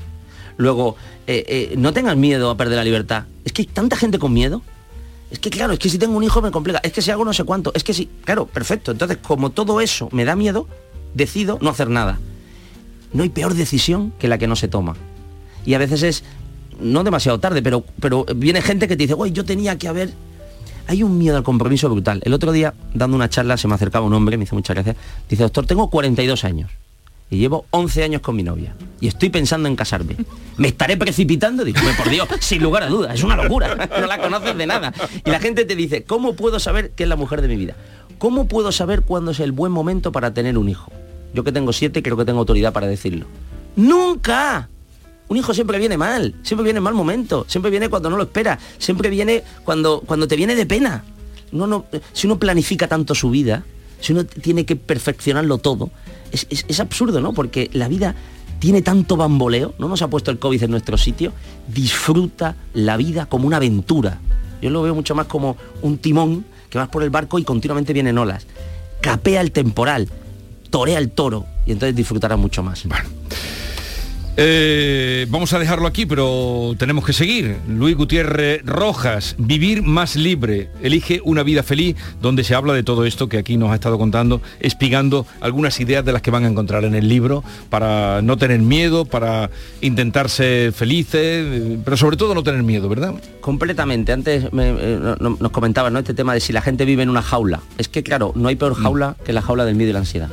Luego, 0.57 0.95
eh, 1.27 1.43
eh, 1.47 1.73
no 1.77 1.93
tengas 1.93 2.17
miedo 2.17 2.49
a 2.49 2.57
perder 2.57 2.77
la 2.77 2.83
libertad. 2.83 3.25
Es 3.45 3.53
que 3.53 3.63
hay 3.63 3.67
tanta 3.67 3.95
gente 3.95 4.19
con 4.19 4.33
miedo 4.33 4.61
es 5.33 5.39
que 5.39 5.49
claro, 5.49 5.73
es 5.73 5.79
que 5.79 5.89
si 5.89 5.97
tengo 5.97 6.15
un 6.15 6.23
hijo 6.23 6.43
me 6.43 6.51
complica, 6.51 6.79
es 6.83 6.93
que 6.93 7.01
si 7.01 7.09
hago 7.09 7.25
no 7.25 7.33
sé 7.33 7.43
cuánto, 7.43 7.71
es 7.73 7.83
que 7.83 7.95
si, 7.95 8.05
claro, 8.23 8.45
perfecto. 8.45 8.91
Entonces, 8.91 9.17
como 9.17 9.49
todo 9.49 9.81
eso 9.81 10.07
me 10.11 10.25
da 10.25 10.35
miedo, 10.35 10.67
decido 11.15 11.57
no 11.59 11.71
hacer 11.71 11.89
nada. 11.89 12.19
No 13.13 13.23
hay 13.23 13.29
peor 13.29 13.55
decisión 13.55 14.13
que 14.19 14.27
la 14.27 14.37
que 14.37 14.45
no 14.45 14.55
se 14.55 14.67
toma. 14.67 14.95
Y 15.65 15.73
a 15.73 15.79
veces 15.79 16.03
es, 16.03 16.23
no 16.83 17.03
demasiado 17.03 17.39
tarde, 17.39 17.61
pero, 17.61 17.83
pero 17.99 18.25
viene 18.35 18.61
gente 18.61 18.87
que 18.87 18.95
te 18.95 19.03
dice, 19.03 19.15
oye, 19.17 19.31
yo 19.31 19.45
tenía 19.45 19.77
que 19.77 19.87
haber 19.87 20.13
hay 20.87 21.01
un 21.01 21.17
miedo 21.17 21.37
al 21.37 21.43
compromiso 21.43 21.89
brutal. 21.89 22.21
El 22.25 22.33
otro 22.33 22.51
día, 22.51 22.73
dando 22.93 23.15
una 23.15 23.29
charla, 23.29 23.57
se 23.57 23.67
me 23.67 23.75
acercaba 23.75 24.05
un 24.05 24.13
hombre, 24.13 24.37
me 24.37 24.43
hizo 24.43 24.55
muchas 24.55 24.75
gracias, 24.75 24.97
dice, 25.29 25.43
doctor, 25.43 25.65
tengo 25.65 25.89
42 25.89 26.43
años 26.43 26.71
y 27.29 27.37
llevo 27.37 27.65
11 27.71 28.03
años 28.03 28.21
con 28.21 28.35
mi 28.35 28.43
novia 28.43 28.75
y 28.99 29.07
estoy 29.07 29.29
pensando 29.29 29.67
en 29.67 29.75
casarme. 29.75 30.15
¿Me 30.57 30.67
estaré 30.67 30.97
precipitando? 30.97 31.63
Digo, 31.63 31.79
por 31.97 32.09
Dios, 32.09 32.27
sin 32.41 32.61
lugar 32.61 32.83
a 32.83 32.87
dudas, 32.87 33.15
es 33.15 33.23
una 33.23 33.35
locura, 33.35 33.89
no 33.99 34.05
la 34.05 34.19
conoces 34.19 34.55
de 34.55 34.67
nada. 34.67 34.93
Y 35.25 35.29
la 35.29 35.39
gente 35.39 35.65
te 35.65 35.75
dice, 35.75 36.03
¿cómo 36.03 36.35
puedo 36.35 36.59
saber 36.59 36.91
qué 36.91 37.03
es 37.03 37.09
la 37.09 37.15
mujer 37.15 37.41
de 37.41 37.47
mi 37.47 37.55
vida? 37.55 37.75
¿Cómo 38.17 38.47
puedo 38.47 38.71
saber 38.71 39.01
cuándo 39.01 39.31
es 39.31 39.39
el 39.39 39.51
buen 39.51 39.71
momento 39.71 40.11
para 40.11 40.33
tener 40.33 40.57
un 40.57 40.69
hijo? 40.69 40.91
Yo 41.33 41.43
que 41.43 41.51
tengo 41.51 41.73
siete, 41.73 42.03
creo 42.03 42.15
que 42.15 42.25
tengo 42.25 42.39
autoridad 42.39 42.71
para 42.71 42.87
decirlo. 42.87 43.25
¡Nunca! 43.75 44.69
Un 45.29 45.37
hijo 45.37 45.53
siempre 45.53 45.79
viene 45.79 45.97
mal, 45.97 46.35
siempre 46.43 46.63
viene 46.63 46.77
en 46.77 46.83
mal 46.83 46.93
momento, 46.93 47.45
siempre 47.47 47.71
viene 47.71 47.89
cuando 47.89 48.09
no 48.09 48.17
lo 48.17 48.23
espera, 48.23 48.59
siempre 48.77 49.09
viene 49.09 49.43
cuando, 49.63 50.01
cuando 50.05 50.27
te 50.27 50.35
viene 50.35 50.55
de 50.55 50.65
pena. 50.65 51.03
no, 51.51 51.85
si 52.11 52.27
uno 52.27 52.37
planifica 52.37 52.87
tanto 52.87 53.15
su 53.15 53.29
vida, 53.29 53.63
si 54.03 54.11
uno 54.11 54.25
tiene 54.25 54.65
que 54.65 54.75
perfeccionarlo 54.75 55.59
todo, 55.59 55.89
es, 56.33 56.79
absurdo, 56.79 57.21
¿no? 57.21 57.33
Porque 57.33 57.69
la 57.73 57.87
vida 57.87 58.15
tiene 58.59 58.81
tanto 58.81 59.15
bamboleo, 59.15 59.75
no 59.77 59.87
nos 59.87 60.01
ha 60.01 60.09
puesto 60.09 60.31
el 60.31 60.39
COVID 60.39 60.63
en 60.63 60.71
nuestro 60.71 60.97
sitio, 60.97 61.31
disfruta 61.67 62.55
la 62.73 62.97
vida 62.97 63.27
como 63.27 63.47
una 63.47 63.57
aventura. 63.57 64.19
Yo 64.61 64.69
lo 64.69 64.81
veo 64.81 64.95
mucho 64.95 65.15
más 65.15 65.27
como 65.27 65.57
un 65.81 65.97
timón 65.99 66.45
que 66.69 66.77
vas 66.77 66.89
por 66.89 67.03
el 67.03 67.09
barco 67.09 67.39
y 67.39 67.43
continuamente 67.43 67.93
vienen 67.93 68.17
olas. 68.17 68.45
Capea 69.01 69.41
el 69.41 69.51
temporal, 69.51 70.09
torea 70.69 70.97
el 70.97 71.11
toro 71.11 71.45
y 71.65 71.71
entonces 71.71 71.95
disfrutará 71.95 72.35
mucho 72.35 72.63
más. 72.63 72.83
Eh, 74.35 75.27
vamos 75.29 75.53
a 75.53 75.59
dejarlo 75.59 75.87
aquí, 75.87 76.07
pero 76.07 76.73
tenemos 76.79 77.05
que 77.05 77.13
seguir. 77.13 77.57
Luis 77.67 77.95
Gutiérrez 77.95 78.65
Rojas, 78.65 79.35
Vivir 79.37 79.83
más 79.83 80.15
libre, 80.15 80.69
elige 80.81 81.21
una 81.23 81.43
vida 81.43 81.61
feliz, 81.61 81.95
donde 82.19 82.43
se 82.43 82.55
habla 82.55 82.73
de 82.73 82.81
todo 82.81 83.05
esto 83.05 83.29
que 83.29 83.37
aquí 83.37 83.57
nos 83.57 83.71
ha 83.71 83.75
estado 83.75 83.99
contando, 83.99 84.41
espigando 84.59 85.27
algunas 85.39 85.79
ideas 85.79 86.03
de 86.03 86.13
las 86.13 86.23
que 86.23 86.31
van 86.31 86.45
a 86.45 86.47
encontrar 86.47 86.83
en 86.83 86.95
el 86.95 87.07
libro, 87.07 87.43
para 87.69 88.23
no 88.23 88.37
tener 88.37 88.59
miedo, 88.59 89.05
para 89.05 89.51
intentar 89.81 90.29
ser 90.29 90.73
felices, 90.73 91.77
pero 91.85 91.95
sobre 91.95 92.17
todo 92.17 92.33
no 92.33 92.41
tener 92.41 92.63
miedo, 92.63 92.89
¿verdad? 92.89 93.13
Completamente. 93.39 94.13
Antes 94.13 94.45
eh, 94.51 95.15
nos 95.19 95.51
comentaba 95.51 95.91
¿no? 95.91 95.99
este 95.99 96.15
tema 96.15 96.33
de 96.33 96.39
si 96.39 96.53
la 96.53 96.61
gente 96.61 96.85
vive 96.85 97.03
en 97.03 97.09
una 97.09 97.21
jaula. 97.21 97.61
Es 97.77 97.87
que 97.87 98.01
claro, 98.01 98.31
no 98.35 98.47
hay 98.47 98.55
peor 98.55 98.73
jaula 98.73 99.15
que 99.23 99.31
la 99.31 99.43
jaula 99.43 99.63
del 99.65 99.75
miedo 99.75 99.91
y 99.91 99.93
la 99.93 99.99
ansiedad. 99.99 100.29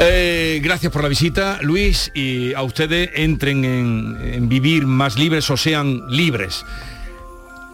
Eh, 0.00 0.60
gracias 0.62 0.92
por 0.92 1.02
la 1.02 1.08
visita, 1.08 1.58
Luis, 1.60 2.12
y 2.14 2.54
a 2.54 2.62
ustedes 2.62 3.10
entren 3.14 3.64
en, 3.64 4.48
vivir 4.48 4.86
más 4.86 5.18
libres 5.18 5.50
o 5.50 5.56
sean 5.56 6.02
libres. 6.08 6.64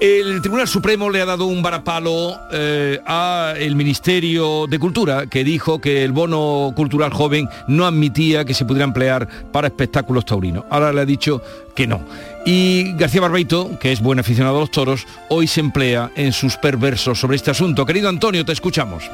El 0.00 0.40
Tribunal 0.40 0.66
Supremo 0.66 1.10
le 1.10 1.20
ha 1.20 1.26
dado 1.26 1.44
un 1.46 1.62
varapalo 1.62 2.38
eh, 2.50 2.98
al 3.04 3.76
Ministerio 3.76 4.66
de 4.66 4.78
Cultura, 4.78 5.26
que 5.26 5.44
dijo 5.44 5.80
que 5.80 6.02
el 6.02 6.12
bono 6.12 6.72
cultural 6.74 7.12
joven 7.12 7.48
no 7.68 7.86
admitía 7.86 8.44
que 8.44 8.54
se 8.54 8.64
pudiera 8.64 8.84
emplear 8.84 9.28
para 9.52 9.68
espectáculos 9.68 10.24
taurinos. 10.24 10.64
Ahora 10.70 10.92
le 10.92 11.02
ha 11.02 11.06
dicho 11.06 11.42
que 11.76 11.86
no. 11.86 12.00
Y 12.46 12.94
García 12.96 13.20
Barbeito, 13.20 13.78
que 13.78 13.92
es 13.92 14.00
buen 14.00 14.18
aficionado 14.18 14.56
a 14.56 14.60
los 14.60 14.70
toros, 14.70 15.06
hoy 15.28 15.46
se 15.46 15.60
emplea 15.60 16.10
en 16.16 16.32
sus 16.32 16.56
perversos 16.56 17.20
sobre 17.20 17.36
este 17.36 17.50
asunto. 17.50 17.84
Querido 17.86 18.08
Antonio, 18.08 18.44
te 18.44 18.52
escuchamos. 18.52 19.04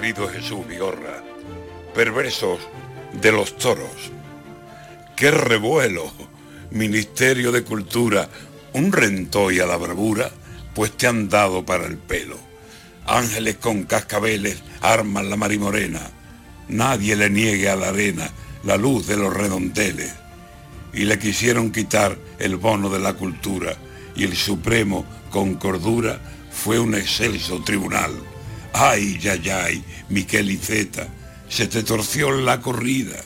Querido 0.00 0.28
Jesús 0.28 0.66
Vigorra, 0.66 1.22
perversos 1.94 2.58
de 3.20 3.32
los 3.32 3.58
toros. 3.58 4.10
¡Qué 5.14 5.30
revuelo! 5.30 6.10
Ministerio 6.70 7.52
de 7.52 7.64
Cultura, 7.64 8.26
un 8.72 8.92
rentoy 8.92 9.60
a 9.60 9.66
la 9.66 9.76
bravura, 9.76 10.30
pues 10.74 10.92
te 10.92 11.06
han 11.06 11.28
dado 11.28 11.66
para 11.66 11.84
el 11.84 11.98
pelo. 11.98 12.38
Ángeles 13.06 13.56
con 13.56 13.82
cascabeles 13.82 14.62
arman 14.80 15.28
la 15.28 15.36
marimorena. 15.36 16.00
Nadie 16.68 17.14
le 17.14 17.28
niegue 17.28 17.68
a 17.68 17.76
la 17.76 17.88
arena 17.88 18.30
la 18.64 18.78
luz 18.78 19.06
de 19.06 19.18
los 19.18 19.34
redondeles. 19.34 20.14
Y 20.94 21.04
le 21.04 21.18
quisieron 21.18 21.72
quitar 21.72 22.16
el 22.38 22.56
bono 22.56 22.88
de 22.88 23.00
la 23.00 23.12
cultura 23.12 23.76
y 24.16 24.24
el 24.24 24.34
Supremo, 24.34 25.04
con 25.30 25.56
cordura, 25.56 26.18
fue 26.50 26.78
un 26.78 26.94
excelso 26.94 27.62
tribunal 27.62 28.29
Ay, 28.72 29.20
ay, 29.28 29.50
ay, 29.50 29.84
Miquel 30.08 30.50
Iceta, 30.50 31.08
se 31.48 31.66
te 31.66 31.82
torció 31.82 32.30
la 32.30 32.60
corrida, 32.60 33.16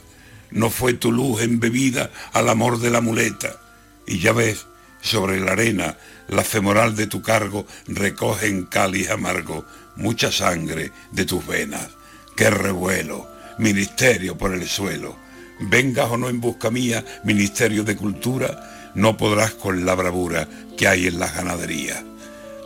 no 0.50 0.70
fue 0.70 0.94
tu 0.94 1.12
luz 1.12 1.42
embebida 1.42 2.10
al 2.32 2.48
amor 2.48 2.80
de 2.80 2.90
la 2.90 3.00
muleta. 3.00 3.60
Y 4.06 4.18
ya 4.18 4.32
ves, 4.32 4.66
sobre 5.00 5.38
la 5.40 5.52
arena, 5.52 5.96
la 6.28 6.42
femoral 6.42 6.96
de 6.96 7.06
tu 7.06 7.20
cargo 7.20 7.66
recoge 7.86 8.46
en 8.46 8.64
cáliz 8.64 9.10
amargo 9.10 9.66
mucha 9.96 10.32
sangre 10.32 10.92
de 11.12 11.24
tus 11.24 11.46
venas. 11.46 11.88
¡Qué 12.36 12.50
revuelo! 12.50 13.28
Ministerio 13.58 14.36
por 14.36 14.54
el 14.54 14.66
suelo. 14.66 15.16
Vengas 15.60 16.10
o 16.10 16.16
no 16.16 16.28
en 16.28 16.40
busca 16.40 16.70
mía, 16.70 17.04
Ministerio 17.22 17.84
de 17.84 17.96
Cultura, 17.96 18.92
no 18.94 19.16
podrás 19.16 19.52
con 19.52 19.84
la 19.84 19.94
bravura 19.94 20.48
que 20.76 20.88
hay 20.88 21.06
en 21.06 21.20
las 21.20 21.34
ganaderías. 21.34 22.02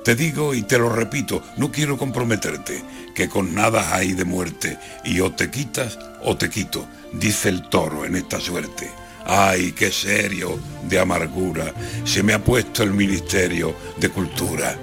Te 0.04 0.14
digo 0.14 0.54
y 0.54 0.62
te 0.62 0.78
lo 0.78 0.88
repito, 0.88 1.42
no 1.56 1.70
quiero 1.70 1.98
comprometerte, 1.98 2.82
que 3.14 3.28
con 3.28 3.54
nada 3.54 3.94
hay 3.94 4.14
de 4.14 4.24
muerte, 4.24 4.78
y 5.04 5.20
o 5.20 5.32
te 5.32 5.50
quitas 5.50 5.98
o 6.22 6.36
te 6.36 6.48
quito, 6.48 6.86
dice 7.12 7.48
el 7.48 7.68
toro 7.68 8.04
en 8.04 8.16
esta 8.16 8.40
suerte. 8.40 8.90
Ay, 9.26 9.72
qué 9.72 9.90
serio 9.90 10.58
de 10.88 10.98
amargura 10.98 11.74
se 12.04 12.22
me 12.22 12.32
ha 12.32 12.42
puesto 12.42 12.82
el 12.82 12.94
Ministerio 12.94 13.74
de 13.98 14.08
Cultura. 14.08 14.78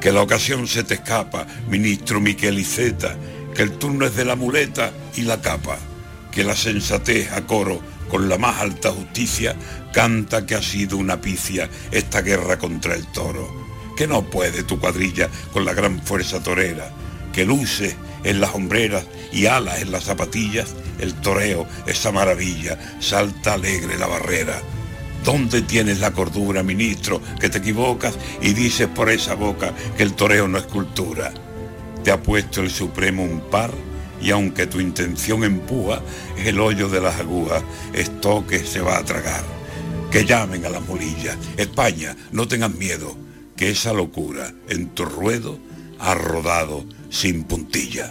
Que 0.00 0.12
la 0.12 0.20
ocasión 0.20 0.66
se 0.66 0.84
te 0.84 0.94
escapa, 0.94 1.46
ministro 1.68 2.20
Miquel 2.20 2.58
Iceta, 2.58 3.16
que 3.54 3.62
el 3.62 3.78
turno 3.78 4.04
es 4.04 4.14
de 4.14 4.26
la 4.26 4.36
muleta 4.36 4.92
y 5.14 5.22
la 5.22 5.40
capa, 5.40 5.78
que 6.30 6.44
la 6.44 6.54
sensatez 6.54 7.32
a 7.32 7.46
coro 7.46 7.80
con 8.10 8.28
la 8.28 8.36
más 8.36 8.60
alta 8.60 8.90
justicia 8.90 9.56
canta 9.92 10.44
que 10.44 10.54
ha 10.54 10.62
sido 10.62 10.98
una 10.98 11.20
picia 11.20 11.70
esta 11.90 12.20
guerra 12.20 12.58
contra 12.58 12.94
el 12.94 13.06
toro 13.06 13.65
que 13.96 14.06
no 14.06 14.22
puede 14.22 14.62
tu 14.62 14.78
cuadrilla 14.78 15.28
con 15.52 15.64
la 15.64 15.72
gran 15.72 16.00
fuerza 16.00 16.42
torera, 16.42 16.90
que 17.32 17.44
luce 17.44 17.96
en 18.22 18.40
las 18.40 18.54
hombreras 18.54 19.04
y 19.32 19.46
alas 19.46 19.80
en 19.80 19.90
las 19.90 20.04
zapatillas, 20.04 20.74
el 21.00 21.14
toreo, 21.14 21.66
esa 21.86 22.12
maravilla, 22.12 22.78
salta 23.00 23.54
alegre 23.54 23.98
la 23.98 24.06
barrera. 24.06 24.60
¿Dónde 25.24 25.62
tienes 25.62 25.98
la 26.00 26.12
cordura, 26.12 26.62
ministro, 26.62 27.20
que 27.40 27.48
te 27.48 27.58
equivocas 27.58 28.14
y 28.40 28.52
dices 28.52 28.86
por 28.86 29.10
esa 29.10 29.34
boca 29.34 29.72
que 29.96 30.02
el 30.02 30.12
toreo 30.12 30.46
no 30.46 30.58
es 30.58 30.66
cultura? 30.66 31.32
Te 32.04 32.12
ha 32.12 32.22
puesto 32.22 32.60
el 32.60 32.70
Supremo 32.70 33.24
un 33.24 33.40
par 33.50 33.72
y 34.20 34.30
aunque 34.30 34.66
tu 34.66 34.78
intención 34.78 35.42
empuja, 35.42 36.00
el 36.38 36.60
hoyo 36.60 36.88
de 36.88 37.00
las 37.00 37.18
agujas, 37.18 37.62
esto 37.92 38.46
que 38.46 38.60
se 38.60 38.80
va 38.80 38.98
a 38.98 39.04
tragar. 39.04 39.42
Que 40.10 40.24
llamen 40.24 40.64
a 40.64 40.70
las 40.70 40.82
mulillas. 40.86 41.36
España, 41.56 42.16
no 42.30 42.46
tengan 42.46 42.78
miedo 42.78 43.25
que 43.56 43.70
esa 43.70 43.92
locura 43.92 44.52
en 44.68 44.88
tu 44.90 45.04
ruedo 45.04 45.58
ha 45.98 46.14
rodado 46.14 46.84
sin 47.10 47.44
puntilla. 47.44 48.10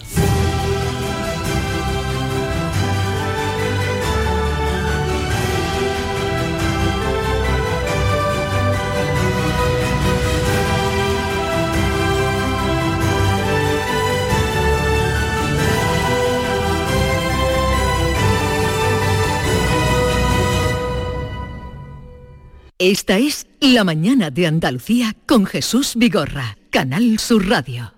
Esta 22.78 23.18
es 23.18 23.48
La 23.74 23.84
Mañana 23.84 24.30
de 24.30 24.46
Andalucía 24.46 25.16
con 25.26 25.48
Jesús 25.48 25.94
Vigorra, 25.96 26.56
Canal 26.70 27.18
Sur 27.18 27.50
Radio. 27.50 27.96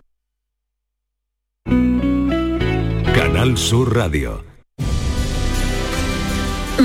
Canal 3.13 3.57
Sur 3.57 3.93
Radio. 3.93 4.45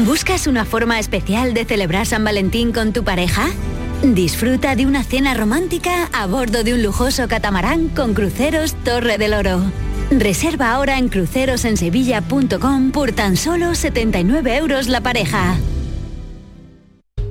¿Buscas 0.04 0.48
una 0.48 0.64
forma 0.64 0.98
especial 0.98 1.54
de 1.54 1.64
celebrar 1.64 2.06
San 2.06 2.24
Valentín 2.24 2.72
con 2.72 2.92
tu 2.92 3.04
pareja? 3.04 3.50
Disfruta 4.02 4.74
de 4.74 4.84
una 4.84 5.04
cena 5.04 5.34
romántica 5.34 6.08
a 6.12 6.26
bordo 6.26 6.64
de 6.64 6.74
un 6.74 6.82
lujoso 6.82 7.28
catamarán 7.28 7.88
con 7.88 8.14
cruceros 8.14 8.74
Torre 8.82 9.16
del 9.16 9.34
Oro. 9.34 9.62
Reserva 10.10 10.72
ahora 10.72 10.98
en 10.98 11.08
crucerosensevilla.com 11.08 12.90
por 12.90 13.12
tan 13.12 13.36
solo 13.36 13.76
79 13.76 14.56
euros 14.56 14.88
la 14.88 15.00
pareja. 15.00 15.56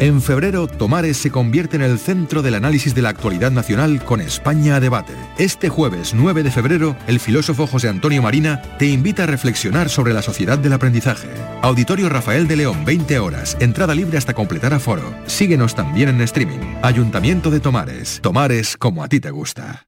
En 0.00 0.22
febrero, 0.22 0.68
Tomares 0.68 1.16
se 1.16 1.32
convierte 1.32 1.74
en 1.74 1.82
el 1.82 1.98
centro 1.98 2.40
del 2.40 2.54
análisis 2.54 2.94
de 2.94 3.02
la 3.02 3.08
actualidad 3.08 3.50
nacional 3.50 4.04
con 4.04 4.20
España 4.20 4.76
a 4.76 4.80
debate. 4.80 5.12
Este 5.38 5.68
jueves 5.68 6.14
9 6.14 6.44
de 6.44 6.52
febrero, 6.52 6.96
el 7.08 7.18
filósofo 7.18 7.66
José 7.66 7.88
Antonio 7.88 8.22
Marina 8.22 8.62
te 8.78 8.86
invita 8.86 9.24
a 9.24 9.26
reflexionar 9.26 9.88
sobre 9.88 10.14
la 10.14 10.22
sociedad 10.22 10.56
del 10.56 10.74
aprendizaje. 10.74 11.28
Auditorio 11.62 12.08
Rafael 12.08 12.46
de 12.46 12.56
León, 12.56 12.84
20 12.84 13.18
horas, 13.18 13.56
entrada 13.58 13.92
libre 13.96 14.18
hasta 14.18 14.34
completar 14.34 14.72
aforo. 14.72 15.02
Síguenos 15.26 15.74
también 15.74 16.10
en 16.10 16.20
streaming. 16.20 16.76
Ayuntamiento 16.82 17.50
de 17.50 17.58
Tomares. 17.58 18.20
Tomares 18.22 18.76
como 18.76 19.02
a 19.02 19.08
ti 19.08 19.18
te 19.18 19.32
gusta. 19.32 19.87